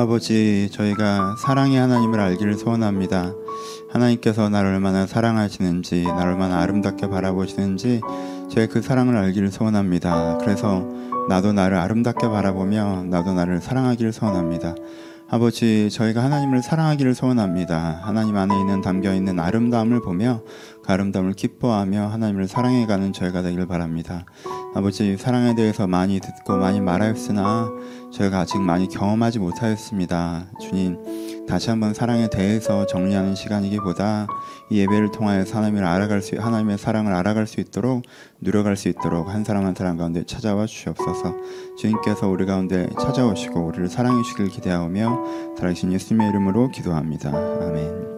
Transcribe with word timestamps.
아버지, 0.00 0.70
저희가 0.72 1.36
사랑의 1.36 1.78
하나님을 1.78 2.20
알기를 2.20 2.54
소원합니다. 2.54 3.34
하나님께서 3.90 4.48
나를 4.48 4.70
얼마나 4.70 5.06
사랑하시는지, 5.06 6.04
나를 6.04 6.32
얼마나 6.32 6.60
아름답게 6.60 7.08
바라보시는지, 7.08 8.00
저희 8.50 8.66
그 8.66 8.80
사랑을 8.80 9.16
알기를 9.16 9.50
소원합니다. 9.50 10.38
그래서 10.38 10.86
나도 11.28 11.52
나를 11.52 11.76
아름답게 11.76 12.28
바라보며 12.28 13.04
나도 13.04 13.34
나를 13.34 13.60
사랑하기를 13.60 14.12
소원합니다. 14.12 14.74
아버지, 15.32 15.88
저희가 15.90 16.24
하나님을 16.24 16.60
사랑하기를 16.60 17.14
소원합니다. 17.14 18.00
하나님 18.02 18.36
안에 18.36 18.58
있는 18.58 18.80
담겨 18.80 19.14
있는 19.14 19.38
아름다움을 19.38 20.02
보며 20.02 20.42
그 20.82 20.92
아름다움을 20.92 21.34
기뻐하며 21.34 22.08
하나님을 22.08 22.48
사랑해가는 22.48 23.12
저희가 23.12 23.42
되기를 23.42 23.68
바랍니다. 23.68 24.24
아버지, 24.74 25.16
사랑에 25.16 25.54
대해서 25.54 25.86
많이 25.86 26.18
듣고 26.18 26.56
많이 26.56 26.80
말하였으나 26.80 27.70
저희가 28.12 28.40
아직 28.40 28.60
많이 28.60 28.88
경험하지 28.88 29.38
못하였습니다. 29.38 30.46
주님, 30.60 30.98
다시 31.50 31.68
한번 31.68 31.94
사랑에 31.94 32.30
대해서 32.30 32.86
정리하는 32.86 33.34
시간이기보다 33.34 34.28
이 34.70 34.78
예배를 34.78 35.10
통하여서 35.10 35.56
하나님을 35.56 35.84
알아갈 35.84 36.22
수, 36.22 36.36
하나님의 36.38 36.78
사랑을 36.78 37.12
알아갈 37.12 37.48
수 37.48 37.58
있도록 37.58 38.04
누려갈 38.40 38.76
수 38.76 38.88
있도록 38.88 39.28
한 39.28 39.42
사람 39.42 39.66
한 39.66 39.74
사람 39.74 39.96
가운데 39.96 40.22
찾아와 40.24 40.66
주시옵소서. 40.66 41.34
주님께서 41.76 42.28
우리 42.28 42.46
가운데 42.46 42.88
찾아오시고 43.00 43.66
우리를 43.66 43.88
사랑해 43.88 44.22
주시길 44.22 44.50
기대하며 44.50 45.56
살아계신 45.56 45.92
예수님의 45.92 46.28
이름으로 46.28 46.70
기도합니다. 46.70 47.30
아멘. 47.30 48.10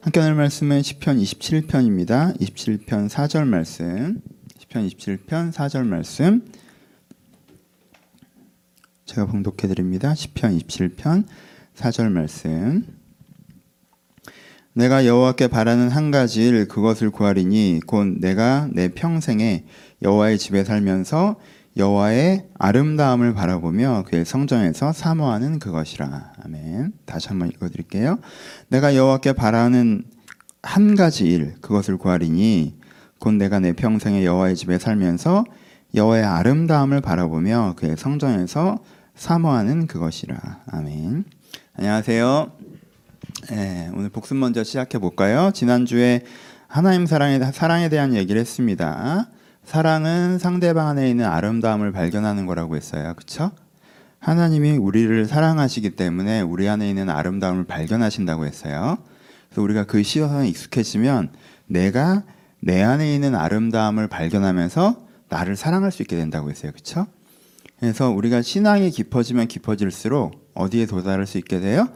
함께 0.00 0.18
하는 0.18 0.36
말씀은 0.36 0.82
시편 0.82 1.18
27편입니다. 1.18 2.36
27편 2.40 3.08
4절 3.08 3.46
말씀. 3.46 4.20
시편 4.58 4.88
27편 4.88 5.52
4절 5.52 5.86
말씀. 5.86 6.42
제가 9.12 9.26
봉독해 9.26 9.68
드립니다. 9.68 10.14
시편 10.14 10.56
27편 10.56 11.24
4절 11.76 12.10
말씀. 12.10 12.86
내가 14.72 15.04
여호와께 15.04 15.48
바라는 15.48 15.90
한 15.90 16.10
가지 16.10 16.46
일 16.46 16.66
그것을 16.66 17.10
구하리니 17.10 17.80
곧 17.86 18.20
내가 18.20 18.68
내 18.72 18.88
평생에 18.88 19.66
여호와의 20.00 20.38
집에 20.38 20.64
살면서 20.64 21.36
여호와의 21.76 22.46
아름다움을 22.58 23.34
바라보며 23.34 24.04
그의 24.06 24.24
성전에서 24.24 24.94
사모하는 24.94 25.58
그것이라. 25.58 26.32
아멘. 26.44 26.94
다시 27.04 27.28
한번 27.28 27.48
읽어 27.48 27.68
드릴게요. 27.68 28.18
내가 28.68 28.96
여호와께 28.96 29.34
바라는 29.34 30.04
한 30.62 30.94
가지 30.94 31.26
일 31.26 31.56
그것을 31.60 31.98
구하리니 31.98 32.78
곧 33.18 33.32
내가 33.32 33.60
내 33.60 33.74
평생에 33.74 34.24
여호와의 34.24 34.56
집에 34.56 34.78
살면서 34.78 35.44
여호와의 35.94 36.24
아름다움을 36.24 37.02
바라보며 37.02 37.74
그의 37.76 37.98
성전에서 37.98 38.78
사모하는 39.14 39.86
그것이라. 39.86 40.36
아멘. 40.66 41.24
안녕하세요. 41.76 42.52
네, 43.50 43.90
오늘 43.94 44.08
복습 44.08 44.36
먼저 44.36 44.64
시작해 44.64 44.98
볼까요? 44.98 45.50
지난주에 45.54 46.22
하나님 46.66 47.06
사랑에 47.06 47.38
사랑에 47.52 47.88
대한 47.88 48.14
얘기를 48.14 48.40
했습니다. 48.40 49.28
사랑은 49.64 50.38
상대방 50.38 50.88
안에 50.88 51.08
있는 51.08 51.26
아름다움을 51.26 51.92
발견하는 51.92 52.46
거라고 52.46 52.76
했어요. 52.76 53.12
그렇죠? 53.14 53.52
하나님이 54.18 54.76
우리를 54.76 55.26
사랑하시기 55.26 55.90
때문에 55.90 56.40
우리 56.40 56.68
안에 56.68 56.88
있는 56.88 57.10
아름다움을 57.10 57.64
발견하신다고 57.64 58.46
했어요. 58.46 58.98
그래서 59.48 59.62
우리가 59.62 59.84
그 59.84 60.02
시선에 60.02 60.48
익숙해지면 60.48 61.30
내가 61.66 62.22
내 62.60 62.82
안에 62.82 63.14
있는 63.14 63.34
아름다움을 63.34 64.08
발견하면서 64.08 65.06
나를 65.28 65.56
사랑할 65.56 65.92
수 65.92 66.02
있게 66.02 66.16
된다고 66.16 66.50
했어요. 66.50 66.72
그렇죠? 66.72 67.06
그래서 67.82 68.10
우리가 68.10 68.42
신앙이 68.42 68.92
깊어지면 68.92 69.48
깊어질수록 69.48 70.52
어디에 70.54 70.86
도달할 70.86 71.26
수 71.26 71.36
있게 71.38 71.58
돼요? 71.58 71.88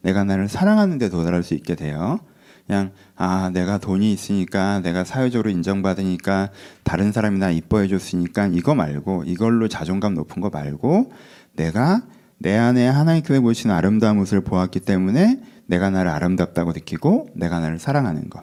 내가 0.00 0.24
나를 0.24 0.48
사랑하는 0.48 0.96
데 0.96 1.10
도달할 1.10 1.42
수 1.42 1.52
있게 1.52 1.74
돼요. 1.74 2.18
그냥 2.66 2.92
아 3.14 3.50
내가 3.52 3.76
돈이 3.76 4.10
있으니까 4.10 4.80
내가 4.80 5.04
사회적으로 5.04 5.50
인정받으니까 5.50 6.48
다른 6.82 7.12
사람이 7.12 7.38
나 7.40 7.50
이뻐해 7.50 7.88
줬으니까 7.88 8.46
이거 8.54 8.74
말고 8.74 9.24
이걸로 9.26 9.68
자존감 9.68 10.14
높은 10.14 10.40
거 10.40 10.48
말고 10.48 11.12
내가 11.52 12.00
내 12.38 12.56
안에 12.56 12.88
하나님께서 12.88 13.42
보신 13.42 13.70
아름다운 13.70 14.16
모습을 14.16 14.44
보았기 14.44 14.80
때문에 14.80 15.42
내가 15.66 15.90
나를 15.90 16.10
아름답다고 16.10 16.72
느끼고 16.72 17.28
내가 17.34 17.60
나를 17.60 17.78
사랑하는 17.78 18.30
것 18.30 18.42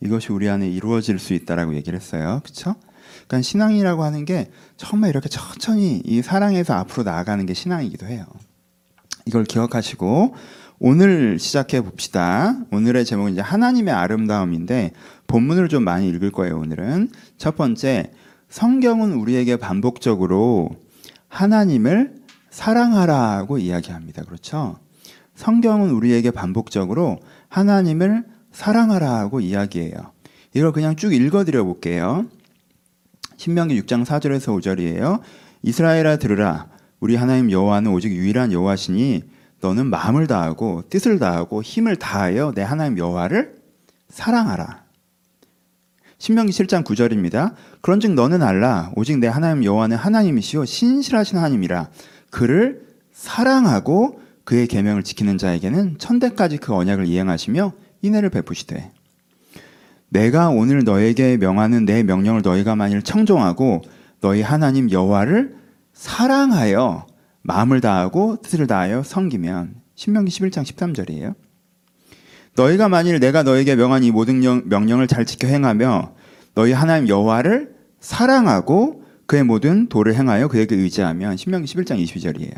이것이 0.00 0.32
우리 0.32 0.48
안에 0.48 0.70
이루어질 0.70 1.18
수 1.18 1.34
있다라고 1.34 1.74
얘기를 1.74 1.98
했어요. 1.98 2.40
그렇죠? 2.42 2.76
그러니까 3.30 3.42
신앙이라고 3.42 4.02
하는 4.02 4.24
게 4.24 4.50
정말 4.76 5.10
이렇게 5.10 5.28
천천히 5.28 6.02
이 6.04 6.20
사랑에서 6.20 6.74
앞으로 6.74 7.04
나아가는 7.04 7.46
게 7.46 7.54
신앙이기도 7.54 8.06
해요. 8.06 8.24
이걸 9.24 9.44
기억하시고 9.44 10.34
오늘 10.80 11.38
시작해 11.38 11.80
봅시다. 11.80 12.56
오늘의 12.72 13.04
제목은 13.04 13.32
이제 13.32 13.40
하나님의 13.40 13.94
아름다움인데 13.94 14.90
본문을 15.28 15.68
좀 15.68 15.84
많이 15.84 16.08
읽을 16.08 16.32
거예요. 16.32 16.58
오늘은 16.58 17.10
첫 17.38 17.54
번째 17.54 18.10
성경은 18.48 19.12
우리에게 19.12 19.58
반복적으로 19.58 20.70
하나님을 21.28 22.16
사랑하라고 22.50 23.58
이야기합니다. 23.58 24.24
그렇죠? 24.24 24.80
성경은 25.36 25.90
우리에게 25.90 26.32
반복적으로 26.32 27.20
하나님을 27.48 28.24
사랑하라고 28.50 29.38
이야기해요. 29.38 29.94
이걸 30.52 30.72
그냥 30.72 30.96
쭉 30.96 31.14
읽어드려 31.14 31.62
볼게요. 31.62 32.26
신명기 33.40 33.80
6장 33.80 34.04
4절에서 34.04 34.60
5절이에요. 34.60 35.20
이스라엘아 35.62 36.18
들으라. 36.18 36.66
우리 37.00 37.16
하나님 37.16 37.50
여호와는 37.50 37.90
오직 37.90 38.12
유일한 38.12 38.52
여호와시니 38.52 39.22
너는 39.62 39.86
마음을 39.86 40.26
다하고 40.26 40.82
뜻을 40.90 41.18
다하고 41.18 41.62
힘을 41.62 41.96
다하여 41.96 42.52
내 42.54 42.60
하나님 42.60 42.98
여호와를 42.98 43.54
사랑하라. 44.10 44.84
신명기 46.18 46.52
7장 46.52 46.84
9절입니다. 46.84 47.54
그런즉 47.80 48.12
너는 48.12 48.42
알라 48.42 48.92
오직 48.94 49.16
내 49.16 49.26
하나님 49.26 49.64
여호와는 49.64 49.96
하나님이시요 49.96 50.66
신실하신 50.66 51.38
하나님이라 51.38 51.88
그를 52.28 52.82
사랑하고 53.14 54.20
그의 54.44 54.66
계명을 54.66 55.02
지키는 55.02 55.38
자에게는 55.38 55.96
천대까지 55.96 56.58
그 56.58 56.74
언약을 56.74 57.06
이행하시며 57.06 57.72
인애를 58.02 58.28
베푸시되 58.28 58.90
내가 60.10 60.50
오늘 60.50 60.84
너에게 60.84 61.36
명하는 61.36 61.84
내 61.84 62.02
명령을 62.02 62.42
너희가 62.42 62.76
만일 62.76 63.02
청종하고 63.02 63.82
너희 64.20 64.42
하나님 64.42 64.90
여호와를 64.90 65.54
사랑하여 65.92 67.06
마음을 67.42 67.80
다하고 67.80 68.36
뜻을 68.42 68.66
다하여 68.66 69.02
섬기면 69.02 69.76
신명기 69.94 70.30
11장 70.30 70.64
13절이에요. 70.64 71.34
너희가 72.56 72.88
만일 72.88 73.20
내가 73.20 73.42
너에게 73.42 73.76
명한 73.76 74.02
이 74.02 74.10
모든 74.10 74.40
명령을 74.68 75.06
잘 75.06 75.24
지켜 75.24 75.46
행하며 75.46 76.14
너희 76.54 76.72
하나님 76.72 77.08
여호와를 77.08 77.74
사랑하고 78.00 79.04
그의 79.26 79.44
모든 79.44 79.88
도를 79.88 80.14
행하여 80.16 80.48
그에게 80.48 80.74
의지하면 80.74 81.36
신명기 81.36 81.72
11장 81.72 82.02
22절이에요. 82.02 82.54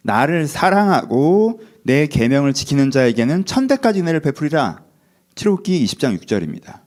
나를 0.00 0.48
사랑하고 0.48 1.60
내 1.84 2.06
계명을 2.06 2.54
지키는 2.54 2.90
자에게는 2.90 3.44
천대까지 3.44 4.02
내를 4.02 4.20
베풀이라. 4.20 4.82
7호기 5.34 5.82
20장 5.84 6.18
6절입니다. 6.20 6.80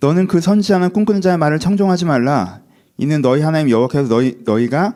너는 0.00 0.26
그 0.26 0.40
선지자나 0.40 0.88
꿈꾸는 0.88 1.20
자의 1.20 1.38
말을 1.38 1.58
청종하지 1.58 2.06
말라. 2.06 2.60
이는 2.96 3.22
너희 3.22 3.42
하나님 3.42 3.70
여호와께서 3.70 4.08
너희 4.08 4.38
너희가 4.44 4.94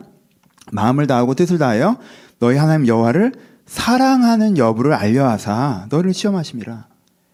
마음을 0.72 1.06
다하고 1.06 1.34
뜻을 1.34 1.58
다하여 1.58 1.98
너희 2.38 2.56
하나님 2.56 2.86
여호와를 2.86 3.32
사랑하는 3.66 4.58
여부를 4.58 4.92
알려하사 4.94 5.86
너를 5.90 6.12
시험하심이라. 6.12 6.86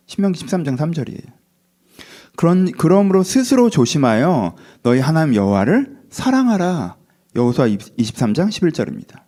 신명기 0.06 0.44
13장 0.44 0.76
3절이에요. 0.76 1.41
그런 2.37 2.70
그러므로 2.73 3.23
스스로 3.23 3.70
조심하여 3.70 4.55
너희 4.82 5.00
하나님 5.00 5.35
여호와를 5.35 5.99
사랑하라. 6.11 6.96
여호수아 7.37 7.67
23장 7.67 8.49
11절입니다. 8.49 9.20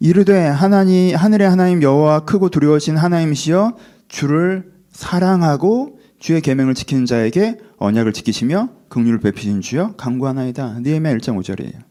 이르되 0.00 0.46
하나님 0.46 1.16
하늘의 1.16 1.48
하나님 1.48 1.82
여호와 1.82 2.20
크고 2.20 2.48
두려우신 2.48 2.96
하나님이시여 2.96 3.76
주를 4.14 4.72
사랑하고 4.92 5.98
주의 6.20 6.40
계명을 6.40 6.74
지키는 6.74 7.04
자에게 7.04 7.58
언약을 7.78 8.12
지키시며 8.12 8.68
긍휼을 8.88 9.18
베푸신 9.18 9.60
주여 9.60 9.96
강구하나이다. 9.96 10.78
느헤미야 10.82 11.16
1장 11.16 11.36
5절이에요. 11.36 11.82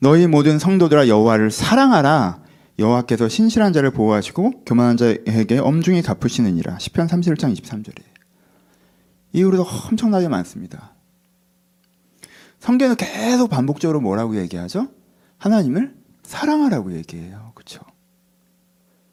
너희 0.00 0.26
모든 0.26 0.58
성도들아 0.58 1.08
여호와를 1.08 1.50
사랑하라. 1.50 2.42
여호와께서 2.78 3.30
신실한 3.30 3.72
자를 3.72 3.90
보호하시고 3.90 4.64
교만한 4.66 4.98
자에게 4.98 5.58
엄중히 5.58 6.02
갚으시느니라. 6.02 6.78
시편 6.78 7.06
31장 7.06 7.56
23절이에요. 7.56 8.12
이후로도 9.32 9.62
엄청나게 9.62 10.28
많습니다. 10.28 10.92
성경은 12.60 12.96
계속 12.96 13.48
반복적으로 13.48 14.02
뭐라고 14.02 14.36
얘기하죠? 14.36 14.88
하나님을 15.38 15.94
사랑하라고 16.22 16.92
얘기해요. 16.96 17.51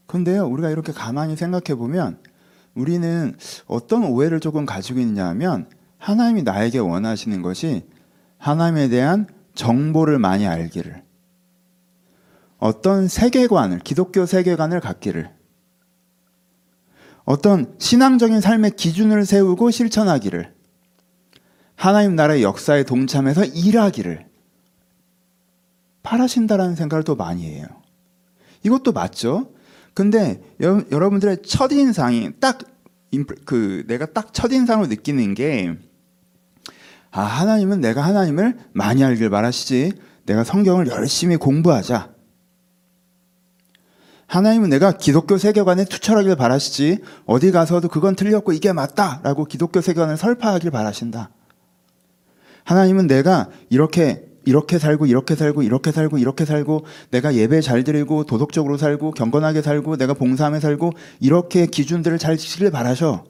그런데요, 0.09 0.47
우리가 0.47 0.71
이렇게 0.71 0.91
가만히 0.91 1.35
생각해 1.35 1.77
보면 1.77 2.17
우리는 2.73 3.37
어떤 3.67 4.03
오해를 4.05 4.39
조금 4.39 4.65
가지고 4.65 4.99
있냐 5.01 5.27
하면 5.27 5.69
하나님이 5.99 6.41
나에게 6.41 6.79
원하시는 6.79 7.43
것이 7.43 7.87
하나님에 8.39 8.89
대한 8.89 9.27
정보를 9.53 10.17
많이 10.17 10.47
알기를, 10.47 11.03
어떤 12.57 13.07
세계관을, 13.07 13.79
기독교 13.79 14.25
세계관을 14.25 14.79
갖기를, 14.79 15.29
어떤 17.23 17.75
신앙적인 17.77 18.41
삶의 18.41 18.71
기준을 18.77 19.25
세우고 19.25 19.69
실천하기를, 19.69 20.55
하나님 21.75 22.15
나라의 22.15 22.41
역사에 22.41 22.83
동참해서 22.83 23.45
일하기를 23.45 24.25
바라신다라는 26.01 26.75
생각을 26.75 27.03
또 27.03 27.15
많이 27.15 27.45
해요. 27.45 27.67
이것도 28.63 28.91
맞죠? 28.91 29.53
근데 29.99 30.41
여, 30.61 30.81
러분들의 30.89 31.41
첫인상이 31.45 32.31
딱, 32.39 32.59
그, 33.43 33.83
내가 33.85 34.05
딱 34.05 34.33
첫인상으로 34.33 34.87
느끼는 34.87 35.33
게, 35.33 35.75
아, 37.11 37.21
하나님은 37.21 37.81
내가 37.81 38.01
하나님을 38.03 38.57
많이 38.71 39.03
알길 39.03 39.29
바라시지. 39.29 39.91
내가 40.25 40.45
성경을 40.45 40.87
열심히 40.87 41.35
공부하자. 41.35 42.13
하나님은 44.27 44.69
내가 44.69 44.93
기독교 44.93 45.37
세계관에 45.37 45.83
투철하길 45.83 46.37
바라시지. 46.37 46.99
어디 47.25 47.51
가서도 47.51 47.89
그건 47.89 48.15
틀렸고 48.15 48.53
이게 48.53 48.71
맞다 48.71 49.19
라고 49.23 49.43
기독교 49.43 49.81
세계관을 49.81 50.15
설파하길 50.15 50.71
바라신다. 50.71 51.29
하나님은 52.63 53.07
내가 53.07 53.49
이렇게 53.69 54.28
이렇게 54.45 54.79
살고 54.79 55.05
이렇게 55.05 55.35
살고 55.35 55.63
이렇게 55.63 55.91
살고 55.91 56.17
이렇게 56.17 56.45
살고 56.45 56.85
내가 57.11 57.35
예배 57.35 57.61
잘 57.61 57.83
드리고 57.83 58.25
도덕적으로 58.25 58.77
살고 58.77 59.11
경건하게 59.11 59.61
살고 59.61 59.97
내가 59.97 60.13
봉사하며 60.13 60.59
살고 60.59 60.91
이렇게 61.19 61.65
기준들을 61.65 62.17
잘 62.17 62.37
지키길 62.37 62.71
바라셔. 62.71 63.25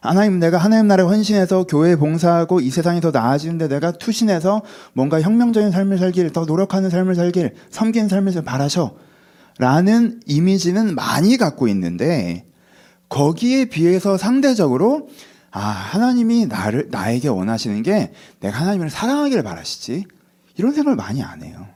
하나님 0.00 0.40
내가 0.40 0.58
하나님 0.58 0.88
나라에 0.88 1.06
헌신해서 1.06 1.64
교회에 1.64 1.94
봉사하고 1.94 2.60
이 2.60 2.70
세상이 2.70 3.00
더 3.00 3.12
나아지는데 3.12 3.68
내가 3.68 3.92
투신해서 3.92 4.62
뭔가 4.94 5.22
혁명적인 5.22 5.70
삶을 5.70 5.98
살길 5.98 6.30
더 6.30 6.44
노력하는 6.44 6.90
삶을 6.90 7.14
살길 7.14 7.54
섬기는 7.70 8.08
삶을 8.08 8.42
바라셔 8.44 8.96
라는 9.58 10.20
이미지는 10.26 10.96
많이 10.96 11.36
갖고 11.36 11.68
있는데 11.68 12.46
거기에 13.08 13.66
비해서 13.66 14.16
상대적으로 14.16 15.08
아 15.52 15.60
하나님이 15.60 16.46
나를 16.46 16.88
나에게 16.90 17.28
원하시는 17.28 17.82
게 17.84 18.12
내가 18.40 18.58
하나님을 18.58 18.90
사랑하기를 18.90 19.44
바라시지 19.44 20.04
이런 20.56 20.72
생각을 20.72 20.96
많이 20.96 21.22
안 21.22 21.42
해요. 21.42 21.66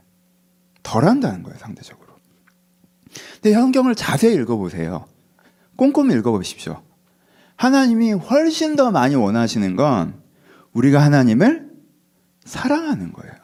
덜 0.83 1.05
한다는 1.05 1.43
거예요 1.43 1.59
상대적으로. 1.59 2.15
근데 3.35 3.53
성경을 3.53 3.95
자세히 3.95 4.35
읽어보세요. 4.35 5.07
꼼꼼히 5.77 6.15
읽어보십시오. 6.15 6.83
하나님이 7.57 8.13
훨씬 8.13 8.77
더 8.77 8.91
많이 8.91 9.15
원하시는 9.15 9.77
건 9.77 10.21
우리가 10.73 11.01
하나님을 11.01 11.71
사랑하는 12.45 13.13
거예요. 13.13 13.35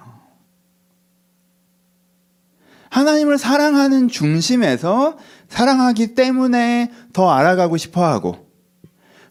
하나님을 2.91 3.39
사랑하는 3.39 4.09
중심에서 4.09 5.17
사랑하기 5.49 6.15
때문에 6.15 6.93
더 7.15 7.31
알아가고 7.31 7.79
싶어 7.79 8.05
하고, 8.05 8.51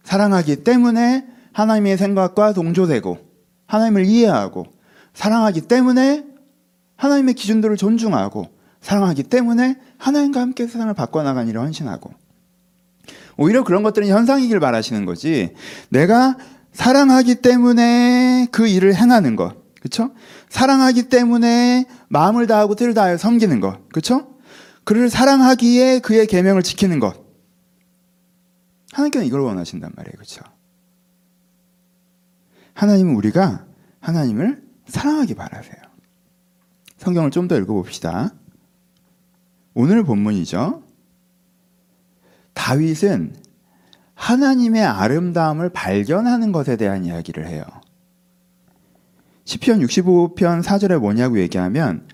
사랑하기 0.03 0.63
때문에 0.63 1.27
하나님의 1.53 1.97
생각과 1.97 2.53
동조되고, 2.53 3.19
하나님을 3.67 4.05
이해하고, 4.05 4.65
사랑하기 5.13 5.61
때문에 5.61 6.25
하나님의 6.95 7.33
기준들을 7.33 7.77
존중하고, 7.77 8.47
사랑하기 8.81 9.23
때문에 9.23 9.77
하나님과 9.97 10.41
함께 10.41 10.67
세상을 10.67 10.93
바꿔나가는 10.93 11.49
일을 11.49 11.61
헌신하고, 11.61 12.11
오히려 13.37 13.63
그런 13.63 13.83
것들은 13.83 14.07
현상이길 14.07 14.59
바라시는 14.59 15.05
거지. 15.05 15.53
내가 15.89 16.37
사랑하기 16.73 17.35
때문에 17.35 18.47
그 18.51 18.67
일을 18.67 18.95
행하는 18.95 19.35
것. 19.35 19.55
그쵸? 19.81 20.11
사랑하기 20.49 21.09
때문에 21.09 21.85
마음을 22.07 22.45
다하고 22.45 22.75
뜻을 22.75 22.93
다하여 22.93 23.17
섬기는 23.17 23.59
것. 23.59 23.89
그쵸? 23.89 24.35
그를 24.83 25.09
사랑하기에 25.09 25.99
그의 25.99 26.27
계명을 26.27 26.61
지키는 26.61 26.99
것. 26.99 27.15
하나님께는 28.93 29.25
이걸 29.25 29.41
원하신단 29.41 29.91
말이에요. 29.95 30.13
그쵸? 30.19 30.41
하나님은 32.73 33.15
우리가 33.15 33.65
하나님을 33.99 34.61
사랑하기 34.91 35.35
바라세요. 35.35 35.81
성경을 36.97 37.31
좀 37.31 37.47
더 37.47 37.57
읽어봅시다. 37.57 38.31
오늘 39.73 40.03
본문이죠. 40.03 40.83
다윗은 42.53 43.35
하나님의 44.13 44.83
아름다움을 44.83 45.69
발견하는 45.69 46.51
것에 46.51 46.75
대한 46.75 47.05
이야기를 47.05 47.47
해요. 47.47 47.63
시편 49.45 49.79
65편 49.79 50.61
4절에 50.61 50.99
뭐냐고 50.99 51.39
얘기하면 51.39 52.07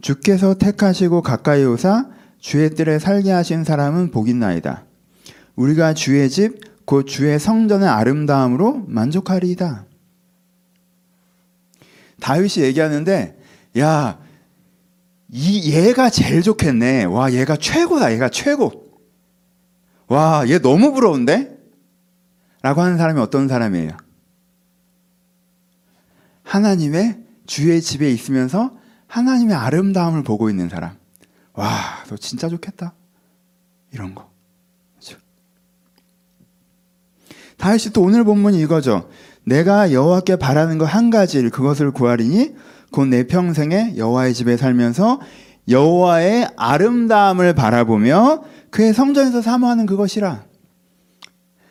주께서 0.00 0.54
택하시고 0.54 1.22
가까이 1.22 1.64
오사 1.64 2.08
주의 2.38 2.70
뜰에 2.70 2.98
살게 2.98 3.30
하신 3.30 3.62
사람은 3.62 4.10
복있나이다. 4.10 4.84
우리가 5.54 5.94
주의 5.94 6.28
집 6.28 6.72
곧 6.84 7.04
주의 7.04 7.38
성전의 7.38 7.88
아름다움으로 7.88 8.84
만족하리이다. 8.86 9.86
다윗이 12.22 12.64
얘기하는데 12.64 13.36
야, 13.78 14.18
이 15.28 15.72
얘가 15.72 16.08
제일 16.08 16.42
좋겠네. 16.42 17.04
와, 17.04 17.32
얘가 17.32 17.56
최고다. 17.56 18.12
얘가 18.12 18.28
최고. 18.28 19.00
와, 20.06 20.44
얘 20.48 20.58
너무 20.60 20.92
부러운데? 20.92 21.58
라고 22.62 22.80
하는 22.80 22.96
사람이 22.96 23.18
어떤 23.20 23.48
사람이에요? 23.48 23.96
하나님의 26.44 27.18
주의 27.46 27.82
집에 27.82 28.08
있으면서 28.10 28.76
하나님의 29.08 29.56
아름다움을 29.56 30.22
보고 30.22 30.48
있는 30.48 30.68
사람. 30.68 30.96
와, 31.54 31.68
너 32.08 32.16
진짜 32.16 32.48
좋겠다. 32.48 32.94
이런 33.90 34.14
거. 34.14 34.30
그렇죠? 34.94 35.18
다윗이 37.56 37.92
또 37.92 38.02
오늘 38.02 38.22
본문이 38.22 38.60
이거죠. 38.60 39.10
내가 39.44 39.92
여호와께 39.92 40.36
바라는 40.36 40.78
거한 40.78 41.10
가지를 41.10 41.50
그것을 41.50 41.90
구하리니 41.90 42.54
곧 42.92 43.08
내 43.08 43.26
평생에 43.26 43.94
여호와의 43.96 44.34
집에 44.34 44.56
살면서 44.56 45.20
여호와의 45.68 46.48
아름다움을 46.56 47.54
바라보며 47.54 48.44
그의 48.70 48.92
성전에서 48.92 49.42
사모하는 49.42 49.86
그것이라. 49.86 50.44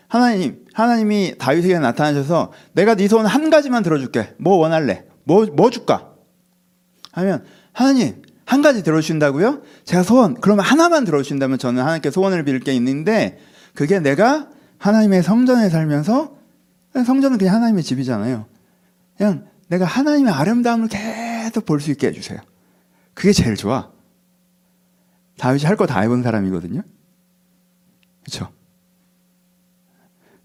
하나님, 0.07 0.65
하나님이 0.73 1.35
다윗에게 1.37 1.79
나타나셔서 1.79 2.51
내가 2.73 2.95
네 2.95 3.07
소원 3.07 3.25
한 3.25 3.49
가지만 3.49 3.83
들어줄게. 3.83 4.33
뭐 4.37 4.57
원할래? 4.57 5.05
뭐, 5.23 5.45
뭐 5.45 5.69
줄까? 5.69 6.09
하면 7.13 7.43
하나님, 7.71 8.21
한 8.45 8.61
가지 8.61 8.83
들어주신다고요? 8.83 9.61
제가 9.85 10.03
소원, 10.03 10.35
그러면 10.41 10.65
하나만 10.65 11.05
들어주신다면 11.05 11.57
저는 11.57 11.81
하나님께 11.81 12.11
소원을 12.11 12.43
빌 12.43 12.59
게 12.59 12.73
있는데 12.73 13.37
그게 13.73 13.99
내가 13.99 14.47
하나님의 14.77 15.23
성전에 15.23 15.69
살면서 15.69 16.35
성전은 16.93 17.37
그냥 17.37 17.55
하나님의 17.55 17.83
집이잖아요. 17.83 18.45
그냥 19.17 19.47
내가 19.67 19.85
하나님의 19.85 20.33
아름다움을 20.33 20.87
계속 20.89 21.65
볼 21.65 21.79
수 21.79 21.91
있게 21.91 22.07
해주세요. 22.07 22.39
그게 23.13 23.31
제일 23.33 23.55
좋아. 23.55 23.91
다윗이 25.37 25.63
할 25.65 25.75
거 25.75 25.85
다 25.85 26.01
해본 26.01 26.23
사람이거든요. 26.23 26.81
그렇죠? 28.23 28.49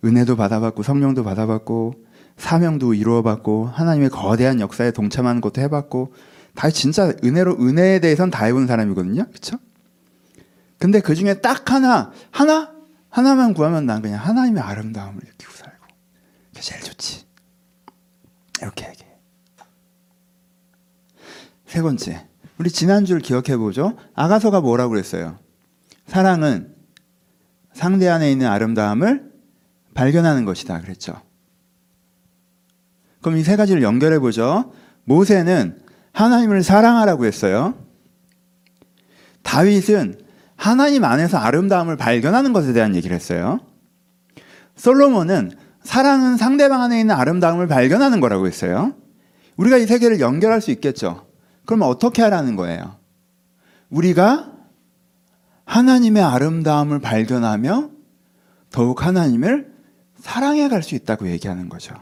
은혜도 0.05 0.37
받아봤고 0.37 0.83
성령도 0.83 1.25
받아봤고 1.25 1.95
사명도 2.37 2.95
이루어봤고 2.95 3.67
하나님의 3.67 4.11
거대한 4.11 4.61
역사에 4.61 4.91
동참하는 4.93 5.41
것도 5.41 5.61
해봤고 5.63 6.13
다 6.55 6.71
진짜 6.71 7.13
은혜로 7.25 7.57
은혜에 7.61 7.99
대해선 8.01 8.31
다 8.31 8.45
해본 8.45 8.67
사람이거든요. 8.67 9.27
그렇죠? 9.27 9.59
근데 10.79 11.01
그 11.01 11.15
중에 11.15 11.41
딱 11.41 11.71
하나 11.71 12.13
하나 12.31 12.73
하나만 13.09 13.55
구하면 13.55 13.87
난 13.87 14.03
그냥 14.03 14.21
하나님의 14.21 14.63
아름다움을 14.63 15.21
느끼고 15.25 15.53
살고 15.53 15.76
그게 16.57 16.63
제일 16.63 16.81
좋지. 16.83 17.27
이렇게 18.63 18.89
얘기해. 18.89 19.11
세 21.67 21.83
번째 21.83 22.27
우리 22.57 22.71
지난주를 22.71 23.21
기억해 23.21 23.59
보죠. 23.59 23.99
아가서가 24.15 24.63
뭐라고 24.63 24.91
그랬어요? 24.91 25.39
사랑은 26.07 26.75
상대 27.75 28.09
안에 28.09 28.33
있는 28.33 28.47
아름다움을 28.47 29.31
발견하는 29.93 30.47
것이다. 30.47 30.81
그랬죠. 30.81 31.21
그럼 33.21 33.39
이 33.39 33.43
세 33.43 33.57
가지를 33.57 33.83
연결해 33.83 34.19
보죠. 34.19 34.73
모세는 35.05 35.83
하나님을 36.13 36.63
사랑하라고 36.63 37.27
했어요. 37.27 37.75
다윗은 39.43 40.23
하나님 40.57 41.05
안에서 41.05 41.37
아름다움을 41.37 41.99
발견하는 41.99 42.55
것에 42.55 42.73
대한 42.73 42.95
얘기를 42.95 43.15
했어요. 43.15 43.61
솔로몬은 44.77 45.66
사랑은 45.87 46.37
상대방 46.37 46.83
안에 46.83 47.01
있는 47.01 47.15
아름다움을 47.15 47.67
발견하는 47.69 48.21
거라고 48.21 48.47
했어요. 48.47 48.95
우리가 49.57 49.79
이세 49.79 49.99
개를 49.99 50.21
연결할 50.21 50.61
수 50.61 50.71
있겠죠. 50.73 51.27
그러면 51.65 51.89
어떻게 51.89 52.23
하라는 52.23 52.57
거예요? 52.57 52.97
우리가 53.89 54.53
하나님의 55.65 56.23
아름다움을 56.23 57.01
발견하며 57.01 57.91
더욱 58.71 59.05
하나님을 59.05 59.75
사랑해 60.19 60.69
갈 60.69 60.83
수 60.83 60.95
있다고 60.95 61.29
얘기하는 61.29 61.69
거죠. 61.69 61.95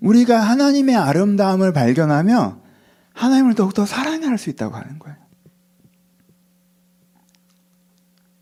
우리가 0.00 0.40
하나님의 0.40 0.96
아름다움을 0.96 1.72
발견하며 1.72 2.60
하나님을 3.14 3.54
더욱더 3.54 3.86
사랑할 3.86 4.36
수 4.36 4.50
있다고 4.50 4.74
하는 4.74 4.98
거예요. 4.98 5.16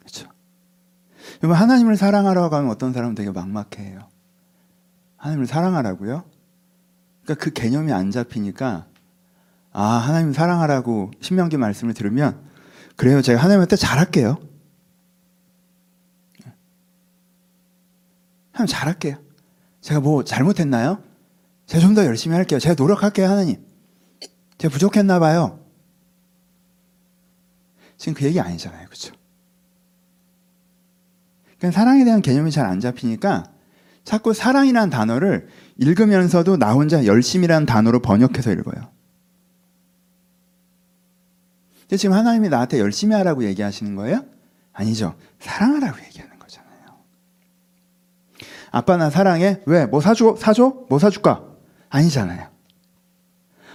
그렇죠? 0.00 0.29
여러분 1.43 1.61
하나님을 1.61 1.97
사랑하라고 1.97 2.55
하면 2.57 2.71
어떤 2.71 2.93
사람은 2.93 3.15
되게 3.15 3.31
막막해요. 3.31 4.09
하나님을 5.17 5.47
사랑하라고요? 5.47 6.25
그러니까 7.25 7.45
그 7.45 7.53
개념이 7.53 7.93
안 7.93 8.11
잡히니까 8.11 8.87
아 9.73 9.83
하나님 9.83 10.33
사랑하라고 10.33 11.11
신명기 11.21 11.57
말씀을 11.57 11.95
들으면 11.95 12.41
그래요 12.97 13.23
제가 13.23 13.41
하나님한테 13.43 13.77
잘할게요. 13.77 14.39
하나님 18.53 18.67
잘할게요. 18.69 19.17
제가 19.81 20.01
뭐 20.01 20.25
잘못했나요? 20.25 21.03
제가 21.67 21.81
좀 21.81 21.95
더 21.95 22.05
열심히 22.05 22.37
할게요. 22.37 22.61
제가 22.61 22.75
노력할게요 22.75 23.27
하나님. 23.27 23.65
제가 24.59 24.73
부족했나 24.73 25.19
봐요. 25.19 25.59
지금 27.97 28.15
그 28.15 28.25
얘기 28.25 28.39
아니잖아요. 28.41 28.87
그렇죠? 28.87 29.15
그러니까 31.62 31.81
사랑에 31.81 32.04
대한 32.04 32.23
개념이 32.23 32.50
잘 32.50 32.66
안 32.66 32.81
잡히니까 32.81 33.45
자꾸 34.04 34.35
사랑이라는 34.35 34.90
단어를 34.90 35.49
읽으면서도 35.76 36.57
나 36.57 36.73
혼자 36.73 37.04
열심이라는 37.07 37.66
단어로 37.66 38.02
번역해서 38.02 38.50
읽어요. 38.50 38.90
지금 41.97 42.14
하나님이 42.14 42.49
나한테 42.49 42.81
열심히 42.81 43.14
하라고 43.14 43.45
얘기하시는 43.45 43.95
거예요? 43.95 44.25
아니죠. 44.73 45.14
사랑하라고 45.38 45.99
얘기하는 46.07 46.37
거잖아요. 46.38 46.71
아빠 48.73 48.97
나 48.97 49.11
사랑해? 49.11 49.61
왜? 49.66 49.87
뭐 49.87 50.00
사줘? 50.00 50.35
사줘? 50.37 50.87
뭐 50.88 50.99
사줄까? 50.99 51.45
아니잖아요. 51.90 52.49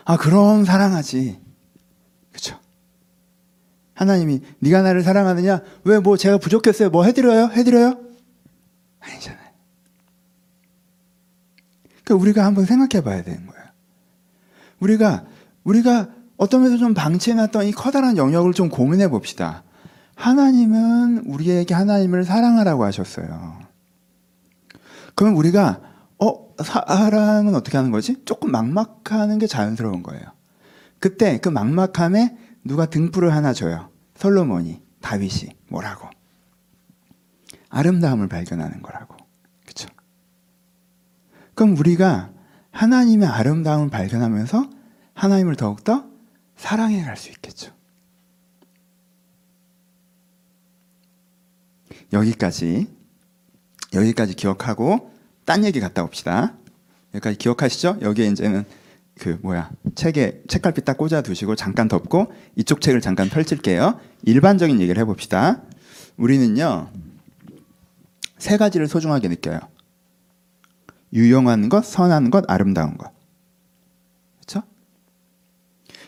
아 0.04 0.18
그럼 0.18 0.66
사랑하지. 0.66 1.40
그렇죠? 2.32 2.60
하나님이 3.98 4.42
네가 4.60 4.84
나를 4.84 5.02
사랑하느냐? 5.02 5.62
왜 5.84 6.00
뭐 6.00 6.18
제가 6.18 6.38
부족했어요? 6.38 6.90
뭐 6.92 7.04
해드려요? 7.04 7.48
해드려요? 7.48 7.98
아니잖아요. 9.00 9.48
그러니까 12.04 12.22
우리가 12.22 12.46
한번 12.46 12.66
생각해 12.66 13.04
봐야 13.04 13.24
되는 13.24 13.46
거예요. 13.48 13.64
우리가 14.80 15.26
우리가 15.64 16.10
어떤 16.38 16.62
면에서 16.62 16.78
좀 16.78 16.94
방치해놨던 16.94 17.66
이 17.66 17.72
커다란 17.72 18.18
영역을 18.18 18.54
좀 18.54 18.70
고민해 18.70 19.10
봅시다. 19.10 19.64
하나님은 20.16 21.24
우리에게 21.26 21.74
하나님을 21.74 22.24
사랑하라고 22.24 22.84
하셨어요. 22.86 23.60
그럼 25.16 25.36
우리가 25.36 25.82
어 26.20 26.48
사랑은 26.64 27.56
어떻게 27.56 27.78
하는 27.78 27.90
거지? 27.92 28.24
조금 28.26 28.52
막막하는 28.52 29.40
게 29.40 29.48
자연스러운 29.48 30.04
거예요. 30.04 30.24
그때 31.00 31.40
그 31.40 31.50
막막함에 31.50 32.38
누가 32.68 32.86
등불을 32.86 33.34
하나 33.34 33.54
줘요. 33.54 33.90
솔로몬이, 34.16 34.82
다윗이 35.02 35.56
뭐라고? 35.70 36.10
아름다움을 37.70 38.28
발견하는 38.28 38.82
거라고. 38.82 39.16
그렇죠? 39.64 39.90
그럼 41.56 41.78
우리가 41.78 42.32
하나님의 42.72 43.28
아름다움을 43.28 43.90
발견하면서 43.90 44.70
하나님을 45.14 45.56
더욱더 45.56 46.06
사랑해 46.56 47.04
갈 47.04 47.18
수 47.18 47.30
있겠죠. 47.30 47.72
여기까지 52.14 52.88
여기까지 53.94 54.34
기억하고 54.34 55.12
딴 55.46 55.66
얘기 55.66 55.80
갔다 55.80 56.04
옵시다. 56.04 56.56
여기까지 57.14 57.38
기억하시죠? 57.38 57.98
여기에 58.02 58.28
이제는 58.28 58.66
그 59.20 59.40
뭐야 59.42 59.72
책에 59.96 60.42
책갈피 60.48 60.82
딱 60.82 60.98
꽂아 60.98 61.22
두시고 61.22 61.56
잠깐 61.56 61.88
덮고 61.88 62.32
이쪽 62.56 62.82
책을 62.82 63.02
잠깐 63.02 63.30
펼칠게요. 63.30 64.00
일반적인 64.24 64.80
얘기를 64.80 65.00
해봅시다. 65.02 65.62
우리는요 66.18 66.90
세 68.38 68.58
가지를 68.58 68.88
소중하게 68.88 69.28
느껴요. 69.30 69.60
유용한 71.14 71.70
것, 71.70 71.86
선한 71.86 72.32
것, 72.32 72.44
아름다운 72.48 72.98
것. 72.98 73.12
그렇죠? 74.40 74.62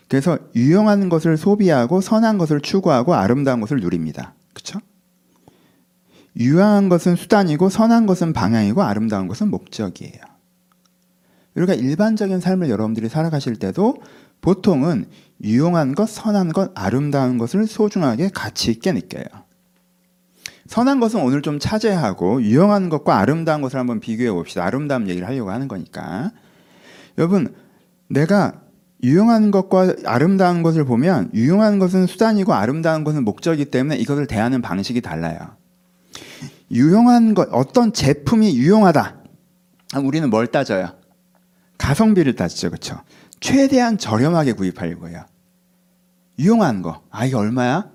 그래서 0.08 0.38
유용한 0.56 1.10
것을 1.10 1.38
소비하고 1.38 2.02
선한 2.02 2.38
것을 2.38 2.62
추구하고 2.62 3.16
아름다운 3.16 3.62
것을 3.62 3.80
누립니다. 3.80 4.34
그렇죠? 4.54 4.80
유용한 6.36 6.90
것은 6.90 7.16
수단이고 7.16 7.70
선한 7.70 8.06
것은 8.06 8.34
방향이고 8.34 8.84
아름다운 8.84 9.28
것은 9.28 9.50
목적이에요. 9.50 10.39
우리가 11.56 11.74
일반적인 11.74 12.40
삶을 12.40 12.70
여러분들이 12.70 13.10
살아가실 13.10 13.58
때도 13.58 13.98
보통은 14.42 15.06
유용한 15.44 15.96
것, 15.96 16.10
선한 16.10 16.54
것, 16.54 16.72
아름다운 16.76 17.38
것을 17.38 17.68
소중하게 17.68 18.30
가치 18.34 18.72
있게 18.72 18.92
느껴요. 18.92 19.26
선한 20.68 21.00
것은 21.00 21.22
오늘 21.22 21.42
좀 21.42 21.60
차지하고 21.60 22.44
유용한 22.44 22.90
것과 22.90 23.18
아름다운 23.18 23.62
것을 23.62 23.80
한번 23.80 24.00
비교해 24.00 24.32
봅시다. 24.32 24.64
아름다운 24.64 25.08
얘기를 25.10 25.28
하려고 25.28 25.50
하는 25.50 25.68
거니까. 25.68 26.32
여러분, 27.18 27.54
내가 28.08 28.62
유용한 29.02 29.50
것과 29.50 29.96
아름다운 30.06 30.62
것을 30.62 30.86
보면 30.86 31.32
유용한 31.34 31.80
것은 31.80 32.06
수단이고 32.06 32.54
아름다운 32.54 33.04
것은 33.04 33.24
목적이기 33.24 33.72
때문에 33.72 33.98
이것을 33.98 34.28
대하는 34.28 34.62
방식이 34.62 35.02
달라요. 35.02 35.40
유용한 36.72 37.34
것, 37.34 37.50
어떤 37.52 37.92
제품이 37.92 38.56
유용하다. 38.56 39.16
우리는 40.04 40.30
뭘 40.30 40.48
따져요? 40.48 40.99
가성비를 41.80 42.36
따지죠. 42.36 42.70
그렇죠? 42.70 43.02
최대한 43.40 43.98
저렴하게 43.98 44.54
구입하려고 44.54 45.10
해요. 45.10 45.26
유용한 46.38 46.84
거. 46.84 47.02
아, 47.10 47.26
이게 47.26 47.36
얼마야? 47.36 47.90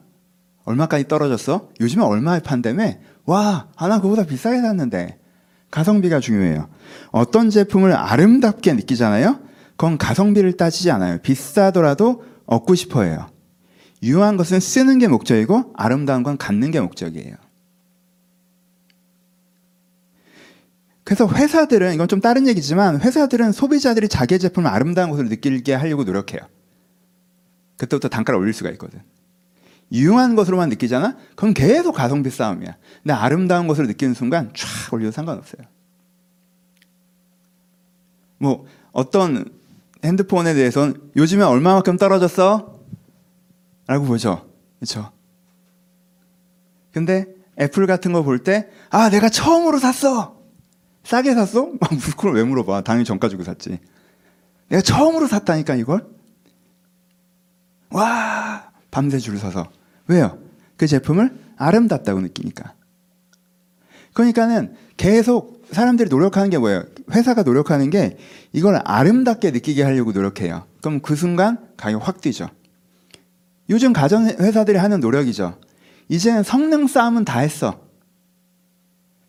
얼마까지 0.65 1.07
떨어졌어? 1.07 1.69
요즘에 1.81 2.03
얼마에 2.03 2.41
판다며? 2.41 2.95
와, 3.27 3.69
아, 3.77 3.89
나 3.89 3.99
그거보다 3.99 4.25
비싸게 4.25 4.61
샀는데. 4.61 5.21
가성비가 5.71 6.21
중요해요. 6.21 6.69
어떤 7.11 7.51
제품을 7.51 7.93
아름답게 7.93 8.73
느끼잖아요? 8.75 9.41
그건 9.77 9.99
가성비를 9.99 10.57
따지지 10.57 10.91
않아요. 10.91 11.19
비싸더라도 11.19 12.25
얻고 12.47 12.75
싶어 12.75 13.03
해요. 13.03 13.29
유용한 14.03 14.37
것은 14.37 14.61
쓰는 14.61 14.99
게 14.99 15.09
목적이고 15.09 15.73
아름다운 15.77 16.23
건 16.23 16.37
갖는 16.37 16.71
게 16.71 16.81
목적이에요. 16.81 17.37
그래서 21.05 21.29
회사들은 21.29 21.95
이건 21.95 22.09
좀 22.09 22.21
다른 22.21 22.49
얘기지만 22.49 23.01
회사들은 23.01 23.53
소비자들이 23.53 24.09
자기 24.09 24.39
제품을 24.39 24.71
아름다운 24.71 25.11
것을 25.11 25.29
느끼게 25.29 25.75
하려고 25.75 26.05
노력해요. 26.05 26.41
그때부터 27.77 28.09
단가를 28.09 28.41
올릴 28.41 28.55
수가 28.55 28.71
있거든. 28.73 29.03
유용한 29.93 30.35
것으로만 30.35 30.71
느끼잖아? 30.71 31.17
그럼 31.37 31.53
계속 31.53 31.93
가성비 31.93 32.31
싸움이야. 32.31 32.77
근데 33.03 33.13
아름다운 33.13 33.67
것을 33.69 33.87
느끼는 33.87 34.15
순간 34.15 34.51
쫙 34.55 34.93
올려도 34.95 35.11
상관없어요. 35.13 35.63
뭐 38.39 38.67
어떤 38.93 39.45
핸드폰에 40.05 40.55
대해서는 40.55 40.95
요즘에 41.17 41.43
얼마만큼 41.45 41.97
떨어졌어? 41.99 42.79
라고 43.87 44.07
보죠. 44.07 44.49
그렇죠? 44.79 45.13
근데 46.93 47.27
애플 47.61 47.87
같은 47.87 48.13
거 48.13 48.23
볼 48.23 48.39
때 48.43 48.71
아, 48.91 49.11
내가 49.11 49.29
처음으로 49.29 49.79
샀어. 49.79 50.43
싸게 51.05 51.35
샀어? 51.35 51.71
그걸 52.17 52.35
왜 52.35 52.43
물어봐? 52.43 52.83
당연히 52.83 53.05
정가 53.05 53.29
주고 53.29 53.45
샀지. 53.45 53.79
내가 54.69 54.83
처음으로 54.83 55.27
샀다니까 55.27 55.77
이걸. 55.77 56.07
와 57.91 58.71
밤새 58.91 59.19
줄을 59.19 59.39
서서 59.39 59.71
왜요? 60.09 60.39
그 60.77 60.87
제품을 60.87 61.39
아름답다고 61.57 62.21
느끼니까. 62.21 62.75
그러니까는 64.15 64.75
계속 64.97 65.65
사람들이 65.71 66.09
노력하는 66.09 66.51
게 66.51 66.59
뭐예요? 66.59 66.85
회사가 67.11 67.43
노력하는 67.43 67.91
게 67.91 68.17
이걸 68.53 68.81
아름답게 68.85 69.51
느끼게 69.51 69.83
하려고 69.83 70.13
노력해요. 70.13 70.67
그럼 70.81 71.01
그 71.01 71.15
순간 71.17 71.59
가격 71.77 72.07
확 72.07 72.21
뛰죠. 72.21 72.49
요즘 73.71 73.93
가전 73.93 74.29
회사들이 74.41 74.79
하는 74.79 75.01
노력이죠. 75.01 75.59
이제는 76.09 76.43
성능 76.43 76.87
싸움은 76.87 77.25
다 77.25 77.41
했어. 77.41 77.84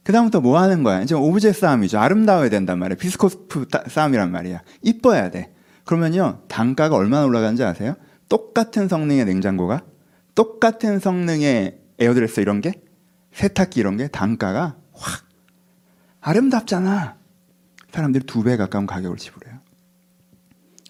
그다음부터 0.06 0.40
뭐 0.40 0.60
하는 0.60 0.84
거야? 0.84 1.02
이제 1.02 1.16
오브제 1.16 1.52
싸움이죠. 1.52 1.98
아름다워야 2.00 2.50
된단 2.50 2.78
말이야. 2.80 2.96
비스포크 2.98 3.68
싸움이란 3.90 4.32
말이야. 4.32 4.62
이뻐야 4.84 5.32
돼. 5.32 5.54
그러면요. 5.84 6.44
단가가 6.48 6.96
얼마나 6.96 7.26
올라가는지 7.26 7.64
아세요? 7.64 7.96
똑같은 8.30 8.88
성능의 8.88 9.26
냉장고가 9.26 9.84
똑같은 10.36 11.00
성능의 11.00 11.80
에어드레서 12.00 12.40
이런 12.40 12.62
게 12.62 12.74
세탁기 13.34 13.80
이런 13.80 13.98
게 13.98 14.08
단가가 14.08 14.76
확 14.94 15.26
아름답잖아. 16.22 17.18
사람들이 17.92 18.26
두 18.26 18.44
배 18.44 18.58
가까운 18.58 18.86
가격을 18.86 19.18
지불해요. 19.18 19.56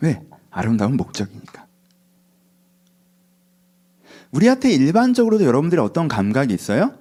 왜? 0.01 0.22
아름다운 0.50 0.98
목적이니까. 0.98 1.65
우리한테 4.31 4.72
일반적으로도 4.72 5.45
여러분들이 5.45 5.79
어떤 5.79 6.07
감각이 6.10 6.53
있어요? 6.53 6.98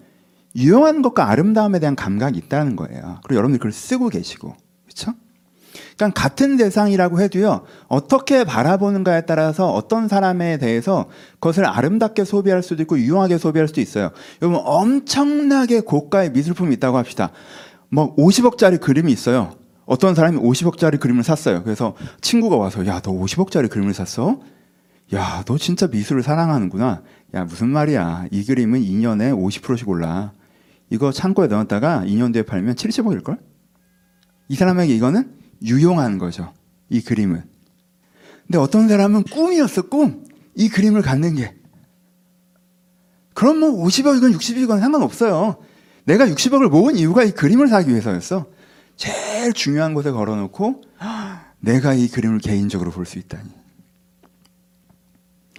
유용한 0.57 1.03
것과 1.03 1.29
아름다움에 1.29 1.81
대한 1.81 1.97
감각이 1.97 2.39
있다는 2.39 2.77
거예요. 2.77 3.21
그리고 3.25 3.39
여러분들이 3.39 3.59
그걸 3.59 3.73
쓰고 3.73 4.09
계시고, 4.09 4.55
그렇죠? 4.85 5.13
그러니까 5.97 6.21
같은 6.21 6.57
대상이라고 6.57 7.21
해도요, 7.21 7.63
어떻게 7.89 8.45
바라보는가에 8.45 9.23
따라서 9.23 9.73
어떤 9.73 10.09
사람에 10.09 10.59
대해서 10.59 11.09
그것을 11.35 11.67
아름답게 11.67 12.25
소비할 12.25 12.63
수도 12.63 12.83
있고 12.83 12.99
유용하게 12.99 13.39
소비할 13.39 13.69
수도 13.69 13.81
있어요. 13.81 14.11
여러분, 14.43 14.61
엄청나게 14.65 15.81
고가의 15.81 16.31
미술품이 16.31 16.75
있다고 16.75 16.97
합시다. 16.99 17.31
뭐 17.89 18.15
50억짜리 18.17 18.81
그림이 18.81 19.13
있어요. 19.13 19.55
어떤 19.87 20.15
사람이 20.15 20.39
50억짜리 20.39 20.99
그림을 20.99 21.25
샀어요. 21.25 21.63
그래서 21.63 21.95
친구가 22.21 22.57
와서, 22.57 22.87
야, 22.87 23.01
너 23.01 23.13
50억짜리 23.13 23.69
그림을 23.69 23.95
샀어? 23.95 24.41
야, 25.15 25.43
너 25.47 25.59
진짜 25.59 25.87
미술을 25.87 26.23
사랑하는구나. 26.23 27.03
야, 27.35 27.45
무슨 27.45 27.69
말이야. 27.69 28.27
이 28.31 28.45
그림은 28.45 28.81
2년에 28.81 29.37
50%씩 29.37 29.89
올라. 29.89 30.33
이거 30.91 31.13
창고에 31.13 31.47
넣었다가 31.49 32.05
2년 32.07 32.33
뒤에 32.33 32.43
팔면 32.43 32.75
70억일걸? 32.77 33.39
이 34.49 34.55
사람에게 34.57 34.95
이거는 34.95 35.35
유용한 35.63 36.19
거죠. 36.19 36.53
이 36.91 37.01
그림은. 37.01 37.43
근데 38.47 38.59
어떤 38.59 38.89
사람은 38.89 39.25
꿈이었어, 39.25 39.83
꿈. 39.89 40.25
이 40.55 40.69
그림을 40.69 41.03
갖는 41.03 41.35
게. 41.37 41.55
그럼 43.33 43.59
뭐 43.59 43.85
50억이건 43.87 44.35
60억이건 44.37 44.81
상관없어요. 44.81 45.57
내가 46.05 46.27
60억을 46.27 46.69
모은 46.69 46.97
이유가 46.97 47.25
이 47.25 47.33
그림을 47.33 47.69
사기 47.69 47.91
위해서였어. 47.91 48.47
제일 48.97 49.53
중요한 49.55 49.95
곳에 49.95 50.11
걸어놓고 50.11 50.83
내가 51.61 51.95
이 51.95 52.09
그림을 52.09 52.39
개인적으로 52.39 52.91
볼 52.91 53.07
수 53.07 53.19
있다니. 53.19 53.49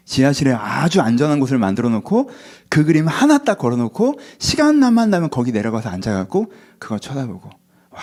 지하실에 0.05 0.53
아주 0.53 1.01
안전한 1.01 1.39
곳을 1.39 1.57
만들어 1.57 1.89
놓고 1.89 2.29
그 2.69 2.85
그림 2.85 3.07
하나 3.07 3.39
딱 3.39 3.57
걸어 3.57 3.75
놓고 3.75 4.19
시간만 4.37 5.09
나면 5.09 5.29
거기 5.29 5.51
내려가서 5.51 5.89
앉아 5.89 6.13
갖고 6.13 6.51
그걸 6.79 6.99
쳐다보고 6.99 7.49
와. 7.89 8.01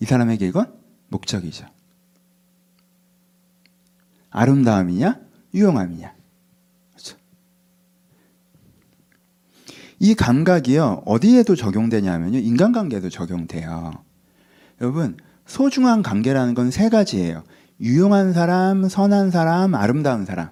이 0.00 0.04
사람에게 0.04 0.46
이건 0.46 0.72
목적이죠. 1.08 1.66
아름다움이냐? 4.30 5.20
유용함이냐? 5.54 6.12
그렇죠? 6.90 7.16
이 10.00 10.14
감각이요, 10.14 11.04
어디에도 11.06 11.54
적용되냐면요, 11.54 12.38
인간관계에도 12.38 13.08
적용돼요. 13.08 13.92
여러분, 14.80 15.16
소중한 15.46 16.02
관계라는 16.02 16.54
건 16.54 16.70
세 16.70 16.88
가지예요. 16.88 17.44
유용한 17.80 18.32
사람, 18.32 18.88
선한 18.88 19.30
사람, 19.30 19.74
아름다운 19.74 20.24
사람. 20.24 20.50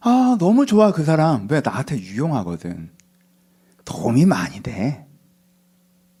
아, 0.00 0.36
너무 0.38 0.66
좋아, 0.66 0.92
그 0.92 1.04
사람. 1.04 1.46
왜 1.48 1.60
나한테 1.64 1.98
유용하거든. 1.98 2.90
도움이 3.84 4.26
많이 4.26 4.60
돼. 4.60 5.06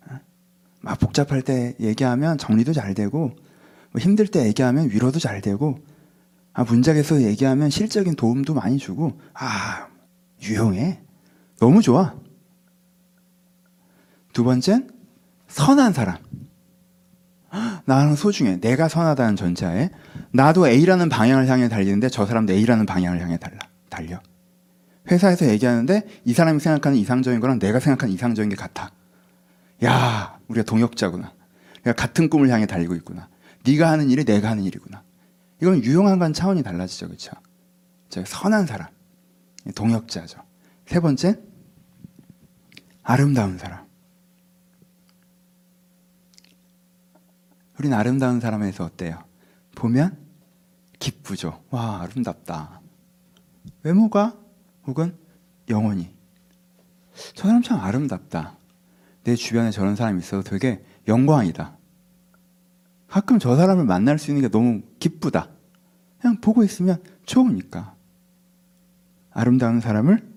어? 0.08 0.14
막 0.80 0.98
복잡할 1.00 1.42
때 1.42 1.74
얘기하면 1.80 2.38
정리도 2.38 2.72
잘 2.72 2.94
되고, 2.94 3.34
뭐 3.90 4.00
힘들 4.00 4.28
때 4.28 4.46
얘기하면 4.46 4.90
위로도 4.90 5.18
잘 5.18 5.40
되고, 5.40 5.78
아, 6.52 6.64
문작에서 6.64 7.22
얘기하면 7.22 7.70
실적인 7.70 8.14
도움도 8.14 8.54
많이 8.54 8.78
주고, 8.78 9.18
아, 9.34 9.88
유용해. 10.42 11.00
너무 11.58 11.82
좋아. 11.82 12.14
두 14.32 14.44
번째는 14.44 14.90
선한 15.48 15.92
사람. 15.92 16.18
나는 17.84 18.14
소중해. 18.14 18.60
내가 18.60 18.88
선하다는 18.88 19.36
전제하에 19.36 19.90
나도 20.32 20.68
A라는 20.68 21.08
방향을 21.08 21.48
향해 21.48 21.68
달리는데 21.68 22.08
저 22.08 22.26
사람도 22.26 22.52
A라는 22.52 22.86
방향을 22.86 23.20
향해 23.20 23.36
달라. 23.38 23.58
달려. 23.90 24.20
회사에서 25.10 25.48
얘기하는데 25.48 26.02
이 26.24 26.32
사람이 26.32 26.60
생각하는 26.60 26.96
이상적인 26.98 27.40
거랑 27.40 27.58
내가 27.58 27.80
생각하는 27.80 28.14
이상적인 28.14 28.50
게 28.50 28.56
같아. 28.56 28.90
야, 29.84 30.38
우리가 30.48 30.64
동역자구나. 30.64 31.32
우리가 31.80 31.92
같은 31.92 32.30
꿈을 32.30 32.48
향해 32.50 32.66
달리고 32.66 32.94
있구나. 32.94 33.28
네가 33.66 33.90
하는 33.90 34.10
일이 34.10 34.24
내가 34.24 34.50
하는 34.50 34.62
일이구나. 34.62 35.02
이건 35.60 35.82
유용한 35.82 36.18
건 36.18 36.32
차원이 36.32 36.62
달라지죠. 36.62 37.06
그렇죠? 37.06 37.32
선한 38.24 38.66
사람. 38.66 38.88
동역자죠. 39.74 40.38
세 40.86 41.00
번째 41.00 41.38
아름다운 43.02 43.58
사람. 43.58 43.81
우린 47.82 47.94
아름다운 47.94 48.38
사람에서 48.38 48.84
어때요? 48.84 49.24
보면 49.74 50.16
기쁘죠. 51.00 51.64
와, 51.70 52.00
아름답다. 52.02 52.80
외모가 53.82 54.38
혹은 54.86 55.18
영혼이. 55.68 56.08
저 57.34 57.48
사람 57.48 57.60
참 57.60 57.80
아름답다. 57.80 58.56
내 59.24 59.34
주변에 59.34 59.72
저런 59.72 59.96
사람이 59.96 60.20
있어도 60.20 60.48
되게 60.48 60.84
영광이다. 61.08 61.76
가끔 63.08 63.40
저 63.40 63.56
사람을 63.56 63.84
만날 63.84 64.16
수 64.20 64.30
있는 64.30 64.42
게 64.42 64.48
너무 64.48 64.82
기쁘다. 65.00 65.50
그냥 66.20 66.40
보고 66.40 66.62
있으면 66.62 67.02
좋으니까. 67.26 67.96
아름다운 69.32 69.80
사람을 69.80 70.32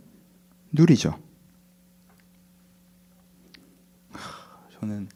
누리죠. 0.71 1.19
저는 4.79 5.09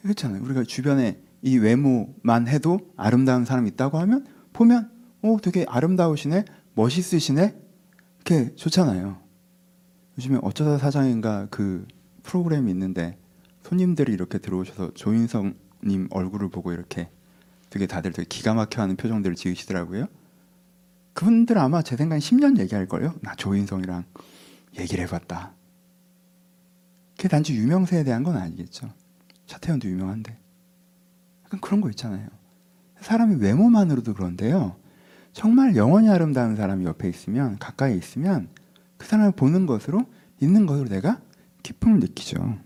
그렇잖아요. 0.00 0.42
우리가 0.44 0.64
주변에 0.64 1.22
이 1.42 1.58
외모만 1.58 2.48
해도 2.48 2.80
아름다운 2.96 3.44
사람이 3.44 3.68
있다고 3.70 3.98
하면 3.98 4.26
보면 4.52 4.90
오 5.22 5.38
되게 5.40 5.66
아름다우시네 5.68 6.44
멋있으시네 6.74 7.56
이렇게 8.16 8.54
좋잖아요. 8.54 9.20
요즘에 10.18 10.38
어쩌다 10.42 10.78
사장인가 10.78 11.48
그 11.50 11.86
프로그램이 12.22 12.70
있는데 12.70 13.18
손님들이 13.62 14.12
이렇게 14.12 14.38
들어오셔서 14.38 14.94
조인성님 14.94 16.08
얼굴을 16.10 16.48
보고 16.50 16.72
이렇게 16.72 17.10
되게 17.70 17.86
다들 17.86 18.12
되게 18.12 18.26
기가 18.28 18.54
막혀하는 18.54 18.96
표정들을 18.96 19.34
지으시더라고요. 19.34 20.06
그분들 21.14 21.58
아마 21.58 21.82
제 21.82 21.96
생각엔 21.96 22.20
10년 22.20 22.58
얘기할 22.58 22.86
걸요. 22.86 23.14
나 23.20 23.34
조인성이랑 23.34 24.04
얘기를 24.78 25.04
해봤다. 25.04 25.54
그게 27.16 27.28
단지 27.28 27.54
유명세에 27.54 28.04
대한 28.04 28.22
건 28.22 28.36
아니겠죠. 28.36 28.92
차태현도 29.46 29.88
유명한데. 29.88 30.38
그런 31.60 31.80
거 31.80 31.90
있잖아요. 31.90 32.26
사람이 33.00 33.36
외모만으로도 33.36 34.14
그런데요. 34.14 34.76
정말 35.32 35.76
영원히 35.76 36.08
아름다운 36.08 36.56
사람이 36.56 36.84
옆에 36.84 37.08
있으면 37.08 37.58
가까이 37.58 37.96
있으면 37.96 38.48
그 38.96 39.06
사람을 39.06 39.32
보는 39.32 39.66
것으로 39.66 40.04
있는 40.40 40.66
것으로 40.66 40.88
내가 40.88 41.20
기쁨을 41.62 42.00
느끼죠. 42.00 42.58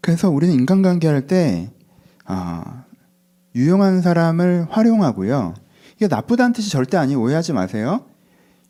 그래서 0.00 0.30
우리는 0.30 0.54
인간관계 0.54 1.06
할때 1.06 1.70
아, 2.24 2.84
유용한 3.54 4.00
사람을 4.02 4.66
활용하고요. 4.70 5.54
이게 5.96 6.08
나쁘다는 6.08 6.52
뜻이 6.52 6.70
절대 6.70 6.96
아니 6.96 7.14
오해하지 7.14 7.52
마세요. 7.52 8.04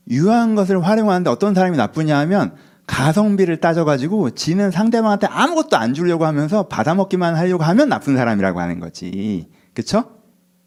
유용한 0.09 0.55
것을 0.55 0.85
활용하는데 0.85 1.31
어떤 1.31 1.55
사람이 1.55 1.77
나쁘냐 1.77 2.19
하면 2.19 2.55
가성비를 2.93 3.57
따져가지고 3.57 4.33
지는 4.33 4.71
상대방한테 4.71 5.27
아무것도 5.27 5.79
안 5.79 5.95
주려고 5.95 6.27
하면서 6.27 6.69
받아먹기만 6.69 7.35
하려고 7.37 7.65
하면 7.65 7.89
나쁜 7.89 8.17
사람이라고 8.17 8.61
하는 8.61 8.81
거지. 8.81 9.49
그쵸? 9.73 10.05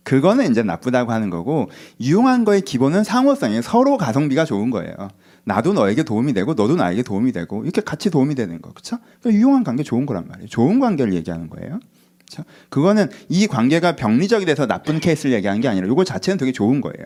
그거는 0.04 0.50
이제 0.50 0.64
나쁘다고 0.64 1.12
하는 1.12 1.30
거고, 1.30 1.70
유용한 2.02 2.44
거의 2.44 2.62
기본은 2.62 3.04
상호성이에요. 3.04 3.62
서로 3.62 3.98
가성비가 3.98 4.44
좋은 4.44 4.72
거예요. 4.72 4.96
나도 5.44 5.74
너에게 5.74 6.02
도움이 6.02 6.34
되고, 6.34 6.56
너도 6.56 6.76
나에게 6.76 7.04
도움이 7.04 7.32
되고, 7.32 7.64
이렇게 7.64 7.82
같이 7.82 8.10
도움이 8.10 8.34
되는 8.34 8.60
거. 8.60 8.72
그쵸? 8.74 8.98
그러니까 9.22 9.40
유용한 9.40 9.64
관계 9.64 9.84
좋은 9.84 10.08
거란 10.08 10.28
말이에요. 10.28 10.48
좋은 10.50 10.80
관계를 10.80 11.14
얘기하는 11.14 11.48
거예요. 11.50 11.80
그쵸? 12.20 12.44
그거는 12.70 13.08
이 13.30 13.46
관계가 13.46 13.96
병리적이 13.96 14.46
돼서 14.46 14.66
나쁜 14.66 15.00
케이스를 15.00 15.34
얘기하는 15.36 15.62
게 15.62 15.68
아니라, 15.68 15.86
이거 15.88 16.04
자체는 16.04 16.40
되게 16.40 16.52
좋은 16.52 16.82
거예요. 16.82 17.06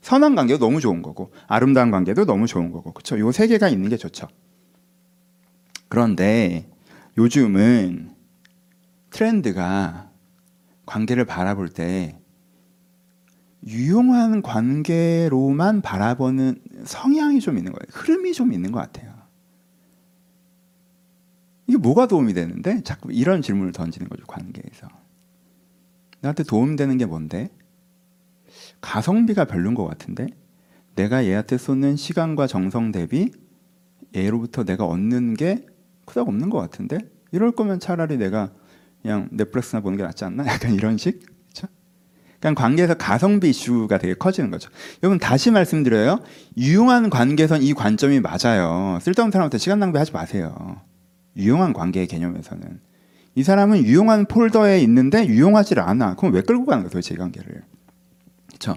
선한 0.00 0.34
관계도 0.34 0.58
너무 0.58 0.80
좋은 0.80 1.02
거고, 1.02 1.32
아름다운 1.46 1.90
관계도 1.90 2.24
너무 2.24 2.46
좋은 2.46 2.72
거고, 2.72 2.92
그쵸? 2.92 3.18
요 3.18 3.30
세 3.30 3.46
개가 3.46 3.68
있는 3.68 3.90
게 3.90 3.98
좋죠. 3.98 4.26
그런데 5.94 6.68
요즘은 7.16 8.16
트렌드가 9.10 10.10
관계를 10.86 11.24
바라볼 11.24 11.68
때 11.68 12.18
유용한 13.64 14.42
관계로만 14.42 15.82
바라보는 15.82 16.60
성향이 16.84 17.38
좀 17.38 17.58
있는 17.58 17.70
거예요. 17.70 17.86
흐름이 17.92 18.32
좀 18.32 18.52
있는 18.52 18.72
것 18.72 18.80
같아요. 18.80 19.14
이게 21.68 21.78
뭐가 21.78 22.08
도움이 22.08 22.34
되는데? 22.34 22.82
자꾸 22.82 23.12
이런 23.12 23.40
질문을 23.40 23.70
던지는 23.70 24.08
거죠, 24.08 24.26
관계에서. 24.26 24.88
나한테 26.22 26.42
도움되는 26.42 26.98
게 26.98 27.06
뭔데? 27.06 27.50
가성비가 28.80 29.44
별론 29.44 29.74
것 29.74 29.86
같은데? 29.86 30.26
내가 30.96 31.24
얘한테 31.24 31.56
쏟는 31.56 31.94
시간과 31.94 32.48
정성 32.48 32.90
대비 32.90 33.30
얘로부터 34.16 34.64
내가 34.64 34.86
얻는 34.86 35.34
게 35.34 35.64
그닥 36.04 36.28
없는 36.28 36.50
것 36.50 36.58
같은데 36.58 36.98
이럴 37.32 37.52
거면 37.52 37.80
차라리 37.80 38.16
내가 38.16 38.50
그냥 39.02 39.28
넷플릭스나 39.32 39.82
보는 39.82 39.98
게 39.98 40.04
낫지 40.04 40.24
않나? 40.24 40.46
약간 40.48 40.72
이런 40.72 40.96
식. 40.96 41.20
그렇죠? 41.52 41.68
그냥 42.40 42.54
관계에서 42.54 42.94
가성비 42.94 43.50
이슈가 43.50 43.98
되게 43.98 44.14
커지는 44.14 44.50
거죠. 44.50 44.70
여러분 45.02 45.18
다시 45.18 45.50
말씀드려요. 45.50 46.20
유용한 46.56 47.10
관계선 47.10 47.62
이 47.62 47.74
관점이 47.74 48.20
맞아요. 48.20 48.98
쓸데없는 49.02 49.32
사람한테 49.32 49.58
시간 49.58 49.78
낭비하지 49.80 50.12
마세요. 50.12 50.80
유용한 51.36 51.72
관계의 51.72 52.06
개념에서는 52.06 52.80
이 53.34 53.42
사람은 53.42 53.84
유용한 53.84 54.26
폴더에 54.26 54.80
있는데 54.80 55.26
유용하지 55.26 55.74
않아. 55.78 56.14
그럼 56.14 56.34
왜 56.34 56.40
끌고 56.40 56.66
가는 56.66 56.84
거야 56.84 56.90
도대체 56.90 57.14
이 57.14 57.18
관계를? 57.18 57.62
그렇죠? 58.46 58.76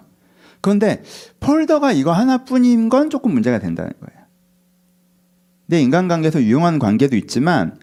그런데 0.61 1.03
폴더가 1.39 1.91
이거 1.91 2.11
하나뿐인 2.11 2.89
건 2.89 3.09
조금 3.09 3.33
문제가 3.33 3.59
된다는 3.59 3.91
거예요. 3.99 4.16
내 5.67 5.81
인간관계에서 5.81 6.41
유용한 6.41 6.79
관계도 6.79 7.15
있지만 7.15 7.77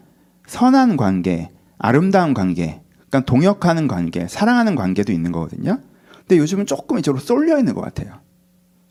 선한 0.47 0.97
관계, 0.97 1.51
아름다운 1.79 2.35
관계, 2.35 2.81
그러니까 3.09 3.21
동역하는 3.27 3.89
관계, 3.89 4.27
사랑하는 4.27 4.75
관계도 4.75 5.13
있는 5.13 5.33
거거든요. 5.33 5.79
근데 6.21 6.39
요즘은 6.39 6.67
조금 6.67 6.99
이쪽으로 6.99 7.21
쏠려 7.21 7.59
있는 7.59 7.75
것 7.75 7.83
같아요. 7.83 8.21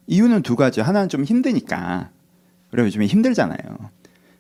이유는 0.08 0.44
두 0.44 0.56
가지. 0.56 0.82
하나는 0.82 1.10
좀 1.10 1.24
힘드니까. 1.24 2.10
그리고 2.70 2.88
요즘에 2.88 3.08
힘들잖아요. 3.08 3.58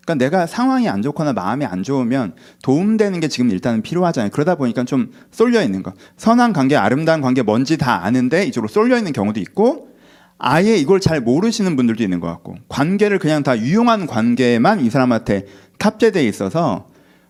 그러니까 0.06 0.16
내가 0.16 0.46
상황이 0.46 0.90
안 0.90 1.02
좋거나 1.02 1.34
마음이 1.34 1.66
안 1.66 1.82
좋으면 1.82 2.36
도움되는 2.62 3.20
게 3.20 3.28
지금 3.28 3.50
일단은 3.50 3.82
필요하잖아요. 3.82 4.32
그러다 4.32 4.56
보니까 4.56 4.84
좀 4.84 5.12
쏠려 5.32 5.64
있는 5.64 5.82
거. 5.82 5.94
선한 6.18 6.54
관계, 6.54 6.76
아름다운 6.76 7.22
관계 7.22 7.42
뭔지 7.42 7.78
다 7.78 8.04
아는데 8.04 8.46
이쪽으로 8.46 8.68
쏠려 8.68 8.98
있는 8.98 9.14
경우도 9.14 9.40
있고 9.40 9.93
아예 10.38 10.76
이걸 10.76 11.00
잘 11.00 11.22
모르시는 11.22 11.76
분들도 11.76 12.04
있는 12.04 12.20
것 12.20 12.28
같고 12.28 12.56
관계를 12.68 13.20
그냥 13.20 13.44
다 13.44 13.58
유용한 13.58 14.08
관계만 14.08 14.82
이 14.82 14.90
사람한테 14.90 15.48
탑재돼 15.78 16.26
있어서 16.28 16.90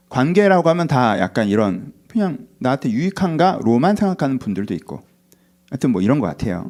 관계라고 0.10 0.70
하면 0.70 0.88
다 0.88 1.20
약간 1.20 1.48
이런 1.48 1.94
그냥 2.08 2.48
나한테 2.60 2.89
유익한가로만 2.92 3.96
생각하는 3.96 4.39
분들도 4.39 4.74
있고 4.76 5.02
하여튼 5.70 5.92
뭐 5.92 6.02
이런 6.02 6.20
것 6.20 6.28
같아요. 6.28 6.70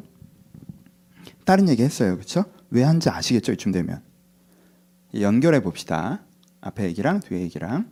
다른 1.44 1.68
얘기 1.68 1.82
했어요. 1.82 2.14
그렇죠? 2.14 2.44
왜 2.70 2.82
한지 2.82 3.10
아시겠죠? 3.10 3.52
이쯤 3.52 3.72
되면. 3.72 4.00
연결해 5.20 5.60
봅시다. 5.60 6.22
앞에 6.62 6.84
얘기랑 6.84 7.20
뒤에 7.20 7.40
얘기랑. 7.42 7.90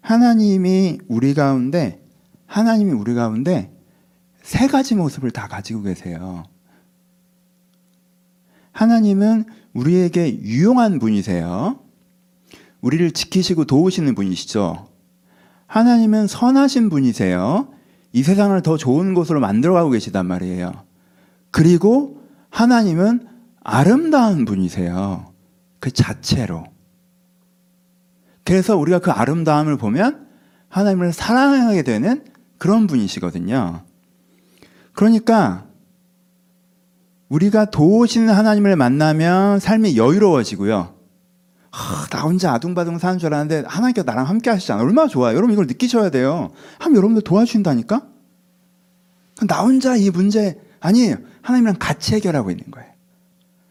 하나님이 0.00 0.98
우리 1.06 1.34
가운데 1.34 2.02
하나님이 2.46 2.92
우리 2.92 3.14
가운데 3.14 3.72
세 4.42 4.66
가지 4.66 4.96
모습을 4.96 5.30
다 5.30 5.46
가지고 5.46 5.82
계세요. 5.82 6.44
하나님은 8.80 9.44
우리에게 9.74 10.40
유용한 10.40 10.98
분이세요. 10.98 11.80
우리를 12.80 13.10
지키시고 13.10 13.66
도우시는 13.66 14.14
분이시죠. 14.14 14.88
하나님은 15.66 16.26
선하신 16.26 16.88
분이세요. 16.88 17.68
이 18.14 18.22
세상을 18.22 18.58
더 18.62 18.78
좋은 18.78 19.12
곳으로 19.12 19.38
만들어가고 19.38 19.90
계시단 19.90 20.24
말이에요. 20.24 20.72
그리고 21.50 22.22
하나님은 22.48 23.28
아름다운 23.62 24.46
분이세요. 24.46 25.30
그 25.78 25.90
자체로. 25.90 26.64
그래서 28.44 28.78
우리가 28.78 29.00
그 29.00 29.10
아름다움을 29.10 29.76
보면 29.76 30.26
하나님을 30.70 31.12
사랑하게 31.12 31.82
되는 31.82 32.24
그런 32.56 32.86
분이시거든요. 32.86 33.82
그러니까 34.94 35.66
우리가 37.30 37.66
도우시는 37.66 38.28
하나님을 38.28 38.76
만나면 38.76 39.60
삶이 39.60 39.96
여유로워지고요. 39.96 40.94
하, 41.70 42.06
나 42.08 42.22
혼자 42.22 42.52
아둥바둥 42.52 42.98
사는 42.98 43.18
줄 43.18 43.32
알았는데 43.32 43.68
하나님께서 43.68 44.04
나랑 44.04 44.28
함께 44.28 44.50
하시잖아. 44.50 44.82
얼마나 44.82 45.08
좋아요. 45.08 45.36
여러분 45.36 45.52
이걸 45.52 45.66
느끼셔야 45.66 46.10
돼요. 46.10 46.50
하나님 46.78 46.96
여러분들 46.96 47.22
도와주신다니까? 47.22 48.02
나 49.46 49.62
혼자 49.62 49.96
이 49.96 50.10
문제 50.10 50.60
아니에요. 50.80 51.16
하나님이랑 51.42 51.76
같이 51.78 52.14
해결하고 52.16 52.50
있는 52.50 52.64
거예요. 52.72 52.90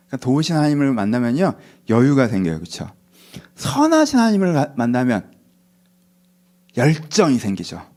그러니까 0.07 0.25
도우신 0.25 0.55
하나님을 0.55 0.93
만나면요. 0.93 1.53
여유가 1.89 2.29
생겨요. 2.29 2.59
그렇죠? 2.59 2.89
선하신 3.55 4.19
하나님을 4.19 4.73
만나면 4.75 5.31
열정이 6.77 7.37
생기죠. 7.37 7.88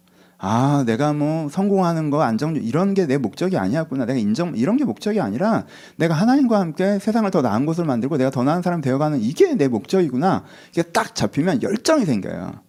아, 0.44 0.82
내가 0.84 1.12
뭐 1.12 1.48
성공하는 1.48 2.10
거 2.10 2.20
안정 2.22 2.56
이런 2.56 2.94
게 2.94 3.06
내 3.06 3.16
목적이 3.16 3.58
아니었구나. 3.58 4.06
내가 4.06 4.18
인정 4.18 4.56
이런 4.56 4.76
게 4.76 4.84
목적이 4.84 5.20
아니라 5.20 5.66
내가 5.96 6.14
하나님과 6.14 6.58
함께 6.58 6.98
세상을 6.98 7.30
더 7.30 7.42
나은 7.42 7.64
곳을 7.64 7.84
만들고 7.84 8.16
내가 8.16 8.30
더 8.30 8.42
나은 8.42 8.60
사람 8.62 8.80
되어가는 8.80 9.20
이게 9.20 9.54
내 9.54 9.68
목적이구나. 9.68 10.44
이게 10.70 10.82
딱 10.82 11.14
잡히면 11.14 11.62
열정이 11.62 12.04
생겨요. 12.06 12.60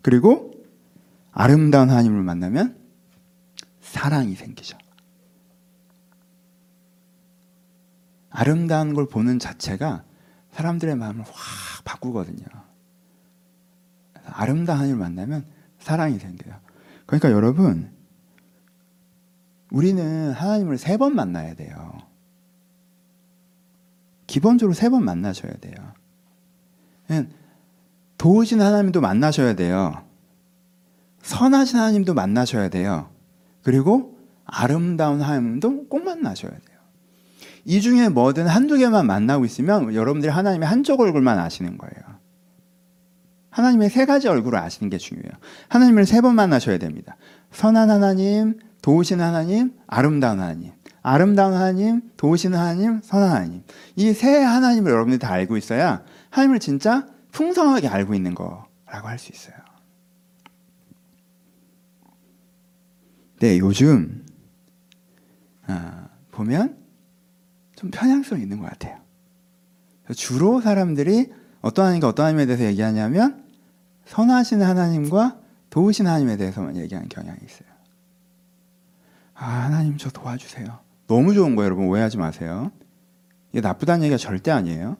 그리고 0.00 0.52
아름다운 1.32 1.90
하나님을 1.90 2.22
만나면 2.22 2.76
사랑이 3.80 4.36
생기죠. 4.36 4.78
아름다운 8.30 8.94
걸 8.94 9.08
보는 9.08 9.40
자체가 9.40 10.04
사람들의 10.52 10.94
마음을 10.94 11.24
확 11.24 11.84
바꾸거든요. 11.84 12.46
아름다운 14.24 14.78
하나님을 14.78 15.00
만나면 15.00 15.46
사랑이 15.80 16.20
생겨요. 16.20 16.65
그러니까 17.06 17.30
여러분, 17.30 17.90
우리는 19.70 20.32
하나님을 20.32 20.78
세 20.78 20.96
번 20.96 21.14
만나야 21.14 21.54
돼요. 21.54 21.98
기본적으로 24.26 24.74
세 24.74 24.88
번 24.88 25.04
만나셔야 25.04 25.52
돼요. 25.60 25.74
도우신 28.18 28.60
하나님도 28.60 29.00
만나셔야 29.00 29.54
돼요. 29.54 30.02
선하신 31.22 31.78
하나님도 31.78 32.14
만나셔야 32.14 32.68
돼요. 32.68 33.10
그리고 33.62 34.16
아름다운 34.44 35.20
하나님도 35.20 35.88
꼭 35.88 36.04
만나셔야 36.04 36.50
돼요. 36.50 36.76
이 37.64 37.80
중에 37.80 38.08
뭐든 38.08 38.46
한두 38.46 38.76
개만 38.78 39.06
만나고 39.06 39.44
있으면 39.44 39.94
여러분들이 39.94 40.30
하나님의 40.30 40.68
한쪽 40.68 41.00
얼굴만 41.00 41.38
아시는 41.38 41.78
거예요. 41.78 42.05
하나님의 43.56 43.88
세 43.88 44.04
가지 44.04 44.28
얼굴을 44.28 44.58
아시는 44.58 44.90
게 44.90 44.98
중요해요. 44.98 45.32
하나님을 45.68 46.04
세 46.04 46.20
번 46.20 46.34
만나셔야 46.34 46.76
됩니다. 46.78 47.16
선한 47.52 47.88
하나님, 47.90 48.58
도우신 48.82 49.20
하나님, 49.22 49.72
아름다운 49.86 50.40
하나님. 50.40 50.72
아름다운 51.02 51.54
하나님, 51.54 52.02
도우신 52.18 52.54
하나님, 52.54 53.00
선한 53.02 53.30
하나님. 53.30 53.62
이 53.96 54.12
세 54.12 54.42
하나님을 54.42 54.90
여러분들이 54.92 55.18
다 55.18 55.32
알고 55.32 55.56
있어야 55.56 56.04
하나님을 56.30 56.58
진짜 56.60 57.06
풍성하게 57.32 57.88
알고 57.88 58.14
있는 58.14 58.34
거라고 58.34 59.08
할 59.08 59.18
수 59.18 59.32
있어요. 59.32 59.56
네, 63.40 63.58
요즘 63.58 64.24
아, 65.66 66.08
보면 66.30 66.76
좀 67.74 67.90
편향성이 67.90 68.42
있는 68.42 68.58
것 68.60 68.68
같아요. 68.68 68.98
주로 70.14 70.60
사람들이 70.60 71.32
어떤 71.62 71.86
하나님과 71.86 72.08
어떤 72.08 72.26
하나님에 72.26 72.46
대해서 72.46 72.64
얘기하냐면 72.64 73.45
선하신 74.06 74.62
하나님과 74.62 75.38
도우신 75.70 76.06
하나님에 76.06 76.36
대해서만 76.36 76.76
얘기하는 76.76 77.08
경향이 77.08 77.38
있어요. 77.44 77.68
아, 79.34 79.46
하나님 79.46 79.96
저 79.98 80.10
도와주세요. 80.10 80.66
너무 81.06 81.34
좋은 81.34 81.54
거예요, 81.56 81.66
여러분. 81.66 81.86
오해하지 81.86 82.16
마세요. 82.16 82.72
이게 83.52 83.60
나쁘다는 83.60 84.04
얘기가 84.04 84.16
절대 84.16 84.50
아니에요. 84.50 84.96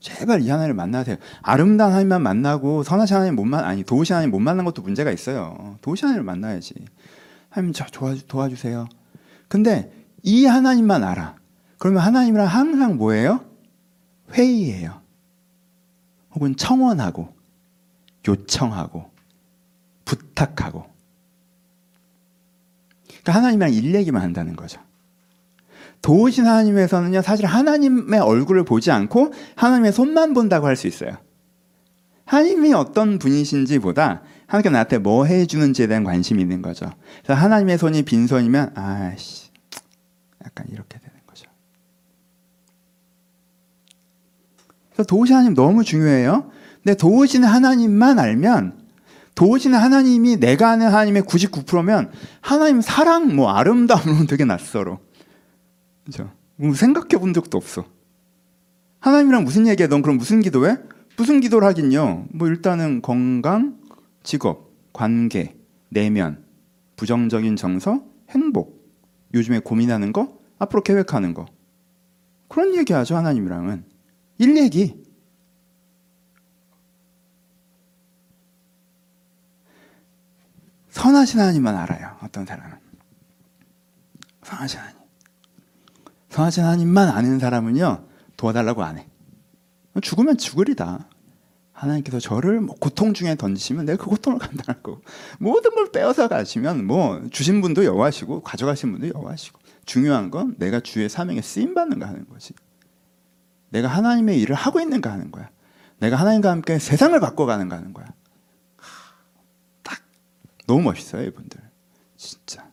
제발 0.00 0.42
이 0.42 0.50
하나님을 0.50 0.74
만나세요. 0.74 1.16
아름다운 1.40 1.92
하나님만 1.92 2.22
만나고 2.22 2.82
선하신 2.82 3.16
하나님 3.16 3.36
못 3.36 3.44
만, 3.44 3.64
아니, 3.64 3.82
도우신 3.84 4.14
하나님 4.14 4.30
못 4.30 4.38
만난 4.38 4.64
것도 4.66 4.82
문제가 4.82 5.10
있어요. 5.10 5.78
도우신 5.80 6.08
하나님을 6.08 6.24
만나야지. 6.24 6.74
하나님 7.48 7.72
저 7.72 7.86
도와주, 7.86 8.26
도와주세요. 8.26 8.86
근데 9.48 9.92
이 10.22 10.44
하나님만 10.44 11.02
알아. 11.04 11.36
그러면 11.78 12.02
하나님이랑 12.02 12.46
항상 12.46 12.96
뭐예요? 12.96 13.44
회의예요. 14.32 15.00
혹은 16.34 16.56
청원하고 16.56 17.33
요청하고 18.26 19.10
부탁하고 20.04 20.86
그러니까 23.06 23.32
하나님이랑 23.32 23.72
일 23.72 23.94
얘기만 23.94 24.22
한다는 24.22 24.54
거죠. 24.56 24.80
도우신 26.02 26.46
하나님에서는요 26.46 27.22
사실 27.22 27.46
하나님의 27.46 28.20
얼굴을 28.20 28.64
보지 28.64 28.90
않고 28.90 29.32
하나님의 29.56 29.92
손만 29.92 30.34
본다고 30.34 30.66
할 30.66 30.76
수 30.76 30.86
있어요. 30.86 31.16
하나님이 32.26 32.72
어떤 32.74 33.18
분이신지보다 33.18 34.22
하나님께 34.46 34.70
나한테 34.70 34.98
뭐 34.98 35.24
해주는지에 35.24 35.86
대한 35.86 36.04
관심이 36.04 36.40
있는 36.42 36.62
거죠. 36.62 36.90
그래서 37.22 37.40
하나님의 37.40 37.78
손이 37.78 38.02
빈손이면 38.02 38.76
아씨 38.76 39.50
약간 40.44 40.66
이렇게 40.70 40.98
되는 40.98 41.14
거죠. 41.26 41.46
그래서 44.92 45.06
도우신 45.06 45.34
하나님 45.34 45.54
너무 45.54 45.84
중요해요. 45.84 46.50
근데 46.84 46.96
도우시는 46.96 47.48
하나님만 47.48 48.18
알면 48.18 48.84
도우시는 49.34 49.76
하나님이 49.76 50.36
내가 50.36 50.70
아는 50.70 50.86
하나님의 50.86 51.22
99%면 51.22 52.12
하나님 52.40 52.80
사랑 52.80 53.34
뭐 53.34 53.50
아름다움은 53.50 54.26
되게 54.28 54.44
낯설어. 54.44 55.00
그죠? 56.04 56.30
뭐 56.56 56.74
생각해 56.74 57.18
본 57.18 57.32
적도 57.32 57.56
없어. 57.56 57.86
하나님이랑 59.00 59.44
무슨 59.44 59.66
얘기해? 59.66 59.88
넌 59.88 60.02
그럼 60.02 60.18
무슨 60.18 60.40
기도해? 60.40 60.76
무슨 61.16 61.40
기도를 61.40 61.66
하긴요. 61.68 62.26
뭐 62.30 62.48
일단은 62.48 63.02
건강, 63.02 63.78
직업, 64.22 64.70
관계, 64.92 65.56
내면, 65.88 66.44
부정적인 66.96 67.56
정서, 67.56 68.04
행복. 68.30 68.84
요즘에 69.34 69.60
고민하는 69.60 70.12
거, 70.12 70.38
앞으로 70.58 70.82
계획하는 70.82 71.34
거. 71.34 71.46
그런 72.48 72.76
얘기 72.76 72.92
하죠, 72.92 73.16
하나님이랑은. 73.16 73.84
일 74.38 74.56
얘기. 74.56 75.03
선하신 80.94 81.40
하나님만 81.40 81.74
알아요. 81.74 82.16
어떤 82.22 82.46
사람은 82.46 82.78
선하신 84.44 84.78
하나님. 84.78 84.98
선하신 86.30 86.62
하나님만 86.62 87.08
아는 87.08 87.40
사람은요 87.40 88.06
도와달라고 88.36 88.84
안 88.84 88.98
해. 88.98 89.08
죽으면 90.00 90.38
죽으리다. 90.38 91.08
하나님께서 91.72 92.20
저를 92.20 92.60
뭐 92.60 92.76
고통 92.78 93.12
중에 93.12 93.34
던지시면 93.34 93.86
내가 93.86 94.04
그 94.04 94.08
고통을 94.08 94.38
감당할 94.38 94.80
거고 94.82 95.02
모든 95.40 95.74
걸 95.74 95.90
빼앗아 95.90 96.28
가시면 96.28 96.86
뭐 96.86 97.26
주신 97.30 97.60
분도 97.60 97.84
여호와시고 97.84 98.42
가져가신 98.42 98.92
분도 98.92 99.08
여호와시고 99.08 99.58
중요한 99.84 100.30
건 100.30 100.54
내가 100.58 100.78
주의 100.78 101.08
사명에 101.08 101.42
쓰임 101.42 101.74
받는가 101.74 102.06
하는 102.06 102.28
거지. 102.28 102.54
내가 103.70 103.88
하나님의 103.88 104.40
일을 104.40 104.54
하고 104.54 104.80
있는가 104.80 105.10
하는 105.10 105.32
거야. 105.32 105.50
내가 105.98 106.14
하나님과 106.14 106.52
함께 106.52 106.78
세상을 106.78 107.18
바꿔가는가 107.18 107.76
하는 107.76 107.92
거야. 107.92 108.06
딱 110.64 110.66
너무 110.66 110.82
멋있어요 110.82 111.26
이분들 111.26 111.60
진짜. 112.16 112.70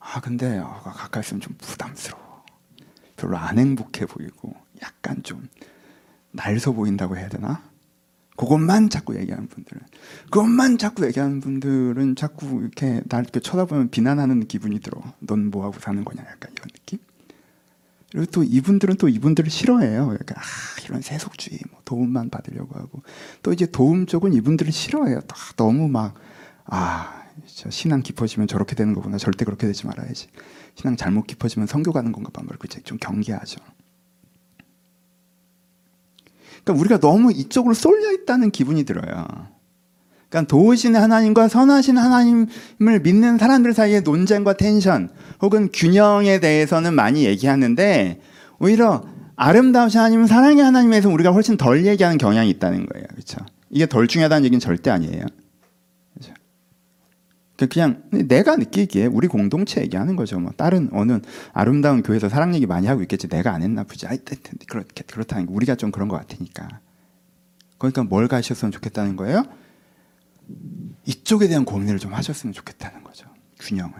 아 0.00 0.20
근데 0.20 0.58
어, 0.58 0.80
가까이 0.82 1.20
있으면 1.20 1.40
좀 1.40 1.54
부담스러워. 1.58 2.44
별로 3.16 3.36
안 3.38 3.58
행복해 3.58 4.06
보이고 4.06 4.54
약간 4.82 5.22
좀 5.22 5.48
날서 6.32 6.72
보인다고 6.72 7.16
해야 7.16 7.28
되나? 7.28 7.62
그것만 8.36 8.90
자꾸 8.90 9.16
얘기하는 9.16 9.46
분들은 9.46 9.80
그것만 10.24 10.78
자꾸 10.78 11.06
얘기하는 11.06 11.40
분들은 11.40 12.16
자꾸 12.16 12.60
이렇게 12.60 13.00
날 13.08 13.22
이렇게 13.22 13.38
쳐다보면 13.38 13.90
비난하는 13.90 14.46
기분이 14.48 14.80
들어. 14.80 15.00
넌 15.20 15.50
뭐 15.50 15.64
하고 15.64 15.78
사는 15.78 16.04
거냐? 16.04 16.22
약간 16.22 16.50
이런 16.52 16.68
느낌. 16.68 16.98
그리고 18.10 18.26
또 18.32 18.42
이분들은 18.42 18.96
또 18.96 19.08
이분들을 19.08 19.50
싫어해요. 19.50 20.12
약간 20.14 20.36
아, 20.38 20.42
이런 20.84 21.02
세속주의, 21.02 21.60
뭐 21.70 21.80
도움만 21.84 22.30
받으려고 22.30 22.76
하고 22.78 23.02
또 23.42 23.52
이제 23.52 23.66
도움 23.66 24.06
쪽은 24.06 24.32
이분들을 24.32 24.72
싫어해요. 24.72 25.20
또 25.22 25.36
너무 25.56 25.88
막 25.88 26.14
아, 26.66 27.22
신앙 27.46 28.02
깊어지면 28.02 28.48
저렇게 28.48 28.74
되는 28.74 28.94
거구나. 28.94 29.18
절대 29.18 29.44
그렇게 29.44 29.66
되지 29.66 29.86
말아야지. 29.86 30.28
신앙 30.74 30.96
잘못 30.96 31.26
깊어지면 31.26 31.66
성교 31.66 31.92
가는 31.92 32.12
건가 32.12 32.30
봐. 32.32 32.42
그렇게 32.46 32.80
좀 32.80 32.98
경계하죠. 32.98 33.60
그러니까 36.64 36.80
우리가 36.80 36.98
너무 36.98 37.30
이쪽으로 37.32 37.74
쏠려 37.74 38.12
있다는 38.12 38.50
기분이 38.50 38.84
들어요. 38.84 39.26
그러니까 40.28 40.48
도우신 40.48 40.96
하나님과 40.96 41.48
선하신 41.48 41.98
하나님을 41.98 43.00
믿는 43.02 43.38
사람들 43.38 43.72
사이의 43.72 44.00
논쟁과 44.02 44.54
텐션 44.54 45.10
혹은 45.40 45.70
균형에 45.72 46.40
대해서는 46.40 46.94
많이 46.94 47.24
얘기하는데 47.24 48.20
오히려 48.58 49.04
아름다우신 49.36 50.00
하나님, 50.00 50.26
사랑의 50.26 50.64
하나님에서 50.64 51.08
우리가 51.08 51.30
훨씬 51.32 51.56
덜 51.56 51.86
얘기하는 51.86 52.18
경향이 52.18 52.48
있다는 52.50 52.86
거예요. 52.86 53.06
그렇죠? 53.10 53.38
이게 53.70 53.86
덜 53.86 54.08
중요하다는 54.08 54.44
얘기는 54.44 54.58
절대 54.60 54.90
아니에요. 54.90 55.26
그렇죠? 57.56 57.72
그냥 57.72 58.02
내가 58.10 58.56
느끼기에 58.56 59.06
우리 59.06 59.28
공동체 59.28 59.80
얘기하는 59.80 60.16
거죠. 60.16 60.40
뭐 60.40 60.52
다른 60.56 60.88
어느 60.92 61.20
아름다운 61.52 62.02
교회에서 62.02 62.28
사랑 62.28 62.54
얘기 62.54 62.66
많이 62.66 62.86
하고 62.86 63.02
있겠지. 63.02 63.28
내가 63.28 63.52
안 63.52 63.62
했나 63.62 63.84
보지. 63.84 64.06
아이, 64.06 64.18
그렇게 64.66 65.04
그렇다는 65.04 65.46
게 65.46 65.52
우리가 65.52 65.76
좀 65.76 65.90
그런 65.90 66.08
것 66.08 66.16
같으니까. 66.16 66.80
그러니까 67.78 68.02
뭘 68.04 68.28
가셨으면 68.28 68.72
좋겠다는 68.72 69.16
거예요? 69.16 69.44
이쪽에 71.06 71.48
대한 71.48 71.64
고민을 71.64 71.98
좀 71.98 72.12
하셨으면 72.12 72.52
좋겠다는 72.52 73.04
거죠. 73.04 73.26
균형을. 73.60 73.94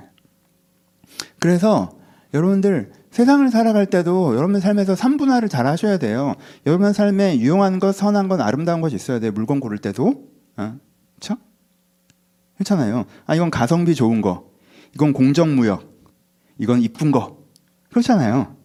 그래서 1.39 1.99
여러분들 2.33 2.93
세상을 3.11 3.49
살아갈 3.51 3.87
때도 3.87 4.35
여러분 4.35 4.59
삶에서 4.59 4.95
3분할을 4.95 5.49
잘 5.49 5.67
하셔야 5.67 5.99
돼요. 5.99 6.35
여러분 6.67 6.93
삶에 6.93 7.39
유용한 7.39 7.79
것, 7.79 7.95
선한 7.95 8.29
것, 8.29 8.41
아름다운 8.41 8.81
것이 8.81 8.97
있어야 8.97 9.21
돼요. 9.21 9.31
물건 9.33 9.61
고를 9.61 9.79
때도. 9.79 10.29
어? 10.57 10.77
그렇죠? 11.15 11.37
그렇잖아요. 12.57 13.05
아 13.27 13.35
이건 13.35 13.51
가성비 13.51 13.95
좋은 13.95 14.21
거. 14.21 14.51
이건 14.95 15.13
공정무역. 15.13 15.93
이건 16.59 16.81
이쁜 16.81 17.11
거. 17.11 17.39
그렇잖아요. 17.91 18.57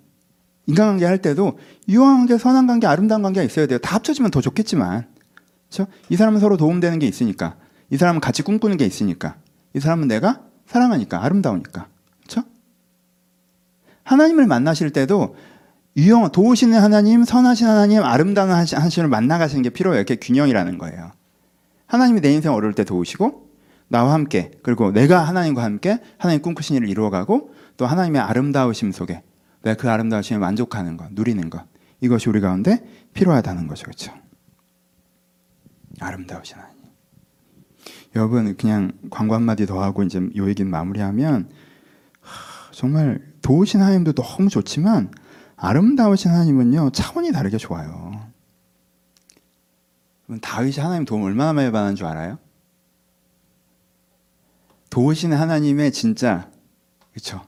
인간관계 0.67 1.05
할 1.05 1.19
때도 1.19 1.57
유용한 1.87 2.27
게, 2.27 2.37
선한 2.37 2.67
관계, 2.67 2.85
아름다운 2.85 3.23
관계가 3.23 3.43
있어야 3.43 3.65
돼요. 3.65 3.79
다 3.79 3.95
합쳐지면 3.95 4.29
더 4.29 4.39
좋겠지만. 4.39 5.07
그렇죠? 5.67 5.91
이 6.09 6.15
사람은 6.15 6.39
서로 6.39 6.57
도움되는 6.57 6.99
게 6.99 7.07
있으니까. 7.07 7.55
이 7.89 7.97
사람은 7.97 8.21
같이 8.21 8.43
꿈꾸는 8.43 8.77
게 8.77 8.85
있으니까. 8.85 9.37
이 9.73 9.79
사람은 9.79 10.07
내가 10.07 10.43
사랑하니까, 10.67 11.23
아름다우니까. 11.23 11.87
그렇죠? 12.21 12.47
하나님을 14.03 14.45
만나실 14.45 14.91
때도 14.91 15.35
유용, 15.97 16.31
도우시는 16.31 16.79
하나님, 16.79 17.23
선하신 17.23 17.67
하나님, 17.67 18.03
아름다운 18.03 18.51
하나님을 18.51 19.07
만나가시는 19.09 19.63
게 19.63 19.71
필요해요. 19.71 20.01
이게 20.01 20.17
균형이라는 20.17 20.77
거예요. 20.77 21.11
하나님이 21.87 22.21
내 22.21 22.31
인생 22.31 22.53
어려울 22.53 22.73
때 22.73 22.83
도우시고, 22.83 23.48
나와 23.89 24.13
함께, 24.13 24.51
그리고 24.63 24.91
내가 24.91 25.19
하나님과 25.21 25.63
함께 25.63 25.99
하나님 26.17 26.41
꿈꾸신 26.41 26.77
일을 26.77 26.87
이루어가고, 26.87 27.53
또 27.75 27.85
하나님의 27.85 28.21
아름다우심 28.21 28.91
속에 28.91 29.23
내가 29.63 29.75
그 29.75 29.89
아름다우심에 29.89 30.39
만족하는 30.39 30.95
것, 30.95 31.11
누리는 31.11 31.49
것. 31.49 31.65
이것이 32.01 32.29
우리 32.29 32.39
가운데 32.39 32.83
필요하다는 33.13 33.67
거죠. 33.67 33.83
그렇죠? 33.83 34.13
아름다우신 35.99 36.57
하나님. 36.57 36.79
여러분 38.15 38.55
그냥 38.57 38.91
광고 39.09 39.35
한마디 39.35 39.65
더 39.65 39.81
하고 39.81 40.03
이제 40.03 40.19
요 40.35 40.49
얘기는 40.49 40.69
마무리하면 40.69 41.49
정말 42.71 43.21
도우신 43.41 43.81
하나님도 43.81 44.13
너무 44.13 44.49
좋지만 44.49 45.11
아름다우신 45.55 46.31
하나님은요 46.31 46.91
차원이 46.91 47.31
다르게 47.31 47.57
좋아요. 47.57 48.11
다윗이 50.41 50.77
하나님 50.77 51.05
도움 51.05 51.23
얼마나 51.23 51.53
많이 51.53 51.71
받는 51.71 51.95
줄 51.95 52.05
알아요? 52.05 52.37
도우신 54.89 55.33
하나님의 55.33 55.91
진짜 55.91 56.49
그렇죠. 57.11 57.41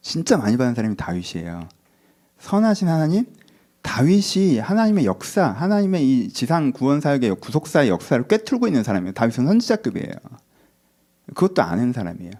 진짜 0.00 0.36
많이 0.36 0.56
받는 0.56 0.74
사람이 0.74 0.96
다윗이에요. 0.96 1.68
선하신 2.38 2.88
하나님, 2.88 3.24
다윗이 3.82 4.58
하나님의 4.58 5.06
역사, 5.06 5.46
하나님의 5.50 6.08
이 6.08 6.28
지상 6.28 6.72
구원 6.72 7.00
사역의 7.00 7.36
구속사의 7.36 7.88
역사를 7.88 8.26
꿰뚫고 8.26 8.66
있는 8.66 8.82
사람이에요. 8.82 9.12
다윗은 9.12 9.46
선지자급이에요. 9.46 10.12
그것도 11.34 11.62
아는 11.62 11.92
사람이에요. 11.92 12.32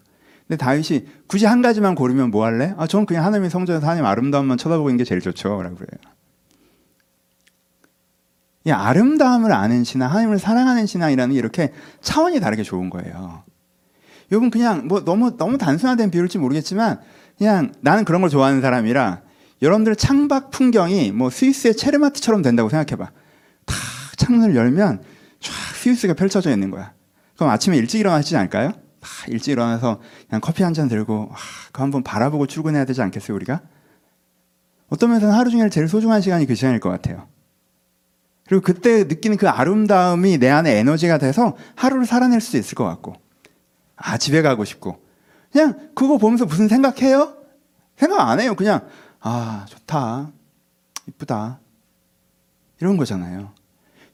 근데 0.46 0.56
다윗이 0.56 1.06
굳이 1.26 1.46
한 1.46 1.62
가지만 1.62 1.94
고르면 1.94 2.30
뭐 2.30 2.44
할래? 2.44 2.74
아, 2.76 2.86
저는 2.86 3.06
그냥 3.06 3.24
하나님의 3.24 3.50
성전에서 3.50 3.86
하나님 3.86 4.04
아름다움만 4.04 4.58
쳐다보고 4.58 4.90
있는 4.90 4.98
게 4.98 5.04
제일 5.04 5.20
좋죠. 5.20 5.62
라고 5.62 5.76
그래요. 5.76 6.12
이 8.64 8.70
아름다움을 8.70 9.52
아는 9.52 9.82
신앙, 9.82 10.10
하나님을 10.10 10.38
사랑하는 10.38 10.86
신앙이라는 10.86 11.34
이렇게 11.34 11.72
차원이 12.00 12.38
다르게 12.40 12.62
좋은 12.62 12.90
거예요. 12.90 13.42
여러분 14.32 14.50
그냥 14.50 14.88
뭐 14.88 15.04
너무 15.04 15.36
너무 15.36 15.58
단순화된 15.58 16.10
비율일지 16.10 16.38
모르겠지만 16.38 17.00
그냥 17.36 17.72
나는 17.80 18.04
그런 18.04 18.22
걸 18.22 18.30
좋아하는 18.30 18.62
사람이라 18.62 19.20
여러분들 19.60 19.94
창밖 19.94 20.50
풍경이 20.50 21.12
뭐 21.12 21.30
스위스의 21.30 21.76
체르마트처럼 21.76 22.42
된다고 22.42 22.68
생각해봐. 22.68 23.10
다 23.66 23.74
창문을 24.16 24.56
열면 24.56 25.02
쫙 25.40 25.52
스위스가 25.76 26.14
펼쳐져 26.14 26.50
있는 26.50 26.70
거야. 26.70 26.92
그럼 27.36 27.50
아침에 27.50 27.76
일찍 27.76 28.00
일어나시지 28.00 28.36
않을까요? 28.36 28.72
다 29.00 29.08
일찍 29.28 29.52
일어나서 29.52 30.00
그냥 30.28 30.40
커피 30.40 30.62
한 30.62 30.72
잔 30.74 30.88
들고 30.88 31.28
아, 31.32 31.36
그거 31.66 31.82
한번 31.82 32.02
바라보고 32.02 32.46
출근해야 32.46 32.84
되지 32.86 33.02
않겠어요 33.02 33.36
우리가? 33.36 33.60
어떤 34.88 35.10
면에서는 35.10 35.34
하루 35.34 35.50
중에 35.50 35.68
제일 35.68 35.88
소중한 35.88 36.20
시간이 36.22 36.46
그 36.46 36.54
시간일 36.54 36.80
것 36.80 36.88
같아요. 36.88 37.28
그리고 38.46 38.62
그때 38.62 39.04
느끼는 39.04 39.36
그 39.36 39.48
아름다움이 39.48 40.38
내 40.38 40.48
안에 40.48 40.78
에너지가 40.78 41.18
돼서 41.18 41.56
하루를 41.76 42.06
살아낼 42.06 42.40
수 42.40 42.56
있을 42.56 42.74
것 42.74 42.84
같고 42.84 43.14
아 44.02 44.18
집에 44.18 44.42
가고 44.42 44.64
싶고 44.64 45.04
그냥 45.52 45.90
그거 45.94 46.18
보면서 46.18 46.44
무슨 46.44 46.68
생각해요? 46.68 47.36
생각 47.96 48.28
안 48.28 48.40
해요. 48.40 48.54
그냥 48.56 48.88
아, 49.22 49.64
좋다. 49.68 50.32
이쁘다. 51.06 51.60
이런 52.80 52.96
거잖아요. 52.96 53.52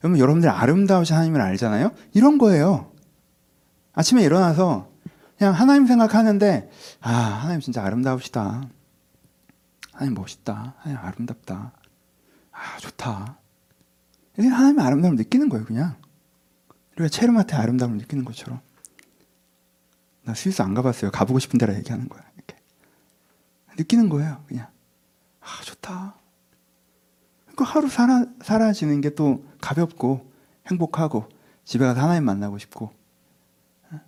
여러분, 0.05 0.21
여러분들 0.21 0.49
아름다우신 0.49 1.17
하나님을 1.17 1.41
알잖아요? 1.41 1.93
이런 2.13 2.39
거예요. 2.39 2.93
아침에 3.95 4.23
일어나서 4.23 4.91
그냥 5.39 5.55
하나님 5.55 5.87
생각하는데, 5.87 6.71
아, 7.01 7.11
하나님 7.11 7.61
진짜 7.61 7.83
아름다우시다. 7.83 8.69
하나님 9.93 10.15
멋있다. 10.15 10.75
하나님 10.79 11.05
아름답다. 11.05 11.73
아, 12.53 12.79
좋다. 12.79 13.39
이렇게 14.37 14.53
하나님의 14.53 14.85
아름다움을 14.85 15.17
느끼는 15.17 15.49
거예요, 15.49 15.65
그냥. 15.65 15.97
우리가 16.97 17.09
체르마트의 17.09 17.61
아름다움을 17.61 17.97
느끼는 17.99 18.25
것처럼. 18.25 18.61
나 20.29 20.35
스위스 20.35 20.61
안 20.61 20.75
가봤어요. 20.75 21.11
가보고 21.11 21.39
싶은 21.39 21.59
데라 21.59 21.75
얘기하는 21.77 22.07
거야. 22.07 22.23
이렇게. 22.37 22.55
느끼는 23.79 24.11
거예요, 24.11 24.45
그냥. 24.47 24.67
아, 25.41 25.47
좋다. 25.65 26.17
그 27.57 27.65
하루 27.65 27.89
살아, 27.89 28.27
사라지는 28.43 29.01
게 29.01 29.15
또 29.15 29.43
가볍고 29.63 30.31
행복하고 30.67 31.27
집에 31.65 31.87
가서 31.87 32.03
하나님 32.03 32.25
만나고 32.25 32.59
싶고 32.59 32.93
어? 33.91 34.01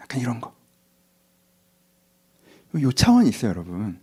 약간 0.00 0.20
이런 0.20 0.40
거. 0.40 0.52
요 2.80 2.90
차원이 2.90 3.28
있어요, 3.28 3.50
여러분. 3.50 4.00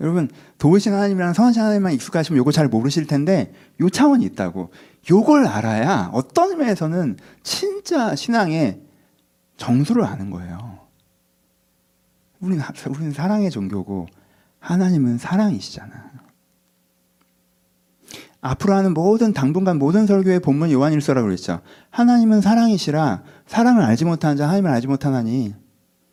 여러분 0.00 0.30
도우신 0.56 0.94
하나님이랑 0.94 1.34
선하신 1.34 1.60
하나님만 1.60 1.92
익숙하시면 1.92 2.38
요거 2.38 2.50
잘 2.50 2.66
모르실 2.68 3.06
텐데 3.06 3.52
요 3.80 3.90
차원이 3.90 4.24
있다고. 4.24 4.70
요걸 5.10 5.46
알아야 5.46 6.08
어떤 6.14 6.52
의미에서는 6.52 7.18
진짜 7.42 8.16
신앙의 8.16 8.85
정수를 9.56 10.04
아는 10.04 10.30
거예요. 10.30 10.78
우리는, 12.40 12.62
우리는 12.90 13.12
사랑의 13.12 13.50
종교고 13.50 14.06
하나님은 14.60 15.18
사랑이시잖아. 15.18 16.06
앞으로 18.40 18.74
하는 18.74 18.94
모든 18.94 19.32
당분간 19.32 19.78
모든 19.78 20.06
설교의 20.06 20.40
본문 20.40 20.70
요한일서라고 20.70 21.26
그랬죠. 21.26 21.60
하나님은 21.90 22.40
사랑이시라 22.40 23.22
사랑을 23.46 23.82
알지 23.82 24.04
못하는 24.04 24.36
자 24.36 24.44
하나님을 24.44 24.70
알지 24.70 24.86
못하나니 24.86 25.54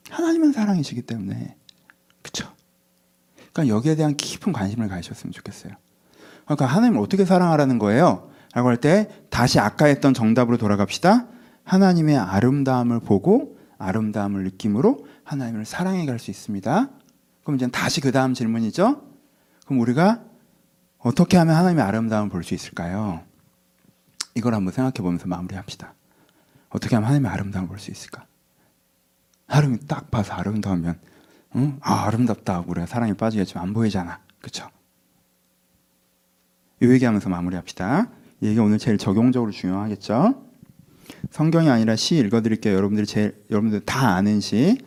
하나님은 0.10 0.52
사랑이시기 0.52 1.04
때문에 1.04 1.56
그렇죠. 2.22 2.52
그러니까 3.52 3.76
여기에 3.76 3.96
대한 3.96 4.16
깊은 4.16 4.52
관심을 4.52 4.88
가지셨으면 4.88 5.32
좋겠어요. 5.34 5.74
그러니까 6.46 6.66
하나님을 6.66 7.00
어떻게 7.02 7.26
사랑하라는 7.26 7.78
거예요? 7.78 8.30
라고 8.54 8.70
할 8.70 8.78
때 8.78 9.10
다시 9.30 9.60
아까 9.60 9.86
했던 9.86 10.14
정답으로 10.14 10.58
돌아갑시다. 10.58 11.28
하나님의 11.64 12.18
아름다움을 12.18 13.00
보고 13.00 13.58
아름다움을 13.78 14.44
느낌으로 14.44 15.06
하나님을 15.24 15.66
사랑해 15.66 16.06
갈 16.06 16.20
수 16.20 16.32
있습니다. 16.32 16.90
그럼 17.44 17.56
이제 17.56 17.68
다시 17.68 18.02
그 18.02 18.12
다음 18.12 18.34
질문이죠. 18.34 19.02
그럼 19.66 19.80
우리가 19.82 20.24
어떻게 21.00 21.38
하면 21.38 21.56
하나님의 21.56 21.84
아름다움을 21.84 22.30
볼 22.30 22.44
수 22.44 22.54
있을까요? 22.54 23.22
이걸 24.36 24.54
한번 24.54 24.74
생각해 24.74 24.96
보면서 24.96 25.28
마무리합시다. 25.28 25.94
어떻게 26.70 26.96
하면 26.96 27.08
하나님의 27.08 27.32
아름다움을 27.32 27.68
볼 27.70 27.80
수 27.80 27.92
있을까? 27.92 28.26
하나님이 29.48 29.80
딱 29.88 30.10
봐서 30.10 30.34
아름다우면 30.34 31.00
응? 31.56 31.78
아 31.82 32.06
아름답다 32.08 32.64
우리가 32.66 32.88
사랑에 32.88 33.14
빠지겠지만 33.14 33.64
안 33.64 33.74
보이잖아. 33.74 34.20
그렇죠? 34.40 34.70
이 36.82 36.88
얘기하면서 36.88 37.30
마무리합시다. 37.30 38.08
이 38.42 38.48
얘기 38.48 38.60
오늘 38.60 38.78
제일 38.78 38.98
적용적으로 38.98 39.52
중요하겠죠? 39.52 40.44
성경이 41.32 41.70
아니라 41.70 41.96
시 41.96 42.18
읽어드릴게요. 42.18 42.76
여러분들이 42.76 43.06
제일 43.06 43.44
여러분들 43.50 43.82
다 43.82 44.16
아는 44.16 44.40
시 44.40 44.78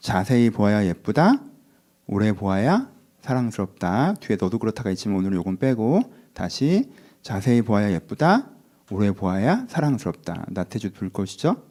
자세히 0.00 0.50
보아야 0.50 0.84
예쁘다. 0.86 1.40
오래 2.06 2.32
보아야 2.32 2.90
사랑스럽다. 3.20 4.14
뒤에 4.14 4.36
너도 4.38 4.58
그렇다가 4.58 4.90
있지만 4.90 5.18
오늘은 5.18 5.36
요건 5.36 5.56
빼고 5.56 6.02
다시 6.34 6.90
자세히 7.22 7.62
보아야 7.62 7.90
예쁘다. 7.92 8.50
오래 8.90 9.12
보아야 9.12 9.66
사랑스럽다. 9.68 10.46
나태주 10.50 10.92
불꽃이죠? 10.92 11.62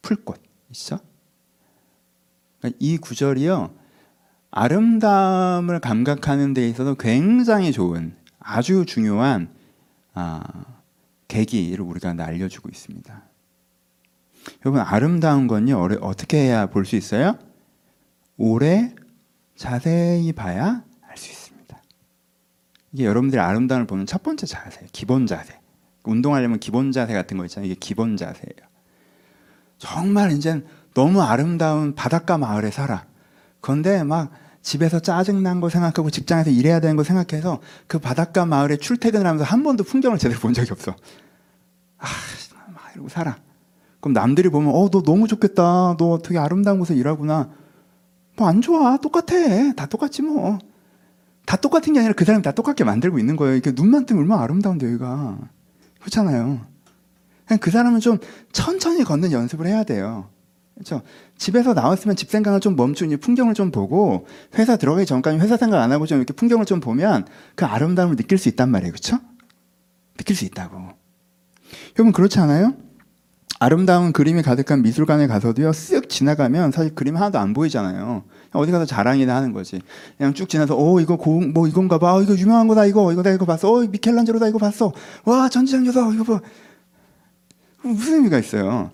풀꽃이죠? 0.00 1.00
그러니까 2.58 2.76
이 2.80 2.96
구절이요. 2.96 3.74
아름다움을 4.50 5.80
감각하는 5.80 6.54
데 6.54 6.66
있어서 6.68 6.94
굉장히 6.94 7.70
좋은 7.70 8.16
아주 8.38 8.86
중요한 8.86 9.50
아, 10.14 10.42
계기를 11.28 11.84
우리가 11.84 12.14
알려주고 12.18 12.70
있습니다. 12.70 13.27
여러분 14.64 14.80
아름다운 14.82 15.46
건요 15.46 15.88
어떻게 16.00 16.38
해야 16.38 16.66
볼 16.66 16.84
수 16.84 16.96
있어요? 16.96 17.38
오래 18.36 18.94
자세히 19.56 20.32
봐야 20.32 20.82
알 21.08 21.16
수 21.16 21.30
있습니다. 21.30 21.76
이게 22.92 23.04
여러분들이 23.04 23.40
아름다움을 23.40 23.86
보는 23.86 24.06
첫 24.06 24.22
번째 24.22 24.46
자세, 24.46 24.86
기본 24.92 25.26
자세. 25.26 25.58
운동하려면 26.04 26.58
기본 26.60 26.92
자세 26.92 27.12
같은 27.12 27.36
거 27.36 27.44
있잖아요. 27.44 27.66
이게 27.70 27.76
기본 27.78 28.16
자세예요. 28.16 28.68
정말 29.78 30.32
이제 30.32 30.64
너무 30.94 31.20
아름다운 31.22 31.94
바닷가 31.94 32.38
마을에 32.38 32.70
살아. 32.70 33.04
그런데 33.60 34.02
막 34.04 34.30
집에서 34.62 35.00
짜증난 35.00 35.60
거 35.60 35.68
생각하고 35.68 36.10
직장에서 36.10 36.50
일해야 36.50 36.80
되는 36.80 36.96
거 36.96 37.04
생각해서 37.04 37.60
그 37.86 37.98
바닷가 37.98 38.46
마을에 38.46 38.76
출퇴근을 38.76 39.26
하면서 39.26 39.44
한 39.44 39.62
번도 39.62 39.84
풍경을 39.84 40.18
제대로 40.18 40.40
본 40.40 40.54
적이 40.54 40.72
없어. 40.72 40.94
아, 41.98 42.06
막 42.72 42.92
이러고 42.94 43.08
살아. 43.08 43.36
그럼 44.00 44.12
남들이 44.12 44.48
보면 44.48 44.74
어, 44.74 44.88
너 44.90 45.02
너무 45.02 45.26
좋겠다. 45.26 45.96
너 45.98 46.18
되게 46.22 46.38
아름다운 46.38 46.78
곳에 46.78 46.94
일하구나. 46.94 47.50
뭐 48.36 48.48
안 48.48 48.60
좋아. 48.60 48.96
똑같아. 48.98 49.72
다 49.74 49.86
똑같지 49.86 50.22
뭐. 50.22 50.58
다 51.46 51.56
똑같은 51.56 51.92
게 51.92 51.98
아니라 52.00 52.14
그 52.14 52.24
사람이 52.24 52.42
다 52.42 52.52
똑같게 52.52 52.84
만들고 52.84 53.18
있는 53.18 53.36
거예요. 53.36 53.54
이렇게 53.54 53.72
눈만 53.72 54.06
뜨면 54.06 54.22
얼마나 54.22 54.42
아름다운데 54.42 54.86
여기가. 54.86 55.38
그렇잖아요. 56.00 56.60
그냥 57.46 57.58
그 57.60 57.70
사람은 57.70 58.00
좀 58.00 58.18
천천히 58.52 59.02
걷는 59.02 59.32
연습을 59.32 59.66
해야 59.66 59.82
돼요. 59.82 60.28
그렇죠? 60.74 61.02
집에서 61.36 61.74
나왔으면 61.74 62.14
집 62.14 62.30
생각을 62.30 62.60
좀 62.60 62.76
멈추니 62.76 63.16
풍경을 63.16 63.54
좀 63.54 63.72
보고 63.72 64.26
회사 64.56 64.76
들어가기 64.76 65.06
전까지 65.06 65.38
회사 65.38 65.56
생각 65.56 65.82
안 65.82 65.90
하고 65.90 66.06
좀 66.06 66.18
이렇게 66.18 66.32
풍경을 66.34 66.66
좀 66.66 66.78
보면 66.78 67.26
그 67.56 67.64
아름다움을 67.64 68.14
느낄 68.14 68.38
수 68.38 68.48
있단 68.48 68.70
말이에요. 68.70 68.92
그렇죠? 68.92 69.18
느낄 70.16 70.36
수 70.36 70.44
있다고. 70.44 70.90
여러분 71.98 72.12
그렇지 72.12 72.38
않아요? 72.38 72.74
아름다운 73.60 74.12
그림이 74.12 74.42
가득한 74.42 74.82
미술관에 74.82 75.26
가서도요 75.26 75.72
쓱 75.72 76.08
지나가면 76.08 76.70
사실 76.70 76.94
그림 76.94 77.16
하나도 77.16 77.38
안 77.38 77.52
보이잖아요. 77.52 78.22
어디 78.52 78.70
가서 78.70 78.84
자랑이나 78.86 79.34
하는 79.34 79.52
거지. 79.52 79.80
그냥 80.16 80.32
쭉 80.32 80.48
지나서 80.48 80.76
어 80.78 81.00
이거 81.00 81.16
고, 81.16 81.40
뭐 81.40 81.66
이건가 81.66 81.98
봐. 81.98 82.14
어, 82.14 82.22
이거 82.22 82.34
유명한 82.34 82.68
거다 82.68 82.86
이거 82.86 83.12
이거 83.12 83.22
다 83.22 83.30
이거 83.30 83.44
봤어. 83.44 83.70
어 83.70 83.80
미켈란젤로다 83.80 84.48
이거 84.48 84.58
봤어. 84.58 84.92
와 85.24 85.48
전지장교다 85.48 86.12
이거 86.14 86.24
봐. 86.24 86.40
무슨 87.82 88.14
의미가 88.16 88.38
있어요? 88.38 88.90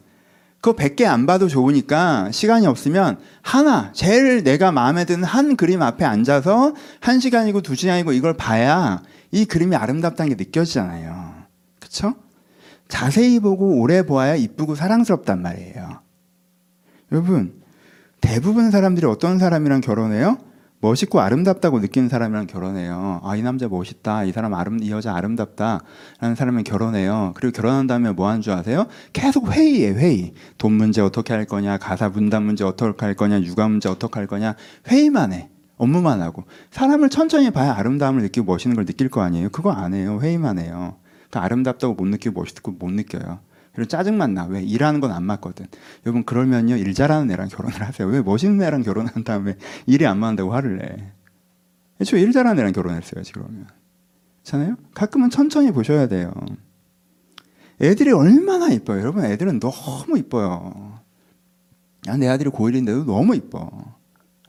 그거 0.60 0.76
100개 0.76 1.04
안 1.04 1.26
봐도 1.26 1.46
좋으니까 1.46 2.30
시간이 2.32 2.66
없으면 2.66 3.18
하나 3.42 3.92
제일 3.92 4.42
내가 4.42 4.72
마음에 4.72 5.04
드는 5.04 5.24
한 5.24 5.56
그림 5.56 5.82
앞에 5.82 6.06
앉아서 6.06 6.74
한 7.00 7.20
시간이고 7.20 7.60
두 7.60 7.74
시간이고 7.74 8.12
이걸 8.12 8.34
봐야 8.34 9.02
이 9.30 9.44
그림이 9.44 9.76
아름답다는 9.76 10.34
게 10.34 10.42
느껴지잖아요. 10.42 11.34
그렇죠? 11.80 12.14
자세히 12.88 13.40
보고 13.40 13.80
오래 13.80 14.04
보아야 14.04 14.34
이쁘고 14.36 14.74
사랑스럽단 14.74 15.42
말이에요. 15.42 16.00
여러분, 17.12 17.62
대부분 18.20 18.70
사람들이 18.70 19.06
어떤 19.06 19.38
사람이랑 19.38 19.80
결혼해요? 19.80 20.38
멋있고 20.80 21.20
아름답다고 21.20 21.80
느끼는 21.80 22.10
사람이랑 22.10 22.46
결혼해요. 22.46 23.20
아, 23.24 23.36
이 23.36 23.42
남자 23.42 23.68
멋있다. 23.68 24.24
이 24.24 24.32
사람 24.32 24.52
아름, 24.52 24.82
이 24.82 24.90
여자 24.90 25.14
아름답다. 25.14 25.80
라는 26.20 26.36
사람이랑 26.36 26.64
결혼해요. 26.64 27.32
그리고 27.36 27.52
결혼한 27.52 27.86
다음에 27.86 28.12
뭐 28.12 28.28
하는 28.28 28.42
줄 28.42 28.52
아세요? 28.52 28.86
계속 29.14 29.50
회의에 29.50 29.92
회의. 29.92 30.34
돈 30.58 30.72
문제 30.72 31.00
어떻게 31.00 31.32
할 31.32 31.46
거냐, 31.46 31.78
가사 31.78 32.10
분담 32.10 32.44
문제 32.44 32.64
어떻게 32.64 33.06
할 33.06 33.14
거냐, 33.14 33.40
육아 33.40 33.66
문제 33.68 33.88
어떻게 33.88 34.18
할 34.18 34.26
거냐. 34.26 34.56
회의만 34.88 35.32
해. 35.32 35.48
업무만 35.78 36.20
하고. 36.20 36.44
사람을 36.70 37.08
천천히 37.08 37.50
봐야 37.50 37.74
아름다움을 37.74 38.22
느끼고 38.22 38.44
멋있는 38.46 38.76
걸 38.76 38.84
느낄 38.84 39.08
거 39.08 39.22
아니에요? 39.22 39.48
그거 39.48 39.72
안 39.72 39.94
해요. 39.94 40.18
회의만 40.22 40.58
해요. 40.58 40.96
그 41.34 41.38
아름답다고 41.40 41.94
못 41.94 42.06
느끼고 42.06 42.40
멋있고 42.40 42.70
못 42.72 42.92
느껴요. 42.92 43.40
그리고 43.74 43.88
짜증만 43.88 44.34
나. 44.34 44.44
왜? 44.44 44.62
일하는 44.62 45.00
건 45.00 45.10
안 45.10 45.24
맞거든. 45.24 45.66
여러분, 46.06 46.24
그러면요, 46.24 46.76
일 46.76 46.94
잘하는 46.94 47.28
애랑 47.28 47.48
결혼을 47.48 47.82
하세요. 47.82 48.06
왜 48.06 48.22
멋있는 48.22 48.64
애랑 48.64 48.82
결혼한 48.84 49.24
다음에 49.24 49.56
일이 49.86 50.06
안 50.06 50.18
맞는다고 50.18 50.52
화를 50.54 50.78
내? 50.78 51.12
애초에 52.00 52.20
일 52.20 52.30
잘하는 52.30 52.60
애랑 52.60 52.72
결혼했어야지, 52.72 53.32
그러면. 53.32 53.66
그렇잖아요? 54.44 54.76
가끔은 54.94 55.30
천천히 55.30 55.72
보셔야 55.72 56.06
돼요. 56.06 56.32
애들이 57.82 58.12
얼마나 58.12 58.68
이뻐요. 58.68 59.00
여러분, 59.00 59.24
애들은 59.24 59.58
너무 59.58 60.16
이뻐요. 60.16 61.00
야, 62.06 62.16
내 62.16 62.28
아들이 62.28 62.48
고1인데도 62.50 63.06
너무 63.06 63.34
이뻐. 63.34 63.68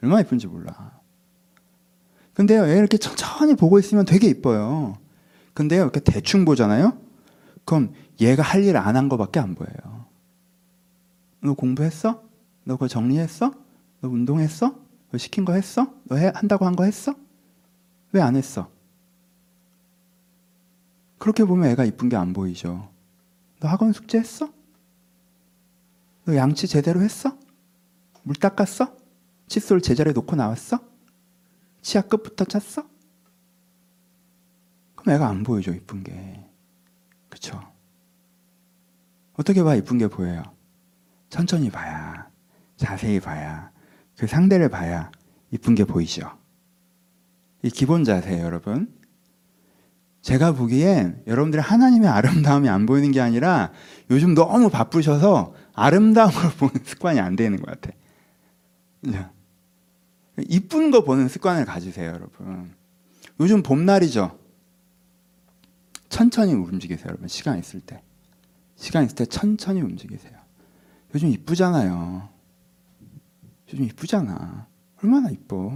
얼마나 0.03 0.21
이쁜지 0.21 0.45
몰라. 0.45 0.99
근데요, 2.35 2.67
애 2.67 2.77
이렇게 2.77 2.97
천천히 2.97 3.55
보고 3.55 3.79
있으면 3.79 4.05
되게 4.05 4.27
이뻐요. 4.27 4.99
근데요, 5.55 5.83
이렇게 5.83 5.99
대충 6.01 6.45
보잖아요? 6.45 6.97
그럼 7.65 7.93
얘가 8.21 8.43
할 8.43 8.63
일 8.63 8.77
안 8.77 8.95
한 8.95 9.09
거밖에 9.09 9.39
안 9.39 9.55
보여요. 9.55 10.05
너 11.41 11.53
공부했어? 11.55 12.21
너 12.65 12.75
그거 12.75 12.87
정리했어? 12.87 13.51
너 14.01 14.09
운동했어? 14.09 14.75
너 15.11 15.17
시킨 15.17 15.45
거 15.45 15.53
했어? 15.53 15.87
너 16.05 16.17
해, 16.17 16.31
한다고 16.35 16.65
한 16.67 16.75
거 16.75 16.83
했어? 16.83 17.15
왜 18.13 18.21
안 18.21 18.35
했어? 18.35 18.69
그렇게 21.17 21.43
보면 21.45 21.69
애가 21.71 21.85
이쁜 21.85 22.09
게 22.09 22.15
안 22.17 22.33
보이죠. 22.33 22.89
너 23.59 23.67
학원 23.67 23.93
숙제 23.93 24.19
했어? 24.19 24.49
너 26.25 26.35
양치 26.35 26.67
제대로 26.67 27.01
했어? 27.01 27.37
물 28.23 28.35
닦았어? 28.35 28.95
칫솔 29.47 29.81
제자리에 29.81 30.13
놓고 30.13 30.35
나왔어? 30.35 30.79
치아 31.81 32.01
끝부터 32.01 32.45
찼어? 32.45 32.87
그럼 35.05 35.15
애가 35.15 35.27
안 35.27 35.43
보이죠, 35.43 35.71
이쁜 35.71 36.03
게. 36.03 36.43
그쵸? 37.29 37.61
어떻게 39.33 39.61
봐 39.61 39.75
이쁜 39.75 39.99
게 39.99 40.07
보여요? 40.07 40.41
천천히 41.29 41.69
봐야, 41.69 42.27
자세히 42.75 43.19
봐야, 43.19 43.71
그 44.17 44.25
상대를 44.25 44.69
봐야 44.69 45.11
이쁜 45.51 45.75
게 45.75 45.85
보이죠. 45.85 46.35
이 47.61 47.69
기본 47.69 48.03
자세예요, 48.03 48.43
여러분. 48.43 48.91
제가 50.21 50.53
보기엔 50.53 51.21
여러분들이 51.27 51.61
하나님의 51.61 52.09
아름다움이 52.09 52.67
안 52.67 52.87
보이는 52.87 53.11
게 53.11 53.21
아니라 53.21 53.71
요즘 54.09 54.33
너무 54.33 54.71
바쁘셔서 54.71 55.53
아름다움을 55.75 56.33
보는 56.57 56.83
습관이 56.83 57.19
안 57.19 57.35
되는 57.35 57.61
것 57.61 57.79
같아. 57.79 57.95
이쁜 60.49 60.89
거 60.89 61.03
보는 61.03 61.27
습관을 61.27 61.65
가지세요, 61.65 62.09
여러분. 62.09 62.73
요즘 63.39 63.61
봄날이죠. 63.61 64.44
천천히 66.15 66.53
움직이세요, 66.53 67.07
여러분. 67.09 67.27
시간 67.27 67.59
있을 67.59 67.81
때. 67.81 68.01
시간 68.77 69.03
있을 69.03 69.17
때 69.17 69.25
천천히 69.25 69.81
움직이세요. 69.81 70.33
요즘 71.13 71.27
이쁘잖아요. 71.27 72.29
요즘 73.67 73.83
이쁘잖아. 73.83 74.65
얼마나 75.03 75.29
이뻐. 75.29 75.73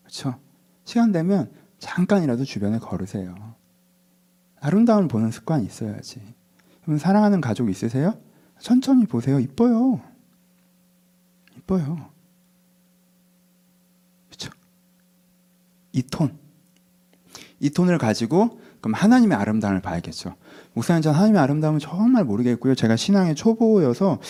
그렇죠? 0.00 0.40
시간 0.82 1.12
되면 1.12 1.52
잠깐이라도 1.78 2.44
주변에 2.44 2.80
걸으세요. 2.80 3.54
아름다움을 4.58 5.06
보는 5.06 5.30
습관이 5.30 5.66
있어야지. 5.66 6.20
그럼 6.82 6.98
사랑하는 6.98 7.40
가족 7.40 7.70
있으세요? 7.70 8.20
천천히 8.58 9.06
보세요. 9.06 9.38
이뻐요. 9.38 10.00
이뻐요. 11.58 12.10
그렇죠? 14.30 14.50
이 15.92 16.02
톤. 16.02 16.36
이 17.60 17.70
톤을 17.70 17.98
가지고 17.98 18.58
그럼 18.80 18.94
하나님의 18.94 19.36
아름다움을 19.36 19.82
봐야겠죠. 19.82 20.34
목사님 20.72 21.02
전 21.02 21.14
하나님의 21.14 21.40
아름다움은 21.40 21.78
정말 21.80 22.24
모르겠고요. 22.24 22.74
제가 22.74 22.96
신앙의 22.96 23.34
초보여서 23.34 24.20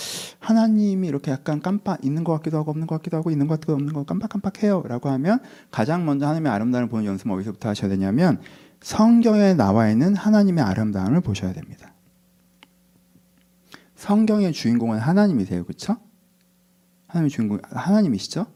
하나님이 0.41 1.07
이렇게 1.07 1.31
약간 1.31 1.61
깜빡 1.61 2.05
있는 2.05 2.25
것 2.25 2.33
같기도 2.35 2.59
하고 2.59 2.71
없는 2.73 2.87
것 2.87 2.97
같기도 2.97 3.17
하고 3.17 3.31
있는 3.31 3.47
것 3.47 3.55
같기도 3.55 3.75
없는 3.75 3.93
것 3.93 4.07
깜빡깜빡해요라고 4.07 5.09
하면 5.11 5.41
가장 5.71 6.05
먼저 6.05 6.27
하나님의 6.27 6.51
아름다움을 6.53 6.89
보는 6.89 7.05
연습은 7.05 7.33
어디서부터 7.37 7.69
하셔야 7.69 7.89
되냐면 7.89 8.41
성경에 8.81 9.55
나와 9.55 9.89
있는 9.89 10.17
하나님의 10.17 10.65
아름다움을 10.65 11.21
보셔야 11.21 11.53
됩니다. 11.53 11.95
성경의 13.95 14.53
주인공은 14.53 14.99
하나님이세요, 14.99 15.65
그렇죠? 15.65 15.99
하나님의 17.07 17.31
주인공 17.31 17.59
하나님이시죠? 17.71 18.47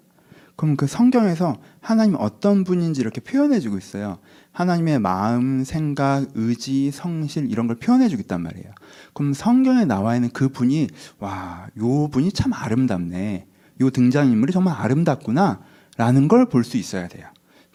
그럼 0.56 0.76
그 0.76 0.86
성경에서 0.86 1.56
하나님 1.80 2.16
어떤 2.18 2.64
분인지 2.64 3.00
이렇게 3.00 3.20
표현해주고 3.20 3.76
있어요. 3.76 4.18
하나님의 4.54 5.00
마음, 5.00 5.64
생각, 5.64 6.26
의지, 6.34 6.90
성실 6.92 7.50
이런 7.50 7.66
걸 7.66 7.76
표현해 7.76 8.08
주겠단 8.08 8.40
말이에요. 8.40 8.68
그럼 9.12 9.34
성경에 9.34 9.84
나와 9.84 10.14
있는 10.14 10.30
그 10.32 10.48
분이 10.48 10.88
와, 11.18 11.66
요 11.78 12.08
분이 12.08 12.32
참 12.32 12.52
아름답네. 12.52 13.46
요 13.80 13.90
등장인물이 13.90 14.52
정말 14.52 14.74
아름답구나 14.80 15.60
라는 15.96 16.28
걸 16.28 16.46
볼 16.46 16.64
수 16.64 16.76
있어야 16.76 17.08
돼요. 17.08 17.26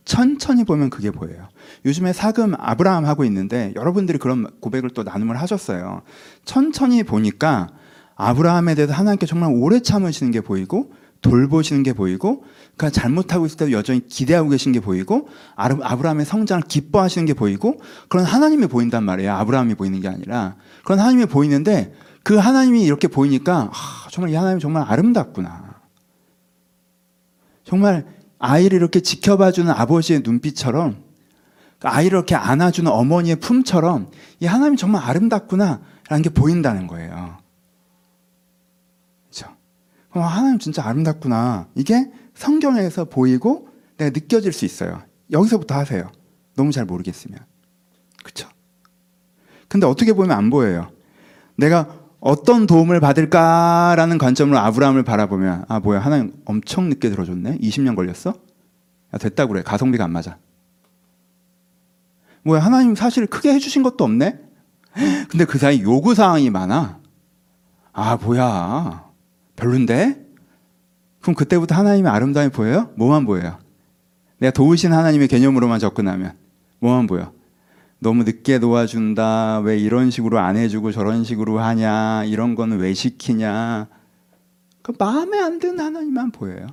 천천히 0.05 0.63
보면 0.63 0.89
그게 0.89 1.11
보여요. 1.11 1.49
요즘에 1.85 2.13
사금 2.13 2.53
아브라함 2.57 3.05
하고 3.05 3.25
있는데 3.25 3.73
여러분들이 3.75 4.17
그런 4.17 4.47
고백을 4.61 4.89
또 4.91 5.03
나눔을 5.03 5.39
하셨어요. 5.39 6.01
천천히 6.45 7.03
보니까 7.03 7.67
아브라함에 8.15 8.75
대해서 8.75 8.93
하나님께 8.93 9.25
정말 9.25 9.51
오래 9.53 9.81
참으시는 9.81 10.31
게 10.31 10.41
보이고 10.41 10.91
돌보시는 11.21 11.83
게 11.83 11.93
보이고 11.93 12.43
그러니까 12.77 12.89
잘못하고 13.01 13.45
있을 13.45 13.57
때도 13.57 13.71
여전히 13.71 14.07
기대하고 14.07 14.49
계신 14.49 14.71
게 14.71 14.79
보이고 14.79 15.27
아브라함의 15.55 16.25
성장을 16.25 16.63
기뻐하시는 16.63 17.25
게 17.25 17.33
보이고 17.33 17.79
그런 18.07 18.25
하나님이 18.25 18.67
보인단 18.67 19.03
말이에요. 19.03 19.33
아브라함이 19.33 19.75
보이는 19.75 19.99
게 19.99 20.07
아니라 20.07 20.55
그런 20.83 20.99
하나님이 20.99 21.25
보이는데 21.25 21.93
그 22.23 22.35
하나님이 22.35 22.83
이렇게 22.83 23.07
보이니까 23.07 23.69
아, 23.71 24.07
정말 24.11 24.31
이 24.31 24.35
하나님이 24.35 24.61
정말 24.61 24.85
아름답구나. 24.87 25.79
정말 27.63 28.05
아이를 28.39 28.77
이렇게 28.77 29.01
지켜봐주는 29.01 29.69
아버지의 29.69 30.21
눈빛처럼 30.23 31.03
아이를 31.81 32.17
이렇게 32.17 32.35
안아주는 32.35 32.89
어머니의 32.89 33.37
품처럼 33.37 34.09
이 34.39 34.45
하나님이 34.45 34.77
정말 34.77 35.03
아름답구나라는 35.03 36.21
게 36.23 36.29
보인다는 36.29 36.87
거예요. 36.87 37.37
그렇죠? 40.19 40.35
하나님 40.35 40.59
진짜 40.59 40.85
아름답구나. 40.85 41.67
이게 41.75 42.11
성경에서 42.33 43.05
보이고 43.05 43.69
내가 43.97 44.11
느껴질 44.11 44.53
수 44.53 44.65
있어요. 44.65 45.01
여기서부터 45.31 45.75
하세요. 45.75 46.11
너무 46.55 46.71
잘 46.71 46.85
모르겠으면. 46.85 47.39
그렇죠? 48.23 48.49
근데 49.67 49.85
어떻게 49.85 50.13
보면 50.13 50.31
안 50.31 50.49
보여요. 50.49 50.91
내가 51.55 51.87
어떤 52.19 52.67
도움을 52.67 52.99
받을까라는 52.99 54.17
관점으로 54.17 54.57
아브라함을 54.59 55.03
바라보면 55.03 55.65
아 55.69 55.79
뭐야 55.79 55.99
하나님 55.99 56.33
엄청 56.45 56.89
늦게 56.89 57.09
들어줬네 57.09 57.59
20년 57.59 57.95
걸렸어 57.95 58.33
야 59.13 59.17
됐다 59.17 59.45
그래 59.45 59.61
가성비가 59.63 60.03
안 60.03 60.11
맞아 60.11 60.37
뭐야 62.43 62.59
하나님 62.59 62.93
사실 62.95 63.25
크게 63.25 63.53
해주신 63.53 63.83
것도 63.83 64.03
없네 64.03 64.37
근데 65.29 65.45
그 65.45 65.57
사이 65.57 65.81
요구 65.81 66.13
사항이 66.13 66.49
많아 66.49 66.99
아 67.93 68.17
뭐야 68.17 69.08
별론데 69.59 70.25
그럼 71.21 71.35
그때부터 71.35 71.75
하나님의 71.75 72.11
아름다움이 72.11 72.51
보여요 72.51 72.91
뭐만 72.95 73.25
보여요 73.25 73.59
내가 74.39 74.51
도우신 74.51 74.93
하나님의 74.93 75.27
개념으로만 75.27 75.79
접근하면 75.79 76.33
뭐만 76.79 77.07
보여 77.07 77.33
너무 77.99 78.23
늦게 78.23 78.59
도와준다. 78.59 79.59
왜 79.59 79.77
이런 79.77 80.09
식으로 80.09 80.39
안 80.39 80.55
해주고 80.55 80.91
저런 80.91 81.23
식으로 81.23 81.59
하냐. 81.59 82.23
이런 82.25 82.55
거는 82.55 82.79
왜 82.79 82.93
시키냐. 82.93 83.87
그 84.81 84.93
마음에 84.97 85.37
안 85.37 85.59
드는 85.59 85.79
하나님만 85.79 86.31
보여요. 86.31 86.67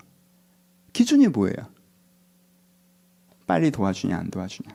기준이 0.93 1.26
뭐예요? 1.28 1.57
빨리 3.47 3.70
도와주냐, 3.70 4.16
안 4.16 4.30
도와주냐. 4.30 4.70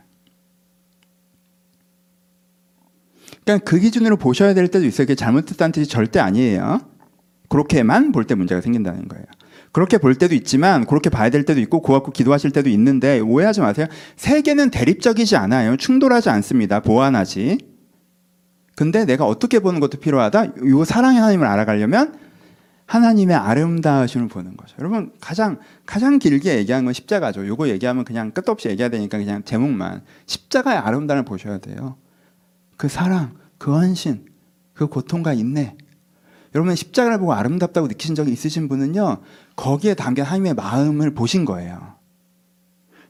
그러니까 3.43 3.69
그 3.69 3.79
기준으로 3.79 4.17
보셔야 4.17 4.53
될 4.53 4.67
때도 4.67 4.85
있어요. 4.85 5.05
그게 5.07 5.15
잘못됐다는 5.15 5.71
뜻이 5.71 5.89
절대 5.89 6.19
아니에요. 6.19 6.81
그렇게만 7.51 8.13
볼 8.13 8.23
때 8.23 8.33
문제가 8.33 8.61
생긴다는 8.61 9.09
거예요. 9.09 9.25
그렇게 9.73 9.97
볼 9.97 10.15
때도 10.15 10.35
있지만 10.35 10.85
그렇게 10.85 11.09
봐야 11.09 11.29
될 11.29 11.43
때도 11.43 11.59
있고 11.59 11.81
고맙고 11.81 12.11
기도하실 12.11 12.51
때도 12.51 12.69
있는데 12.69 13.19
오해하지 13.19 13.59
마세요. 13.59 13.87
세계는 14.15 14.69
대립적이지 14.71 15.35
않아요. 15.35 15.75
충돌하지 15.75 16.29
않습니다. 16.29 16.79
보완하지. 16.79 17.57
근데 18.75 19.05
내가 19.05 19.25
어떻게 19.25 19.59
보는 19.59 19.81
것도 19.81 19.99
필요하다. 19.99 20.45
요 20.65 20.83
사랑의 20.85 21.19
하나님을 21.19 21.45
알아가려면 21.45 22.17
하나님의 22.85 23.35
아름다우심을 23.35 24.29
보는 24.29 24.55
거죠. 24.55 24.75
여러분 24.79 25.11
가장 25.19 25.59
가장 25.85 26.19
길게 26.19 26.57
얘기한 26.57 26.85
건 26.85 26.93
십자가죠. 26.93 27.47
요거 27.47 27.67
얘기하면 27.67 28.05
그냥 28.05 28.31
끝도 28.31 28.53
없이 28.53 28.69
얘기해야 28.69 28.89
되니까 28.89 29.17
그냥 29.17 29.43
제목만 29.43 30.03
십자가의 30.25 30.77
아름다움을 30.79 31.25
보셔야 31.25 31.57
돼요. 31.57 31.97
그 32.77 32.87
사랑, 32.87 33.33
그 33.57 33.73
헌신, 33.73 34.25
그 34.73 34.87
고통과 34.87 35.33
인내. 35.33 35.75
여러분 36.53 36.75
십자가를 36.75 37.19
보고 37.19 37.33
아름답다고 37.33 37.87
느끼신 37.87 38.15
적이 38.15 38.31
있으신 38.31 38.67
분은요 38.67 39.21
거기에 39.55 39.93
담긴 39.93 40.25
하나님의 40.25 40.53
마음을 40.53 41.13
보신 41.13 41.45
거예요. 41.45 41.95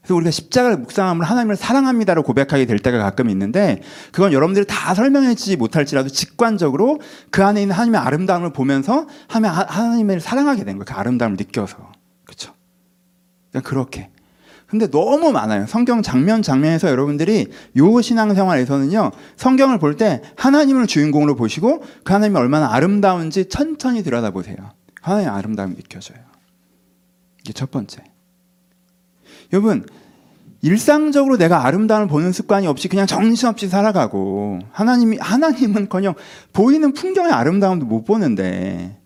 그래서 0.02 0.16
우리가 0.16 0.30
십자가를 0.32 0.78
묵상함을 0.78 1.24
하나님을 1.24 1.56
사랑합니다로 1.56 2.24
고백하게 2.24 2.66
될 2.66 2.80
때가 2.80 2.98
가끔 2.98 3.30
있는데 3.30 3.82
그건 4.10 4.32
여러분들이 4.32 4.66
다 4.66 4.94
설명해주지 4.94 5.56
못할지라도 5.56 6.08
직관적으로 6.08 7.00
그 7.30 7.44
안에 7.44 7.62
있는 7.62 7.74
하나님의 7.74 8.00
아름다움을 8.00 8.52
보면서 8.52 9.06
하나님을 9.28 10.20
사랑하게 10.20 10.64
된 10.64 10.76
거예요. 10.78 10.84
그 10.86 10.94
아름다움을 10.94 11.36
느껴서. 11.36 11.92
그렇죠? 12.24 12.52
그러니까 13.50 13.68
그렇게. 13.68 14.10
근데 14.72 14.90
너무 14.90 15.32
많아요. 15.32 15.66
성경 15.66 16.00
장면 16.00 16.40
장면에서 16.40 16.88
여러분들이 16.88 17.48
요 17.76 18.00
신앙생활에서는요. 18.00 19.10
성경을 19.36 19.78
볼 19.78 19.98
때 19.98 20.22
하나님을 20.36 20.86
주인공으로 20.86 21.36
보시고 21.36 21.84
그 22.02 22.12
하나님이 22.14 22.38
얼마나 22.38 22.72
아름다운지 22.72 23.50
천천히 23.50 24.02
들여다보세요. 24.02 24.56
하나님의 25.02 25.30
아름다움이 25.30 25.74
느껴져요. 25.76 26.16
이게 27.42 27.52
첫 27.52 27.70
번째. 27.70 28.02
여러분, 29.52 29.84
일상적으로 30.62 31.36
내가 31.36 31.66
아름다움을 31.66 32.06
보는 32.08 32.32
습관이 32.32 32.66
없이 32.66 32.88
그냥 32.88 33.06
정신없이 33.06 33.68
살아가고 33.68 34.60
하나님이 34.70 35.18
하나님은 35.18 35.90
커녕 35.90 36.14
보이는 36.54 36.94
풍경의 36.94 37.30
아름다움도 37.30 37.84
못 37.84 38.04
보는데 38.04 39.01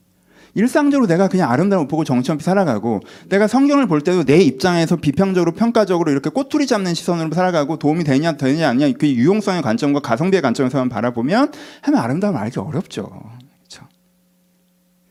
일상적으로 0.57 1.07
내가 1.07 1.28
그냥 1.28 1.50
아름다움을 1.52 1.86
보고 1.86 2.02
정신없이 2.02 2.44
살아가고 2.44 3.00
내가 3.28 3.46
성경을 3.46 3.86
볼 3.86 4.00
때도 4.00 4.24
내 4.24 4.38
입장에서 4.38 4.96
비평적으로 4.96 5.52
평가적으로 5.52 6.11
이렇게 6.11 6.30
꼬투리 6.30 6.66
잡는 6.66 6.94
시선으로 6.94 7.34
살아가고 7.34 7.78
도움이 7.78 8.04
되냐 8.04 8.32
되냐 8.32 8.70
아니냐 8.70 8.96
그 8.98 9.07
유용성의 9.07 9.61
관점과 9.61 10.00
가성비의 10.00 10.40
관점에서만 10.40 10.88
바라보면 10.88 11.52
하면 11.82 12.00
아름다움을 12.00 12.40
알기 12.40 12.59
어렵죠. 12.59 13.04
그렇죠? 13.04 13.86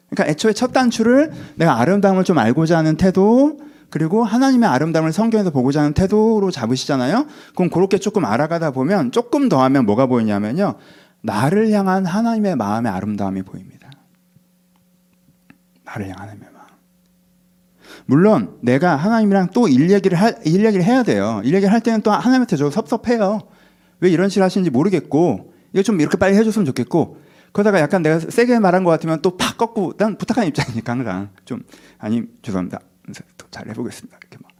그러니까 0.09 0.31
애초에 0.31 0.53
첫 0.53 0.73
단추를 0.73 1.31
내가 1.55 1.79
아름다움을 1.79 2.23
좀 2.23 2.39
알고자 2.39 2.79
하는 2.79 2.97
태도 2.97 3.59
그리고 3.91 4.23
하나님의 4.23 4.67
아름다움을 4.67 5.13
성경에서 5.13 5.51
보고자 5.51 5.81
하는 5.81 5.93
태도로 5.93 6.49
잡으시잖아요. 6.49 7.27
그럼 7.55 7.69
그렇게 7.69 7.99
조금 7.99 8.25
알아가다 8.25 8.71
보면 8.71 9.11
조금 9.11 9.47
더 9.47 9.61
하면 9.61 9.85
뭐가 9.85 10.07
보이냐면요. 10.07 10.73
나를 11.21 11.69
향한 11.71 12.07
하나님의 12.07 12.55
마음의 12.55 12.91
아름다움이 12.91 13.43
보입니다. 13.43 13.74
나를 15.85 16.07
향한 16.09 16.23
하나님의 16.29 16.49
마음. 16.53 16.65
물론 18.07 18.57
내가 18.61 18.95
하나님이랑 18.95 19.49
또 19.53 19.67
일 19.67 19.89
얘기를 19.91 20.19
할, 20.19 20.35
일 20.45 20.65
얘기를 20.65 20.83
해야 20.83 21.03
돼요. 21.03 21.41
일 21.43 21.53
얘기를 21.53 21.71
할 21.71 21.81
때는 21.81 22.01
또 22.01 22.11
하나님한테 22.11 22.57
저 22.57 22.69
섭섭해요. 22.69 23.41
왜 23.99 24.09
이런 24.09 24.29
식으로 24.29 24.45
하시는지 24.45 24.69
모르겠고 24.69 25.53
이거 25.73 25.83
좀 25.83 25.99
이렇게 26.01 26.17
빨리 26.17 26.35
해줬으면 26.37 26.65
좋겠고 26.65 27.21
그러다가 27.51 27.79
약간 27.79 28.01
내가 28.01 28.19
세게 28.19 28.59
말한 28.59 28.83
것 28.83 28.91
같으면 28.91 29.21
또 29.21 29.37
팍 29.37 29.57
꺾고 29.57 29.93
난 29.97 30.17
부탁하는 30.17 30.49
입장이니까 30.49 30.91
항상 30.91 31.29
좀 31.45 31.63
아니 31.97 32.23
죄송합니다. 32.41 32.79
잘 33.51 33.69
해보겠습니다. 33.69 34.17
이렇게 34.21 34.37
막 34.43 34.51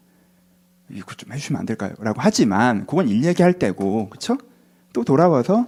이거 0.92 1.14
좀 1.16 1.34
해주시면 1.34 1.60
안 1.60 1.66
될까요? 1.66 1.94
라고 2.00 2.22
하지만 2.22 2.86
그건 2.86 3.10
일 3.10 3.24
얘기할 3.26 3.54
때고 3.60 4.10
그쵸? 4.10 4.38
또 4.94 5.04
돌아와서 5.04 5.68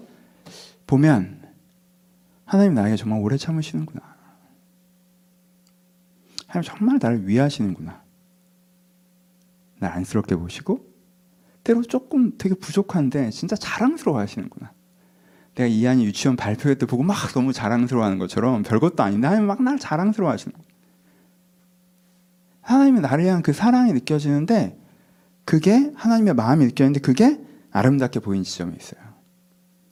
보면 0.85 1.41
하나님 2.45 2.73
나에게 2.75 2.95
정말 2.95 3.19
오래 3.21 3.35
참으시는구나. 3.35 4.06
하나님 6.47 6.69
정말 6.69 6.99
나를 7.01 7.27
위하시는구나. 7.27 8.01
날 9.79 9.91
안쓰럽게 9.91 10.35
보시고 10.35 10.87
때로 11.63 11.83
조금 11.83 12.37
되게 12.37 12.55
부족한데 12.55 13.29
진짜 13.29 13.55
자랑스러워 13.55 14.19
하시는구나. 14.19 14.71
내가 15.55 15.67
이한이 15.67 16.05
유치원 16.05 16.35
발표회 16.35 16.75
때 16.75 16.85
보고 16.85 17.03
막 17.03 17.15
너무 17.33 17.51
자랑스러워하는 17.51 18.17
것처럼 18.17 18.63
별것도 18.63 19.03
아닌데 19.03 19.27
하나님 19.27 19.47
막 19.47 19.61
날 19.61 19.77
자랑스러워 19.77 20.31
하시는 20.31 20.53
거예요. 20.53 20.67
하나님이 22.61 22.99
나를 23.01 23.25
향한 23.25 23.41
그 23.41 23.53
사랑이 23.53 23.93
느껴지는데 23.93 24.79
그게 25.45 25.91
하나님의 25.95 26.33
마음이 26.33 26.65
느껴지는데 26.65 26.99
그게 26.99 27.39
아름답게 27.71 28.19
보이는 28.19 28.43
지점이 28.43 28.75
있어요. 28.77 29.01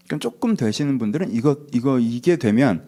그럼 0.07 0.19
조금 0.19 0.55
되시는 0.55 0.97
분들은 0.97 1.31
이거 1.31 1.57
이거 1.73 1.99
이게 1.99 2.35
되면 2.37 2.85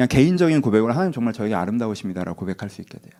그냥 0.00 0.08
개인적인 0.08 0.62
고백으로 0.62 0.94
하나님 0.94 1.12
정말 1.12 1.34
저에게 1.34 1.54
아름다우십니다라고 1.54 2.34
고백할 2.34 2.70
수 2.70 2.80
있게 2.80 2.96
돼요. 2.96 3.12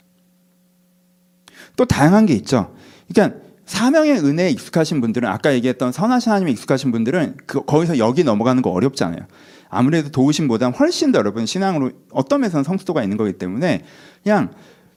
또 1.76 1.84
다양한 1.84 2.24
게 2.24 2.32
있죠. 2.32 2.74
그러니까 3.06 3.38
사명의 3.66 4.24
은혜에 4.24 4.48
익숙하신 4.48 5.02
분들은 5.02 5.28
아까 5.28 5.52
얘기했던 5.52 5.92
선하신 5.92 6.32
하나님에 6.32 6.52
익숙하신 6.52 6.90
분들은 6.90 7.36
그, 7.44 7.66
거기서 7.66 7.98
여기 7.98 8.24
넘어가는 8.24 8.62
거 8.62 8.70
어렵지 8.70 9.04
않아요. 9.04 9.26
아무래도 9.68 10.08
도우심보다 10.08 10.70
훨씬 10.70 11.12
더 11.12 11.18
여러분 11.18 11.44
신앙으로 11.44 11.90
어떤 12.12 12.40
면에서는 12.40 12.64
성숙도가 12.64 13.02
있는 13.02 13.18
거기 13.18 13.34
때문에 13.34 13.84
그냥 14.22 14.50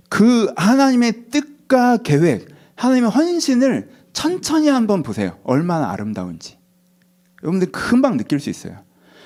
그 0.07 0.53
하나님의 0.55 1.31
뜻과 1.31 1.97
계획, 1.97 2.47
하나님의 2.75 3.09
헌신을 3.09 3.89
천천히 4.13 4.69
한번 4.69 5.03
보세요. 5.03 5.37
얼마나 5.43 5.91
아름다운지. 5.91 6.57
여러분들 7.43 7.73
금방 7.73 8.15
느낄 8.15 8.39
수 8.39 8.49
있어요. 8.49 8.77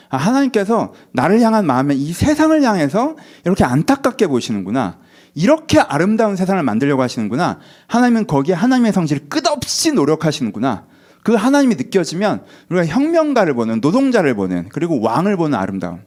아, 0.10 0.18
하나님께서 0.18 0.94
나를 1.14 1.42
향한 1.42 1.66
마음에 1.66 1.96
이 1.96 2.14
세상을 2.14 2.62
향해서 2.62 3.16
이렇게 3.46 3.64
안타깝게 3.64 4.28
보시는구나. 4.28 5.00
이렇게 5.36 5.80
아름다운 5.80 6.36
세상을 6.36 6.62
만들려고 6.64 7.02
하시는구나. 7.02 7.60
하나님은 7.88 8.26
거기에 8.26 8.56
하나님의 8.56 8.94
성질을 8.94 9.30
끝없이 9.30 9.92
노력하시는구나. 9.92 10.86
그 11.24 11.34
하나님이 11.34 11.76
느껴지면 11.76 12.44
우리가 12.70 12.86
혁명가를 12.88 13.54
보는 13.54 13.82
노동자를 13.82 14.34
보는 14.34 14.70
그리고 14.70 15.02
왕을 15.02 15.36
보는 15.38 15.58
아름다움. 15.58 16.02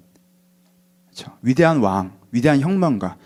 그렇죠? 1.07 1.37
위대한 1.43 1.79
왕, 1.81 2.19
위대한 2.33 2.61
혁명가, 2.61 3.19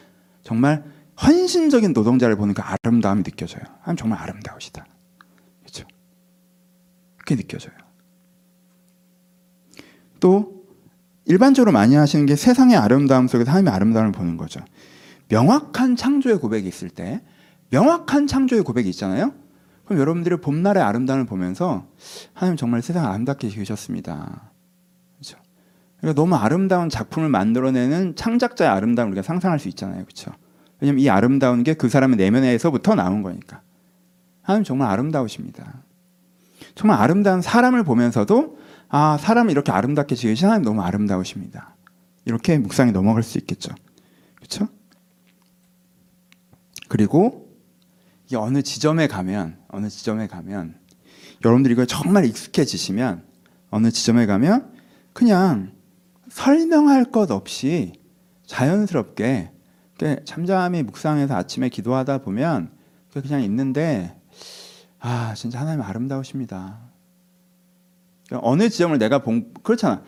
정말 0.43 0.85
헌신적인 1.23 1.93
노동자를 1.93 2.37
보는 2.37 2.55
그 2.55 2.63
아름다움이 2.63 3.23
느껴져요. 3.23 3.63
하나님 3.81 3.97
정말 3.97 4.19
아름다우시다. 4.21 4.85
그렇죠? 5.61 5.87
그게 7.17 7.37
느껴져요. 7.37 7.75
또 10.21 10.54
일반적으로 11.27 11.73
많이 11.73 11.95
하시는 11.95 12.27
게 12.27 12.37
세상의 12.37 12.77
아름다움 12.77 13.29
속에서 13.29 13.51
하나님의 13.51 13.73
아름다움을 13.73 14.13
보는 14.13 14.37
거죠. 14.37 14.61
명확한 15.29 15.97
창조의 15.97 16.39
고백이 16.39 16.69
있을 16.69 16.91
때 16.91 17.23
명확한 17.71 18.27
창조의 18.27 18.63
고백이 18.63 18.89
있잖아요. 18.91 19.33
그럼 19.85 20.01
여러분들이 20.01 20.37
봄날의 20.37 20.83
아름다움을 20.83 21.27
보면서 21.27 21.87
하나님 22.33 22.57
정말 22.57 22.83
세상을 22.83 23.09
아름답게 23.09 23.49
지으셨습니다. 23.49 24.53
그렇죠? 25.17 25.39
그러니까 25.99 26.21
너무 26.21 26.35
아름다운 26.37 26.89
작품을 26.89 27.29
만들어내는 27.29 28.17
창작자의 28.17 28.71
아름다움을 28.71 29.13
우리가 29.13 29.23
상상할 29.23 29.59
수 29.59 29.69
있잖아요. 29.69 30.05
그렇죠? 30.05 30.33
왜냐면 30.81 31.01
이 31.01 31.09
아름다운 31.09 31.63
게 31.63 31.75
그 31.75 31.89
사람의 31.89 32.17
내면에서부터 32.17 32.95
나온 32.95 33.23
거니까. 33.23 33.63
하나님 34.43 34.65
정말 34.65 34.91
아름다우십니다. 34.91 35.83
정말 36.75 37.01
아름다운 37.01 37.41
사람을 37.41 37.85
보면서도 37.85 38.59
아, 38.97 39.19
사람을 39.19 39.51
이렇게 39.51 39.73
아름답게 39.73 40.15
지으신 40.15 40.47
하나님 40.47 40.65
너무 40.65 40.81
아름다우십니다. 40.81 41.75
이렇게 42.27 42.59
묵상이 42.59 42.93
넘어갈 42.93 43.25
수 43.25 43.39
있겠죠. 43.39 43.75
그렇죠? 44.37 44.69
그리고 46.87 47.53
이 48.31 48.37
어느 48.37 48.63
지점에 48.63 49.09
가면 49.09 49.59
어느 49.67 49.89
지점에 49.89 50.29
가면 50.29 50.79
여러분들이 51.45 51.73
이거 51.73 51.87
정말 51.87 52.25
익숙해지시면 52.25 53.25
어느 53.71 53.91
지점에 53.91 54.27
가면 54.27 54.73
그냥 55.13 55.73
설명할 56.31 57.11
것 57.11 57.33
없이 57.33 57.95
자연스럽게 58.47 59.51
잠잠히 60.25 60.85
묵상해서 60.85 61.35
아침에 61.35 61.69
기도하다 61.69 62.19
보면 62.19 62.71
그냥 63.13 63.43
있는데 63.43 64.17
아 65.01 65.35
진짜 65.35 65.59
하나님 65.59 65.83
아름다우십니다. 65.83 66.94
어느 68.33 68.69
지점을 68.69 68.97
내가 68.99 69.19
본 69.21 69.53
그렇잖아. 69.63 70.03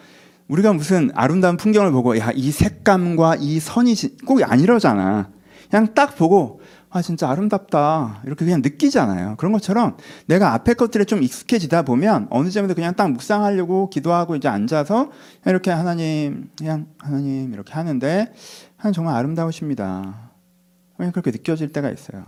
우리가 0.49 0.73
무슨 0.73 1.11
아름다운 1.15 1.57
풍경을 1.57 1.91
보고 1.93 2.17
야 2.19 2.31
이 2.35 2.51
색감과 2.51 3.37
이 3.41 3.61
선이 3.61 3.95
꼭 4.25 4.43
안 4.45 4.61
이러잖아. 4.61 5.31
그냥 5.71 5.95
딱 5.95 6.17
보고 6.17 6.61
아 6.89 7.03
진짜 7.03 7.29
아름답다 7.29 8.23
이렇게 8.25 8.45
그냥 8.45 8.63
느끼잖아요. 8.63 9.35
그런 9.37 9.53
것처럼 9.53 9.97
내가 10.27 10.55
앞에 10.55 10.75
것들에 10.75 11.05
좀 11.05 11.23
익숙해지다 11.23 11.83
보면 11.83 12.29
어느 12.31 12.49
점에서 12.49 12.75
그냥 12.75 12.95
딱 12.95 13.11
묵상하려고 13.11 13.91
기도하고 13.91 14.37
이제 14.37 14.49
앉아서 14.49 15.11
이렇게 15.45 15.71
하나님 15.73 16.49
그냥 16.57 16.87
하나님 16.99 17.53
이렇게 17.53 17.73
하는데 17.75 18.33
하나님 18.77 18.95
정말 18.95 19.17
아름다우십니다. 19.17 20.31
그냥 20.97 21.13
그렇게 21.13 21.33
느껴질 21.33 21.73
때가 21.73 21.91
있어요. 21.91 22.25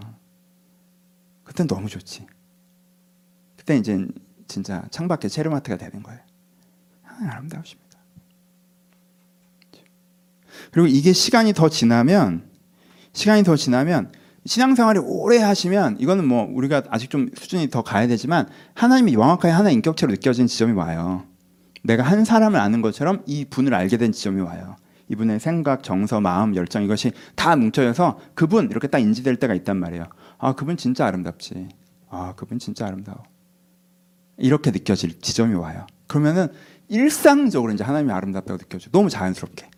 그땐 1.44 1.66
너무 1.68 1.88
좋지. 1.88 2.26
그때 3.56 3.76
이제 3.76 4.06
진짜 4.48 4.82
창밖에 4.90 5.28
체르마트가 5.28 5.76
되는 5.76 6.02
거예요. 6.02 6.20
하나님 7.02 7.30
아름다우십니다. 7.30 7.88
그리고 10.72 10.88
이게 10.88 11.12
시간이 11.12 11.52
더 11.52 11.68
지나면 11.68 12.50
시간이 13.12 13.44
더 13.44 13.56
지나면 13.56 14.12
신앙생활이 14.44 14.98
오래 15.00 15.38
하시면 15.38 15.98
이거는 16.00 16.26
뭐 16.26 16.48
우리가 16.50 16.84
아직 16.88 17.10
좀 17.10 17.28
수준이 17.34 17.68
더 17.68 17.82
가야 17.82 18.06
되지만 18.06 18.48
하나님이 18.74 19.12
명확하게 19.12 19.52
하나의 19.52 19.74
인격체로 19.74 20.10
느껴지는 20.12 20.46
지점이 20.46 20.72
와요. 20.72 21.24
내가 21.84 22.02
한 22.02 22.24
사람을 22.24 22.58
아는 22.58 22.80
것처럼 22.80 23.22
이 23.26 23.44
분을 23.44 23.74
알게 23.74 23.98
된 23.98 24.12
지점이 24.12 24.40
와요. 24.40 24.76
이분의 25.10 25.40
생각, 25.40 25.82
정서, 25.82 26.20
마음, 26.20 26.54
열정 26.54 26.82
이것이 26.82 27.12
다 27.34 27.56
뭉쳐져서 27.56 28.18
그분 28.34 28.70
이렇게 28.70 28.88
딱 28.88 28.98
인지될 28.98 29.36
때가 29.36 29.54
있단 29.54 29.76
말이에요. 29.76 30.06
아 30.38 30.54
그분 30.54 30.76
진짜 30.76 31.06
아름답지. 31.06 31.68
아 32.08 32.34
그분 32.36 32.58
진짜 32.58 32.86
아름다워. 32.86 33.22
이렇게 34.38 34.70
느껴질 34.70 35.20
지점이 35.20 35.54
와요. 35.54 35.86
그러면은 36.06 36.48
일상적으로 36.88 37.72
이제 37.72 37.84
하나님이 37.84 38.12
아름답다고 38.12 38.58
느껴져. 38.58 38.90
너무 38.90 39.10
자연스럽게. 39.10 39.68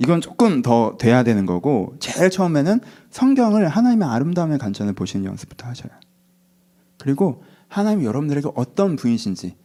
이건 0.00 0.22
조금 0.22 0.62
더 0.62 0.96
돼야 0.98 1.22
되는 1.22 1.44
거고 1.44 1.94
제일 2.00 2.30
처음에는 2.30 2.80
성경을 3.10 3.68
하나님의 3.68 4.08
아름다움의 4.08 4.58
관점을 4.58 4.90
보시는 4.94 5.26
연습부터 5.26 5.68
하셔요. 5.68 5.92
그리고 6.96 7.44
하나님이 7.68 8.06
여러분들에게 8.06 8.48
어떤 8.54 8.96
분이신지 8.96 9.56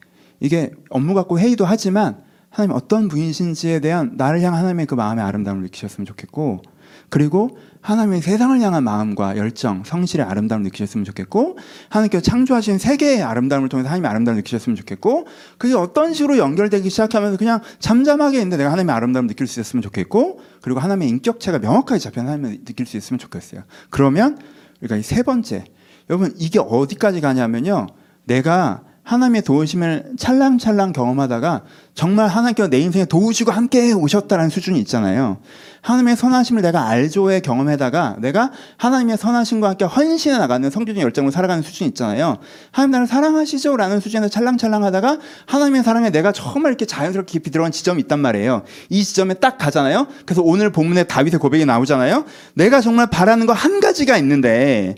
이게 0.41 0.71
업무 0.89 1.13
갖고 1.13 1.39
회의도 1.39 1.65
하지만 1.65 2.21
하나님 2.49 2.75
어떤 2.75 3.07
분이신지에 3.07 3.79
대한 3.79 4.15
나를 4.17 4.41
향한 4.41 4.59
하나님의 4.59 4.87
그 4.87 4.95
마음의 4.95 5.23
아름다움을 5.23 5.63
느끼셨으면 5.63 6.05
좋겠고 6.05 6.61
그리고 7.09 7.57
하나님의 7.85 8.21
세상을 8.23 8.59
향한 8.61 8.83
마음과 8.83 9.37
열정, 9.37 9.83
성실의 9.83 10.25
아름다움을 10.25 10.63
느끼셨으면 10.63 11.05
좋겠고 11.05 11.57
하나님께서 11.89 12.23
창조하신 12.23 12.79
세계의 12.79 13.21
아름다움을 13.21 13.69
통해서 13.69 13.87
하나님의 13.89 14.09
아름다움을 14.09 14.37
느끼셨으면 14.37 14.75
좋겠고 14.75 15.27
그게 15.59 15.75
어떤 15.75 16.13
식으로 16.13 16.39
연결되기 16.39 16.89
시작하면서 16.89 17.37
그냥 17.37 17.61
잠잠하게 17.79 18.37
있는데 18.37 18.57
내가 18.57 18.71
하나님의 18.71 18.95
아름다움을 18.95 19.27
느낄 19.27 19.45
수 19.45 19.59
있었으면 19.59 19.83
좋겠고 19.83 20.39
그리고 20.61 20.79
하나님의 20.79 21.09
인격체가 21.09 21.59
명확하게 21.59 21.99
잡힌 21.99 22.23
하나님을 22.23 22.65
느낄 22.65 22.87
수 22.87 22.97
있으면 22.97 23.19
좋겠어요. 23.19 23.61
그러면 23.91 24.39
우리가 24.81 24.95
이세 24.95 25.21
번째 25.21 25.65
여러분 26.09 26.33
이게 26.37 26.59
어디까지 26.59 27.21
가냐면요. 27.21 27.85
내가 28.23 28.81
하나님의 29.05 29.43
도우심을 29.43 30.13
찰랑찰랑 30.17 30.91
경험하다가 30.91 31.61
정말 31.93 32.27
하나님께서 32.27 32.69
내 32.69 32.79
인생에 32.79 33.05
도우시고 33.05 33.51
함께 33.51 33.93
오셨다는 33.93 34.49
수준이 34.49 34.79
있잖아요. 34.79 35.37
하나님의 35.85 36.15
선하심을 36.15 36.63
내가 36.63 36.87
알조에 36.87 37.41
경험하다가 37.41 38.15
내가 38.17 38.51
하나님의 38.77 39.17
선하심과 39.17 39.69
함께 39.69 39.85
헌신해 39.85 40.35
나가는 40.39 40.67
성교적 40.71 40.99
열정으로 40.99 41.31
살아가는 41.31 41.61
수준이 41.61 41.89
있잖아요. 41.89 42.37
하나님 42.71 42.91
나를 42.91 43.05
사랑하시죠? 43.05 43.77
라는 43.77 43.99
수준에서 43.99 44.29
찰랑찰랑 44.29 44.83
하다가 44.83 45.19
하나님의 45.45 45.83
사랑에 45.83 46.09
내가 46.09 46.31
정말 46.31 46.71
이렇게 46.71 46.85
자연스럽게 46.85 47.31
깊이 47.33 47.51
들어간 47.51 47.71
지점이 47.71 48.01
있단 48.01 48.19
말이에요. 48.19 48.63
이 48.89 49.03
지점에 49.03 49.35
딱 49.35 49.59
가잖아요. 49.59 50.07
그래서 50.25 50.41
오늘 50.43 50.71
본문에 50.71 51.03
다윗의 51.03 51.37
고백이 51.39 51.65
나오잖아요. 51.65 52.25
내가 52.55 52.81
정말 52.81 53.05
바라는 53.07 53.45
거 53.45 53.53
한 53.53 53.79
가지가 53.79 54.17
있는데 54.17 54.95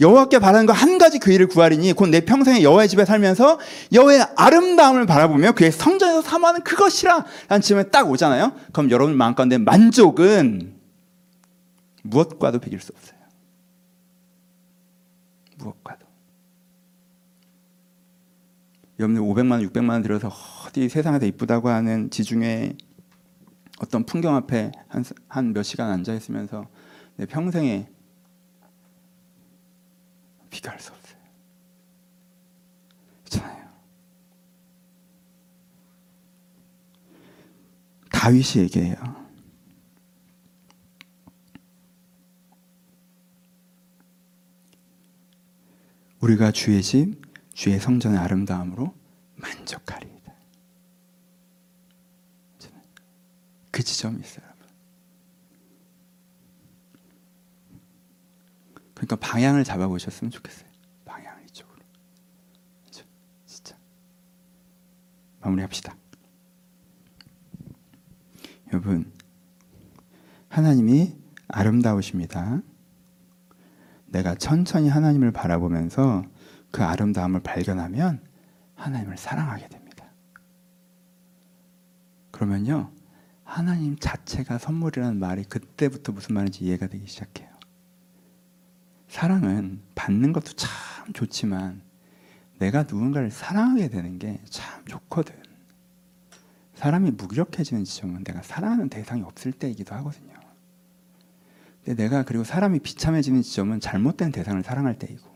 여호와께 0.00 0.38
바라는 0.38 0.66
거 0.66 0.72
한 0.72 0.96
가지 0.98 1.18
그 1.18 1.32
일을 1.32 1.48
구하리니 1.48 1.92
곧 1.94 2.08
내 2.08 2.20
평생에 2.20 2.62
여호와의 2.62 2.88
집에 2.88 3.04
살면서 3.04 3.58
여호와의 3.92 4.24
아름다움을 4.36 5.06
바라보며 5.06 5.52
그의 5.52 5.72
성전에서 5.72 6.22
사모하는 6.22 6.62
그것이라 6.62 7.24
라는 7.48 7.60
질문에 7.60 7.88
딱 7.90 8.08
오잖아요. 8.08 8.52
그럼 8.72 8.90
여러분 8.92 9.16
마음 9.16 9.34
가운데 9.34 9.58
만족은 9.58 10.27
무엇과도 12.02 12.58
비길 12.58 12.80
수 12.80 12.92
없어요. 12.94 13.18
무엇과도. 15.56 16.06
여러분들 18.98 19.22
500만 19.22 19.52
원, 19.52 19.62
600만 19.62 19.90
원 19.90 20.02
들여서 20.02 20.28
어디 20.66 20.88
세상에서 20.88 21.26
이쁘다고 21.26 21.68
하는 21.68 22.10
지중해 22.10 22.76
어떤 23.80 24.04
풍경 24.04 24.34
앞에 24.34 24.72
한 25.28 25.52
몇 25.52 25.62
시간 25.62 25.90
앉아 25.90 26.14
있으면서 26.14 26.68
내 27.16 27.26
평생에 27.26 27.88
비교할 30.50 30.80
수 30.80 30.92
없어요. 30.92 31.18
그렇잖아요. 33.24 33.68
다윗이 38.10 38.64
얘기해요. 38.64 39.27
우리가 46.20 46.50
주의 46.52 46.82
집, 46.82 47.20
주의 47.52 47.78
성전의 47.78 48.18
아름다움으로 48.18 48.94
만족하리이다. 49.36 50.32
그 53.70 53.82
지점이 53.82 54.20
있어요, 54.20 54.44
여러분. 54.44 54.66
그러니까 58.94 59.16
방향을 59.16 59.62
잡아보셨으면 59.62 60.32
좋겠어요. 60.32 60.68
방향 61.04 61.40
이쪽으로. 61.44 61.78
그렇죠? 62.82 63.04
진짜. 63.46 63.76
마무리합시다. 65.40 65.96
여러분, 68.72 69.12
하나님이 70.48 71.16
아름다우십니다. 71.46 72.62
내가 74.08 74.34
천천히 74.34 74.88
하나님을 74.88 75.32
바라보면서 75.32 76.24
그 76.70 76.82
아름다움을 76.84 77.40
발견하면 77.40 78.20
하나님을 78.74 79.16
사랑하게 79.16 79.68
됩니다. 79.68 80.04
그러면요, 82.30 82.90
하나님 83.44 83.96
자체가 83.98 84.58
선물이라는 84.58 85.18
말이 85.18 85.44
그때부터 85.44 86.12
무슨 86.12 86.34
말인지 86.34 86.64
이해가 86.64 86.86
되기 86.86 87.06
시작해요. 87.06 87.48
사랑은 89.08 89.82
받는 89.94 90.32
것도 90.32 90.52
참 90.52 91.12
좋지만 91.12 91.82
내가 92.58 92.82
누군가를 92.82 93.30
사랑하게 93.30 93.88
되는 93.88 94.18
게 94.18 94.40
참 94.50 94.84
좋거든. 94.86 95.34
사람이 96.74 97.12
무기력해지는 97.12 97.84
지점은 97.84 98.22
내가 98.24 98.42
사랑하는 98.42 98.88
대상이 98.88 99.22
없을 99.22 99.52
때이기도 99.52 99.94
하거든요. 99.96 100.37
내가 101.94 102.22
그리고 102.24 102.44
사람이 102.44 102.80
비참해지는 102.80 103.42
지점은 103.42 103.80
잘못된 103.80 104.32
대상을 104.32 104.62
사랑할 104.62 104.98
때이고 104.98 105.28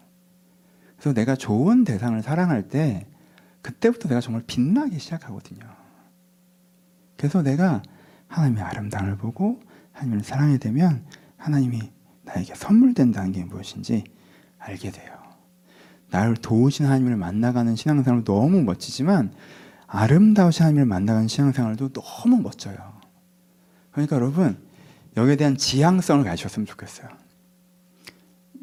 그래서 0.96 1.14
내가 1.14 1.34
좋은 1.34 1.84
대상을 1.84 2.20
사랑할 2.22 2.68
때 2.68 3.06
그때부터 3.62 4.08
내가 4.08 4.20
정말 4.20 4.42
빛나기 4.46 4.98
시작하거든요. 4.98 5.60
그래서 7.16 7.42
내가 7.42 7.82
하나님의 8.28 8.62
아름다움을 8.62 9.16
보고 9.16 9.60
하나님을 9.92 10.24
사랑하게 10.24 10.58
되면 10.58 11.04
하나님이 11.36 11.92
나에게 12.24 12.54
선물된다는 12.54 13.32
게 13.32 13.44
무엇인지 13.44 14.04
알게 14.58 14.90
돼요. 14.90 15.12
나를 16.10 16.36
도우신 16.36 16.86
하나님을 16.86 17.16
만나가는 17.16 17.74
신앙생활 17.74 18.24
너무 18.24 18.62
멋지지만 18.62 19.32
아름다우신 19.86 20.62
하나님을 20.62 20.86
만나가는 20.86 21.28
신앙생활도 21.28 21.90
너무 21.90 22.40
멋져요. 22.40 22.76
그러니까 23.90 24.16
여러분 24.16 24.56
여기에 25.16 25.36
대한 25.36 25.56
지향성을 25.56 26.24
가지셨으면 26.24 26.66
좋겠어요. 26.66 27.08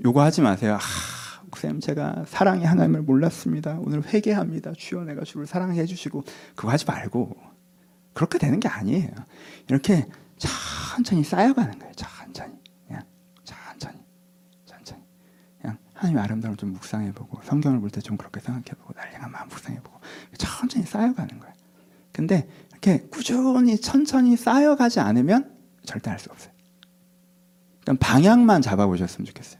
요거 0.03 0.21
하지 0.21 0.41
마세요. 0.41 0.75
아, 0.75 1.57
쌤 1.57 1.79
제가 1.79 2.25
사랑의 2.27 2.65
하나님을 2.65 3.01
몰랐습니다. 3.01 3.77
오늘 3.81 4.03
회개합니다. 4.05 4.73
주여 4.77 5.03
내가 5.03 5.23
주를 5.23 5.45
사랑해 5.45 5.85
주시고 5.85 6.23
그거 6.55 6.71
하지 6.71 6.85
말고 6.85 7.35
그렇게 8.13 8.37
되는 8.37 8.59
게 8.59 8.67
아니에요. 8.67 9.09
이렇게 9.67 10.07
천천히 10.37 11.23
쌓여가는 11.23 11.79
거예요. 11.79 11.93
천천히 11.95 12.53
그냥 12.87 13.03
천천히 13.43 13.97
천천히 14.65 15.01
그냥 15.61 15.77
하나님의 15.93 16.23
아름다움을 16.23 16.57
좀 16.57 16.71
묵상해보고 16.73 17.41
성경을 17.43 17.79
볼 17.79 17.89
때 17.91 17.99
좀 18.01 18.15
그렇게 18.17 18.39
생각해보고 18.39 18.93
날량한 18.95 19.31
마음 19.31 19.49
묵상해보고 19.49 19.99
천천히 20.37 20.85
쌓여가는 20.85 21.39
거예요. 21.39 21.53
근데 22.13 22.47
이렇게 22.71 22.99
꾸준히 23.09 23.79
천천히 23.79 24.37
쌓여가지 24.37 24.99
않으면 24.99 25.58
절대 25.89 26.09
할수 26.09 26.29
없어요. 26.31 26.51
그러니까 27.81 28.05
방향만 28.05 28.61
잡아보셨으면 28.61 29.25
좋겠어요. 29.25 29.59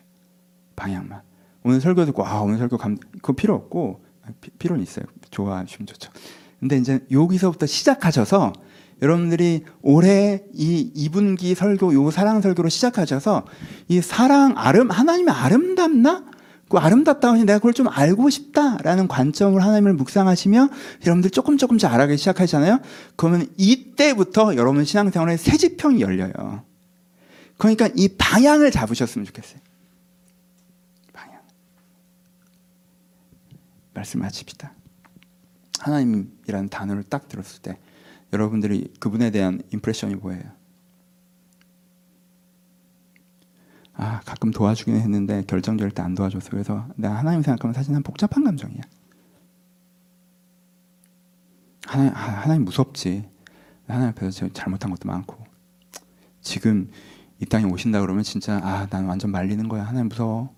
방향만. 0.75 1.21
오늘 1.63 1.81
설교 1.81 2.05
듣고 2.05 2.25
아 2.25 2.41
오늘 2.41 2.57
설교 2.57 2.77
감 2.77 2.97
그거 2.97 3.33
필요 3.33 3.55
없고 3.55 4.03
피, 4.39 4.51
필요는 4.51 4.83
있어요. 4.83 5.05
좋아하시면 5.31 5.87
좋죠. 5.87 6.11
근데 6.59 6.77
이제 6.77 7.05
여기서부터 7.11 7.65
시작하셔서 7.65 8.53
여러분들이 9.01 9.63
올해 9.81 10.43
이 10.53 10.91
2분기 10.95 11.55
설교 11.55 11.93
요 11.93 12.11
사랑 12.11 12.41
설교로 12.41 12.69
시작하셔서 12.69 13.45
이 13.87 14.01
사랑 14.01 14.53
아름 14.57 14.91
하나님의 14.91 15.33
아름답나? 15.33 16.25
그 16.69 16.77
아름답다 16.77 17.29
하니 17.29 17.45
내가 17.45 17.57
그걸 17.57 17.73
좀 17.73 17.87
알고 17.89 18.29
싶다라는 18.29 19.07
관점을 19.07 19.59
하나님을 19.61 19.93
묵상하시며 19.95 20.69
여러분들 21.03 21.31
조금 21.31 21.57
조금씩 21.57 21.91
알아가기 21.91 22.17
시작하잖아요. 22.17 22.79
그러면 23.15 23.47
이 23.57 23.88
때부터 23.99 24.55
여러분 24.55 24.85
신앙생활에 24.85 25.35
새 25.35 25.57
지평이 25.57 25.99
열려요. 25.99 26.63
그러니까 27.57 27.89
이 27.95 28.07
방향을 28.17 28.71
잡으셨으면 28.71 29.25
좋겠어요. 29.25 29.59
방향. 31.11 31.41
말씀 33.93 34.21
마칩시다. 34.21 34.71
하나님이라는 35.79 36.69
단어를 36.69 37.03
딱 37.03 37.27
들었을 37.27 37.61
때 37.61 37.77
여러분들이 38.31 38.93
그분에 39.01 39.31
대한 39.31 39.61
임프레션이 39.73 40.15
뭐예요? 40.15 40.43
아 43.95 44.21
가끔 44.21 44.51
도와주긴 44.51 44.95
했는데 44.95 45.43
결정될 45.45 45.91
때 45.91 46.01
안 46.01 46.15
도와줘서 46.15 46.49
그래서 46.51 46.87
내가 46.95 47.17
하나님 47.17 47.41
생각하면 47.41 47.73
사실 47.73 47.93
한 47.93 48.01
복잡한 48.01 48.45
감정이야. 48.45 48.81
하나님, 51.85 52.13
하나님 52.13 52.63
무섭지. 52.63 53.27
하나님 53.93 54.09
앞에서 54.11 54.49
잘못한 54.53 54.91
것도 54.91 55.07
많고 55.07 55.35
지금 56.41 56.89
이 57.41 57.45
땅에 57.45 57.65
오신다 57.65 58.01
그러면 58.01 58.23
진짜 58.23 58.59
아 58.63 58.87
난 58.89 59.05
완전 59.05 59.31
말리는 59.31 59.67
거야. 59.69 59.83
하나님 59.83 60.09
무서워. 60.09 60.53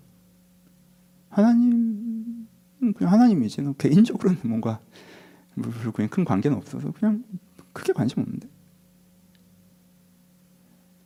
하나님 1.28 2.46
그냥 2.96 3.12
하나님이지. 3.12 3.62
너 3.62 3.72
개인적으로는 3.74 4.40
뭔가 4.44 4.80
그냥 5.94 6.08
큰 6.08 6.24
관계는 6.24 6.56
없어서 6.56 6.90
그냥 6.92 7.24
크게 7.72 7.92
관심 7.92 8.20
없는데. 8.20 8.48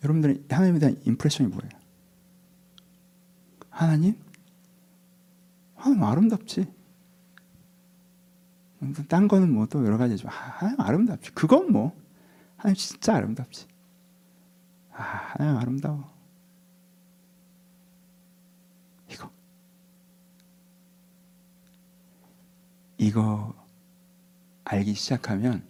여러분들 0.04 0.44
하나님에 0.50 0.78
대한 0.78 1.00
임프레션이 1.04 1.48
뭐예요? 1.50 1.70
하나님? 3.70 4.14
하나님 5.74 6.02
아름답지. 6.04 6.66
딴 9.08 9.26
거는 9.28 9.52
뭐 9.52 9.66
또 9.66 9.84
여러 9.84 9.98
가지죠. 9.98 10.28
아, 10.28 10.32
하나님 10.32 10.80
아름답지. 10.80 11.32
그건 11.32 11.72
뭐 11.72 11.92
하나님 12.56 12.74
진짜 12.76 13.16
아름답지. 13.16 13.66
아, 14.92 15.02
하나님 15.02 15.56
아름다워. 15.60 16.10
이거. 19.10 19.30
이거 22.98 23.54
알기 24.64 24.94
시작하면 24.94 25.66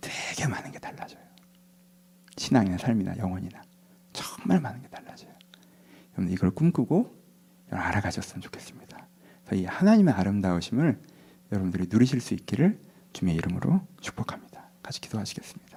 되게 0.00 0.46
많은 0.46 0.70
게 0.70 0.78
달라져요. 0.78 1.22
신앙이나 2.36 2.78
삶이나 2.78 3.16
영혼이나 3.16 3.62
정말 4.12 4.60
많은 4.60 4.82
게 4.82 4.88
달라져요. 4.88 5.32
여러분 6.12 6.32
이걸 6.32 6.50
꿈꾸고 6.50 7.14
알아가셨으면 7.70 8.42
좋겠습니다. 8.42 9.06
이 9.52 9.64
하나님의 9.64 10.14
아름다우심을 10.14 11.00
여러분들이 11.52 11.86
누리실 11.88 12.20
수 12.20 12.34
있기를 12.34 12.80
주님의 13.12 13.36
이름으로 13.36 13.86
축복합니다. 14.00 14.68
같이 14.82 15.00
기도하시겠습니다. 15.00 15.73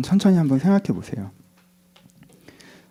천천히 0.00 0.38
한번 0.38 0.58
생각해 0.58 0.84
보세요. 0.94 1.30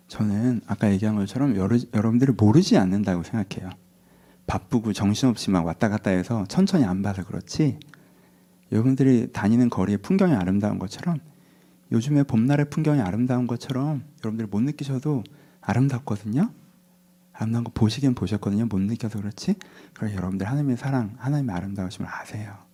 저는 0.08 0.60
아까 0.66 0.92
얘기한 0.92 1.16
것처럼 1.16 1.56
여러, 1.56 1.76
여러분들이 1.94 2.32
모르지 2.32 2.76
않는다고 2.76 3.22
생각해요. 3.22 3.70
바쁘고 4.46 4.92
정신없이 4.92 5.50
막 5.50 5.64
왔다 5.64 5.88
갔다 5.88 6.10
해서 6.10 6.44
천천히 6.48 6.84
안 6.84 7.02
봐서 7.02 7.24
그렇지 7.24 7.78
여러분들이 8.70 9.32
다니는 9.32 9.70
거리의 9.70 9.98
풍경이 9.98 10.34
아름다운 10.34 10.78
것처럼 10.78 11.18
요즘에 11.90 12.22
봄날의 12.24 12.70
풍경이 12.70 13.00
아름다운 13.00 13.46
것처럼 13.46 14.04
여러분들이 14.22 14.48
못 14.50 14.60
느끼셔도 14.60 15.24
아름답거든요. 15.60 16.50
아름다운 17.32 17.64
거 17.64 17.70
보시긴 17.72 18.14
보셨거든요. 18.14 18.66
못 18.66 18.80
느껴서 18.80 19.18
그렇지. 19.18 19.54
그래 19.94 20.14
여러분들 20.14 20.46
하나님의 20.46 20.76
사랑, 20.76 21.14
하나님의 21.18 21.54
아름다우심을 21.54 22.08
아세요. 22.10 22.71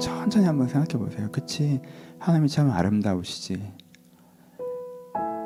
천천히 0.00 0.46
한번 0.46 0.68
생각해 0.68 1.02
보세요. 1.02 1.28
그치? 1.30 1.80
하나님이 2.18 2.48
참 2.48 2.70
아름다우시지. 2.70 3.72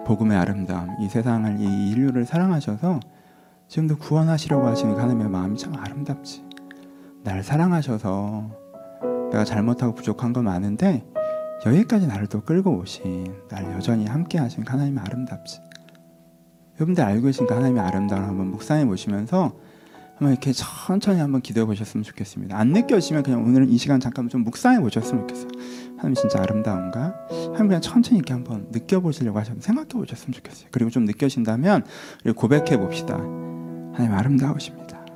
복음의 0.06 0.38
아름다움, 0.38 0.88
이 1.00 1.08
세상을 1.08 1.60
이 1.60 1.90
인류를 1.90 2.24
사랑하셔서 2.24 3.00
지금도 3.68 3.98
구원하시려고 3.98 4.66
하시는 4.66 4.96
하나님의 4.96 5.28
마음이 5.28 5.58
참 5.58 5.74
아름답지. 5.76 6.42
날 7.22 7.42
사랑하셔서 7.42 8.50
내가 9.30 9.44
잘못하고 9.44 9.94
부족한 9.94 10.32
건 10.32 10.44
많은데 10.44 11.04
여기까지 11.66 12.06
나를 12.06 12.26
또 12.28 12.40
끌고 12.40 12.78
오신 12.78 13.48
날 13.48 13.64
여전히 13.74 14.06
함께 14.06 14.38
하신 14.38 14.66
하나님의 14.66 15.04
아름답지. 15.04 15.60
여러분들 16.76 17.04
알고 17.04 17.26
계신가 17.26 17.56
하나님의 17.56 17.82
아름다움을 17.82 18.28
한번 18.28 18.46
묵상해 18.52 18.86
보시면서 18.86 19.52
한번 20.18 20.32
이렇게 20.32 20.52
천천히 20.52 21.20
한번 21.20 21.40
기도해 21.40 21.64
보셨으면 21.64 22.02
좋겠습니다. 22.02 22.58
안 22.58 22.72
느껴지면 22.72 23.22
그냥 23.22 23.44
오늘은 23.44 23.68
이 23.70 23.78
시간 23.78 24.00
잠깐 24.00 24.28
좀 24.28 24.42
묵상해 24.42 24.80
보셨으면 24.80 25.28
좋겠어요. 25.28 25.48
하나님 25.96 26.14
진짜 26.14 26.42
아름다운가? 26.42 27.28
하나님 27.30 27.68
그냥 27.68 27.80
천천히 27.80 28.16
이렇게 28.18 28.32
한번 28.32 28.66
느껴보시려고 28.72 29.38
하셨는데 29.38 29.64
생각해 29.64 29.88
보셨으면 29.88 30.32
좋겠어요. 30.32 30.68
그리고 30.72 30.90
좀 30.90 31.04
느껴진다면 31.04 31.84
고백해 32.34 32.78
봅시다. 32.78 33.14
하나님 33.14 34.12
아름다우십니다. 34.12 35.06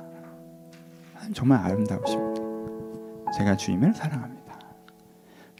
하나님 1.15 1.33
정말 1.33 1.59
아름다우십니다. 1.59 2.41
제가 3.37 3.57
주님을 3.57 3.93
사랑합니다. 3.93 4.43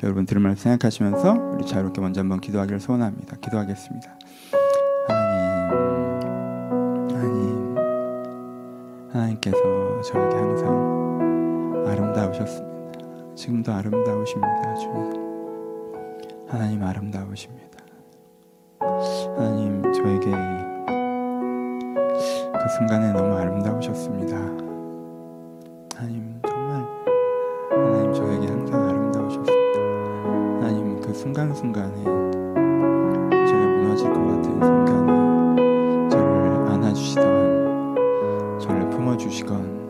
여러분 0.03 0.25
들은 0.25 0.41
말 0.41 0.55
생각하시면서 0.55 1.33
우리 1.55 1.65
자유롭게 1.65 1.99
먼저 1.99 2.21
한번 2.21 2.39
기도하기를 2.39 2.79
소원합니다. 2.79 3.37
기도하겠습니다. 3.37 4.19
하나님께서 9.13 10.01
저에게 10.01 10.35
항상 10.35 11.85
아름다우셨습니다. 11.87 12.99
지금도 13.35 13.71
아름다우십니다, 13.71 14.75
주님. 14.75 15.13
하나님 16.47 16.83
아름다우십니다. 16.83 17.77
하나님 19.37 19.83
저에게 19.93 20.31
그 22.53 22.69
순간에 22.77 23.13
너무 23.13 23.35
아름다우셨습니다. 23.37 24.35
하나님 25.95 26.39
정말 26.47 26.83
하나님 27.69 28.13
저에게 28.13 28.47
항상 28.47 28.89
아름다우셨습니다. 28.89 29.79
하나님 30.59 30.99
그 31.01 31.13
순간순간에 31.13 32.03
제가 33.45 33.65
무너질 33.77 34.11
것 34.11 34.19
같은 34.19 34.59
순간에 34.59 35.32
품어주시건 39.13 39.82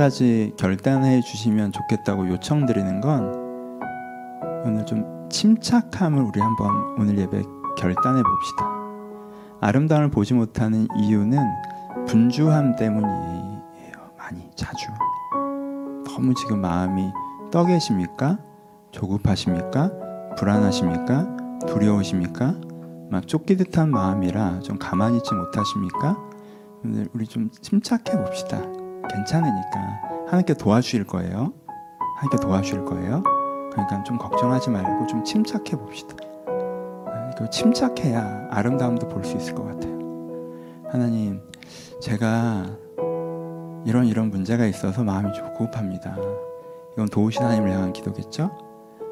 가지 0.00 0.54
결단해 0.56 1.20
주시면 1.20 1.72
좋겠다고 1.72 2.30
요청드리는 2.30 3.02
건 3.02 3.34
오늘 4.64 4.86
좀 4.86 5.28
침착함을 5.28 6.22
우리 6.22 6.40
한번 6.40 6.98
오늘 6.98 7.18
예배 7.18 7.42
결단해 7.76 8.22
봅시다. 8.22 8.64
아름다움을 9.60 10.10
보지 10.10 10.32
못하는 10.32 10.88
이유는 10.96 11.38
분주함 12.06 12.76
때문이에요. 12.76 13.92
많이 14.16 14.50
자주. 14.54 14.86
너무 16.06 16.32
지금 16.32 16.62
마음이 16.62 17.12
떠 17.52 17.66
계십니까? 17.66 18.38
조급하십니까? 18.92 19.90
불안하십니까? 20.38 21.58
두려우십니까? 21.66 22.54
막 23.10 23.28
쫓기듯한 23.28 23.90
마음이라 23.90 24.60
좀 24.60 24.78
가만히 24.78 25.18
있지 25.18 25.34
못하십니까? 25.34 26.16
오늘 26.82 27.06
우리 27.12 27.26
좀 27.26 27.50
침착해 27.50 28.16
봅시다. 28.16 28.79
괜찮으니까 29.12 30.00
하나님께 30.26 30.54
도와주실 30.54 31.04
거예요. 31.06 31.52
하나님께 32.16 32.36
도와주실 32.42 32.84
거예요. 32.84 33.22
그러니까 33.72 34.02
좀 34.04 34.18
걱정하지 34.18 34.70
말고 34.70 35.06
좀 35.06 35.24
침착해 35.24 35.70
봅시다. 35.76 36.16
그 37.38 37.48
침착해야 37.50 38.48
아름다움도 38.50 39.08
볼 39.08 39.24
수 39.24 39.36
있을 39.36 39.54
것 39.54 39.64
같아요. 39.64 39.98
하나님, 40.90 41.40
제가 42.00 42.66
이런 43.86 44.06
이런 44.06 44.30
문제가 44.30 44.66
있어서 44.66 45.02
마음이 45.02 45.32
조급합니다. 45.32 46.16
이건 46.92 47.08
도우신 47.08 47.42
하나님을 47.42 47.70
향한 47.72 47.92
기도겠죠? 47.92 48.50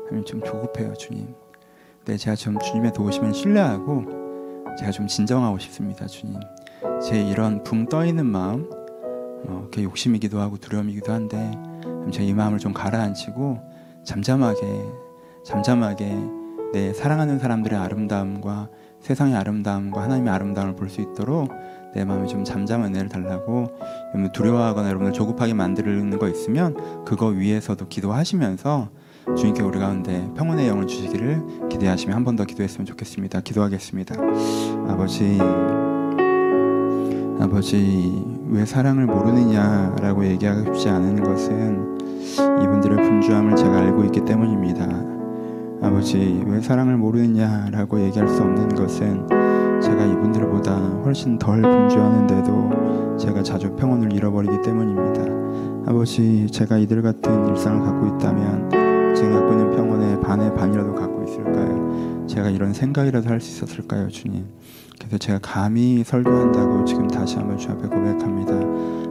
하나님 0.07 0.25
좀 0.25 0.43
조급해요, 0.43 0.93
주님. 0.95 1.35
네, 2.05 2.17
제가 2.17 2.35
좀 2.37 2.59
주님의 2.59 2.93
도우심을 2.93 3.33
신뢰하고 3.33 4.05
제가 4.79 4.91
좀 4.91 5.07
진정하고 5.07 5.59
싶습니다, 5.59 6.07
주님. 6.07 6.39
제 7.03 7.21
이런 7.23 7.63
붕 7.63 7.87
떠 7.87 8.05
있는 8.05 8.27
마음, 8.27 8.69
어, 9.47 9.69
그 9.73 9.83
욕심이기도 9.83 10.41
하고 10.41 10.57
두려움이기도 10.59 11.13
한데 11.13 11.51
제이 12.13 12.33
마음을 12.33 12.59
좀 12.59 12.73
가라앉히고 12.73 13.59
잠잠하게 14.05 14.61
잠잠하게 15.45 16.17
내 16.73 16.93
사랑하는 16.93 17.39
사람들의 17.39 17.79
아름다움과 17.79 18.69
세상의 19.01 19.35
아름다움과 19.37 20.03
하나님의 20.03 20.33
아름다움을 20.33 20.75
볼 20.77 20.89
수 20.91 21.01
있도록 21.01 21.51
내 21.95 22.05
마음이 22.05 22.29
좀 22.29 22.45
잠잠한 22.45 22.91
은혜를 22.91 23.09
달라고 23.09 23.69
두려워하거나 24.35 24.89
여러분을 24.89 25.13
조급하게 25.13 25.55
만드는 25.55 26.19
거 26.19 26.29
있으면 26.29 27.05
그거 27.05 27.27
위에서도 27.29 27.89
기도하시면서 27.89 28.89
주님께 29.37 29.63
우리 29.63 29.79
가운데 29.79 30.29
평온의 30.37 30.69
영을 30.69 30.87
주시기를 30.87 31.69
기대하시며 31.71 32.15
한 32.15 32.25
번 32.25 32.37
더 32.37 32.45
기도했으면 32.45 32.87
좋겠습니다. 32.87 33.41
기도하겠습니다. 33.41 34.15
아버지 34.89 35.39
아버지 37.41 38.38
왜 38.51 38.65
사랑을 38.65 39.07
모르느냐라고 39.07 40.25
얘기하고 40.27 40.73
싶지 40.75 40.89
않은 40.89 41.23
것은 41.23 41.99
이분들의 42.63 42.97
분주함을 42.97 43.57
제가 43.57 43.79
알고 43.79 44.05
있기 44.05 44.25
때문입니다. 44.25 44.87
아버지 45.83 46.43
왜 46.47 46.61
사랑을 46.61 46.97
모르느냐라고 46.97 48.01
얘기할 48.01 48.29
수 48.29 48.43
없는 48.43 48.71
것은 48.71 49.27
제가 49.81 50.05
이분들보다 50.05 50.77
훨씬 51.05 51.39
덜 51.39 51.63
분주하는데도 51.63 53.17
제가 53.19 53.43
자주 53.43 53.71
평온을 53.77 54.13
잃어버리기 54.13 54.63
때문입니다. 54.63 55.91
아버지 55.91 56.47
제가 56.51 56.79
이들 56.79 57.03
같은 57.03 57.49
일상을 57.49 57.85
갖고 57.85 58.07
있다면 58.17 59.15
제가 59.15 59.41
갖고 59.41 59.53
있는 59.53 59.77
평온의 59.77 60.21
반의 60.21 60.55
반이라도 60.55 60.95
갖고 60.95 61.23
있을까요? 61.25 62.27
제가 62.27 62.51
이런 62.51 62.73
생각이라도 62.73 63.29
할 63.29 63.41
수 63.41 63.65
있었을까요, 63.65 64.09
주님? 64.09 64.45
그래서 64.99 65.19
제가 65.19 65.39
감히 65.41 66.03
설교한다고 66.05 66.85
지금 66.85 67.07
다시 67.09 67.37
한번 67.37 67.57
주 67.57 67.71
앞에 67.71 67.89
고백합니다. 67.89 68.55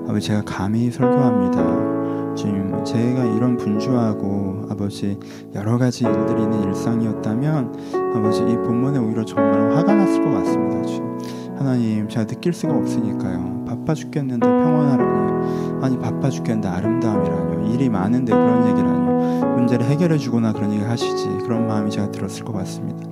아버지 0.10 0.28
제가 0.28 0.44
감히 0.46 0.92
설교합니다. 0.92 2.36
주님 2.36 2.84
제가 2.84 3.24
이런 3.24 3.58
분주하고 3.58 4.68
아버지 4.70 5.18
여러 5.56 5.78
가지 5.78 6.04
일들이 6.04 6.44
있는 6.44 6.64
일상이었다면 6.64 7.74
아버지 8.16 8.42
이 8.42 8.56
본문에 8.56 9.00
오히려 9.00 9.26
정말 9.26 9.76
화가 9.76 9.96
났을 9.96 10.24
것 10.24 10.32
같습니다. 10.32 10.86
주님 10.86 11.18
하나님 11.58 12.08
제가 12.08 12.28
느낄 12.28 12.54
수가 12.54 12.76
없으니까요. 12.76 13.66
바빠 13.68 13.94
죽겠는데 13.94 14.46
평온하라니요. 14.46 15.80
아니 15.82 15.98
바빠 15.98 16.30
죽겠는데 16.30 16.68
아름다움이라뇨. 16.68 17.74
일이 17.74 17.90
많은데 17.90 18.34
그런 18.34 18.70
얘기라뇨. 18.70 19.56
문제를 19.56 19.86
해결해 19.88 20.18
주거나 20.18 20.54
그런 20.54 20.72
얘기 20.72 20.84
하시지. 20.84 21.28
그런 21.44 21.68
마음이 21.68 21.90
제가 21.90 22.12
들었을 22.12 22.46
것 22.46 22.54
같습니다. 22.54 23.08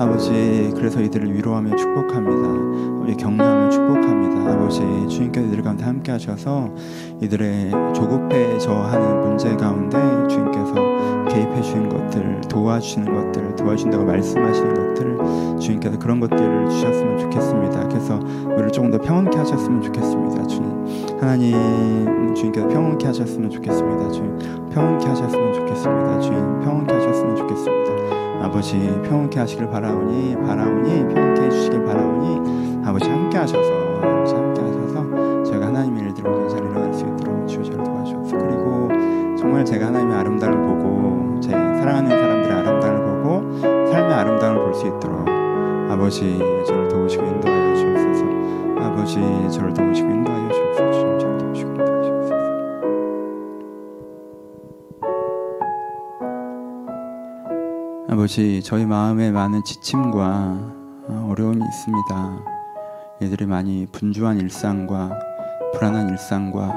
아버지 0.00 0.72
그래서 0.74 0.98
이들을 1.02 1.34
위로하며 1.34 1.76
축복합니다. 1.76 2.96
아버지 2.96 3.16
격려하며 3.18 3.68
축복합니다. 3.68 4.52
아버지 4.52 4.80
주님께서 5.10 5.46
이들 5.48 5.62
가운데 5.62 5.84
함께 5.84 6.10
하셔서 6.10 6.74
이들의 7.20 7.70
조급해져 7.94 8.72
하는 8.72 9.20
문제 9.20 9.54
가운데 9.56 9.98
주님께서 10.26 10.74
개입해 11.28 11.60
주신 11.60 11.88
것들 11.90 12.40
도와주시는 12.48 13.14
것들 13.14 13.56
도와주신다고 13.56 14.04
말씀하시는 14.04 14.74
것들 14.74 15.19
주님께서 15.58 15.98
그런 15.98 16.20
것들을 16.20 16.68
주셨으면 16.70 17.18
좋겠습니다. 17.18 17.88
그래서 17.88 18.18
우리를 18.46 18.70
조금 18.72 18.90
더 18.90 18.98
평온케 18.98 19.36
하셨으면 19.36 19.82
좋겠습니다. 19.82 20.46
주님 20.46 21.18
하나님 21.20 22.34
주님께서 22.34 22.68
평온케 22.68 23.06
하셨으면 23.06 23.50
좋겠습니다. 23.50 24.10
주님 24.10 24.38
평온케 24.70 25.06
하셨으면 25.06 25.52
좋겠습니다. 25.52 26.20
주님 26.20 26.60
평온케 26.60 26.94
하셨으면 26.94 27.36
좋겠습니다. 27.36 27.90
아버지 28.42 28.78
평온케 29.04 29.38
하시길 29.38 29.68
바라오니 29.68 30.34
바라오니 30.36 31.14
평온케 31.14 31.42
해주시길 31.42 31.84
바라오니 31.84 32.86
아버지 32.86 33.08
함께 33.08 33.36
하셔서 33.38 33.70
아버지 34.02 34.34
함께 34.34 34.62
하셔서 34.62 35.44
저희가 35.44 35.66
하나님의 35.66 36.04
일들을 36.04 36.48
잘 36.48 36.58
일어날 36.58 36.92
수 36.94 37.04
있도록 37.04 37.46
주여 37.46 37.62
저를 37.62 37.84
도와주옵소서 37.84 38.38
그리고 38.38 38.88
정말 39.38 39.64
제가 39.64 39.86
하나님의 39.86 40.16
아름다움을 40.16 40.66
보고 40.66 41.40
제 41.40 41.50
사랑하는 41.50 42.08
사람 42.08 42.29
아름다움을 44.20 44.62
볼 44.64 44.74
수 44.74 44.86
있도록 44.86 45.26
아버지 45.90 46.38
저를 46.66 46.88
도우시고 46.88 47.24
인도하여 47.24 47.74
주옵소서. 47.74 48.24
아버지 48.84 49.14
저를 49.50 49.72
도우시고 49.74 50.10
인도하여 50.10 50.48
주옵소서. 50.50 51.18
저를 51.18 51.38
도우시고 51.38 51.70
인도하여 51.70 52.02
주옵소서. 52.02 52.34
아버지 58.10 58.62
저희 58.62 58.84
마음에 58.84 59.30
많은 59.30 59.64
지침과 59.64 60.26
어, 61.08 61.28
어려움이 61.30 61.64
있습니다. 61.64 62.44
얘들이 63.22 63.46
많이 63.46 63.86
분주한 63.90 64.38
일상과 64.38 65.18
불안한 65.74 66.10
일상과 66.10 66.74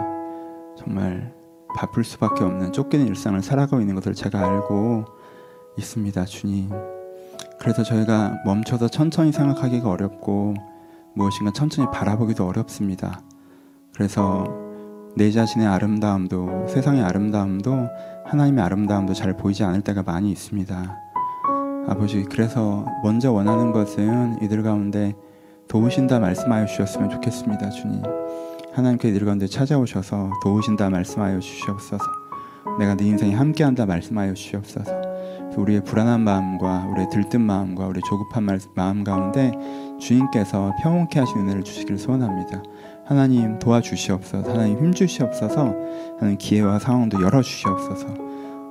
정말 0.78 1.34
바쁠 1.76 2.04
수밖에 2.04 2.44
없는 2.44 2.72
쫓기는 2.72 3.06
일상을 3.08 3.42
살아가고 3.42 3.82
있는 3.82 3.96
것을 3.96 4.14
제가 4.14 4.40
알고 4.40 5.06
있습니다 5.78 6.26
주님 6.26 6.70
그래서 7.64 7.82
저희가 7.82 8.42
멈춰서 8.44 8.90
천천히 8.90 9.32
생각하기가 9.32 9.90
어렵고 9.90 10.54
무엇인가 11.14 11.54
천천히 11.54 11.88
바라보기도 11.94 12.46
어렵습니다. 12.46 13.22
그래서 13.94 14.44
내 15.16 15.32
자신의 15.32 15.66
아름다움도 15.68 16.68
세상의 16.68 17.02
아름다움도 17.04 17.88
하나님의 18.26 18.62
아름다움도 18.66 19.14
잘 19.14 19.38
보이지 19.38 19.64
않을 19.64 19.80
때가 19.80 20.04
많이 20.04 20.30
있습니다. 20.32 20.98
아버지 21.88 22.24
그래서 22.24 22.86
먼저 23.02 23.32
원하는 23.32 23.72
것은 23.72 24.40
이들 24.42 24.62
가운데 24.62 25.16
도우신다 25.70 26.20
말씀하여 26.20 26.66
주셨으면 26.66 27.12
좋겠습니다. 27.12 27.70
주님 27.70 28.04
하나님께 28.74 29.08
이들 29.08 29.24
가운데 29.24 29.48
찾아오셔서 29.48 30.32
도우신다 30.44 30.90
말씀하여 30.90 31.40
주시옵소서 31.40 32.23
내가 32.80 32.96
네 32.96 33.06
인생에 33.06 33.34
함께한다 33.34 33.86
말씀하여 33.86 34.34
주시옵소서 34.34 35.14
우리의 35.58 35.84
불안한 35.84 36.22
마음과 36.22 36.88
우리의 36.92 37.10
들뜬 37.10 37.42
마음과 37.42 37.88
우리의 37.88 38.02
조급한 38.08 38.48
마음 38.76 39.04
가운데 39.04 39.52
주님께서 40.00 40.74
평온케 40.82 41.20
하신 41.20 41.42
은혜를 41.42 41.64
주시기를 41.64 41.98
소원합니다. 41.98 42.64
하나님 43.06 43.60
도와주시옵소서. 43.60 44.52
하나님 44.52 44.80
힘주시옵소서. 44.80 45.76
하나님 46.20 46.38
기회와 46.38 46.80
상황도 46.80 47.22
열어주시옵소서. 47.22 48.08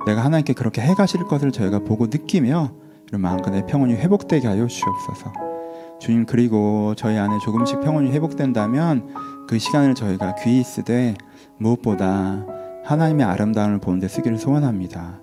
내가 0.05 0.23
하나님께 0.25 0.53
그렇게 0.53 0.81
해가실 0.81 1.23
것을 1.25 1.51
저희가 1.51 1.79
보고 1.79 2.07
느끼며 2.07 2.71
이런 3.07 3.21
마음과 3.21 3.51
내 3.51 3.65
평온이 3.65 3.93
회복되게 3.93 4.47
하여 4.47 4.67
주시옵소서. 4.67 5.31
주님 5.99 6.25
그리고 6.25 6.93
저희 6.95 7.17
안에 7.17 7.37
조금씩 7.45 7.79
평온이 7.79 8.11
회복된다면 8.11 9.07
그 9.47 9.57
시간을 9.57 9.95
저희가 9.95 10.35
귀히 10.43 10.63
쓰되 10.63 11.15
무엇보다 11.59 12.45
하나님의 12.83 13.25
아름다움을 13.25 13.79
보는데 13.79 14.07
쓰기를 14.07 14.37
소원합니다. 14.37 15.21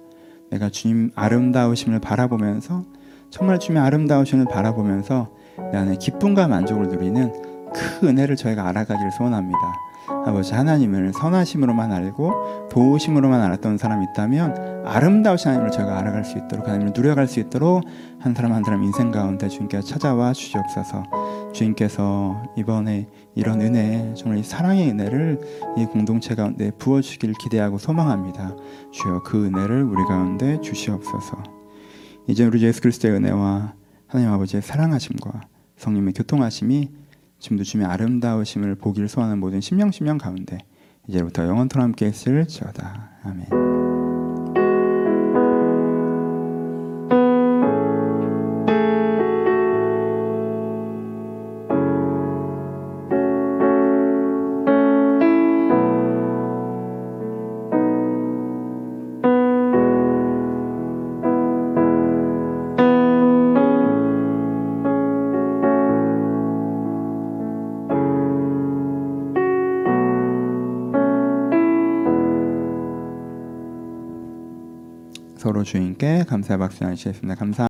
내가 0.51 0.69
주님 0.69 1.11
아름다우심을 1.15 2.01
바라보면서 2.01 2.85
정말 3.31 3.61
주님의 3.61 3.83
아름다우심을 3.83 4.47
바라보면서 4.47 5.31
내 5.73 5.79
안에 5.79 5.97
기쁨과 5.97 6.49
만족을 6.49 6.89
누리는 6.89 7.33
그 7.73 8.09
은혜를 8.09 8.37
저희가 8.37 8.67
알아가기를 8.69 9.13
소원합니다. 9.13 9.59
아버지 10.27 10.55
하나님을 10.55 11.13
선하심으로만 11.13 11.93
알고 11.93 12.69
도우심으로만 12.71 13.41
알았던 13.43 13.79
사람이 13.79 14.07
있다면 14.11 14.85
아름다우신 14.87 15.49
하나님을 15.49 15.71
저희가 15.71 15.99
알아갈 15.99 16.25
수 16.25 16.37
있도록 16.39 16.67
하나님을 16.67 16.93
누려갈 16.95 17.29
수 17.29 17.41
있도록 17.41 17.85
한 18.19 18.35
사람 18.35 18.53
한 18.53 18.65
사람 18.65 18.83
인생 18.83 19.11
가운데 19.11 19.49
주님께서 19.49 19.87
찾아와 19.87 20.33
주시옵소서 20.33 21.05
주님께서 21.53 22.43
이번에 22.57 23.07
이런 23.41 23.63
은혜 23.63 24.13
정말 24.15 24.39
이 24.39 24.43
사랑의 24.43 24.91
은혜를 24.91 25.41
이 25.79 25.87
공동체 25.87 26.35
가운데 26.35 26.71
부어주길 26.73 27.33
기대하고 27.41 27.79
소망합니다 27.79 28.55
주여 28.93 29.23
그 29.25 29.47
은혜를 29.47 29.83
우리 29.83 30.05
가운데 30.05 30.61
주시옵소서 30.61 31.43
이제 32.29 32.45
우리 32.45 32.63
예수 32.63 32.83
그리스도의 32.83 33.15
은혜와 33.15 33.73
하나님 34.07 34.31
아버지의 34.31 34.61
사랑하심과 34.61 35.41
성령의 35.77 36.13
교통하심이 36.13 36.91
지금도 37.39 37.65
주님의 37.65 37.91
아름다우심을 37.91 38.75
보기를 38.75 39.09
소원하는 39.09 39.41
모든 39.41 39.63
심령 39.63 39.91
심령 39.91 40.19
가운데 40.19 40.59
이제부터 41.09 41.47
영원토록 41.47 41.83
함께 41.83 42.09
있을지어다. 42.09 43.11
아멘. 43.25 43.90
주인께 76.01 76.25
감사의 76.27 76.59
박수 76.59 76.83
나누시겠습니다. 76.83 77.35
감사. 77.35 77.59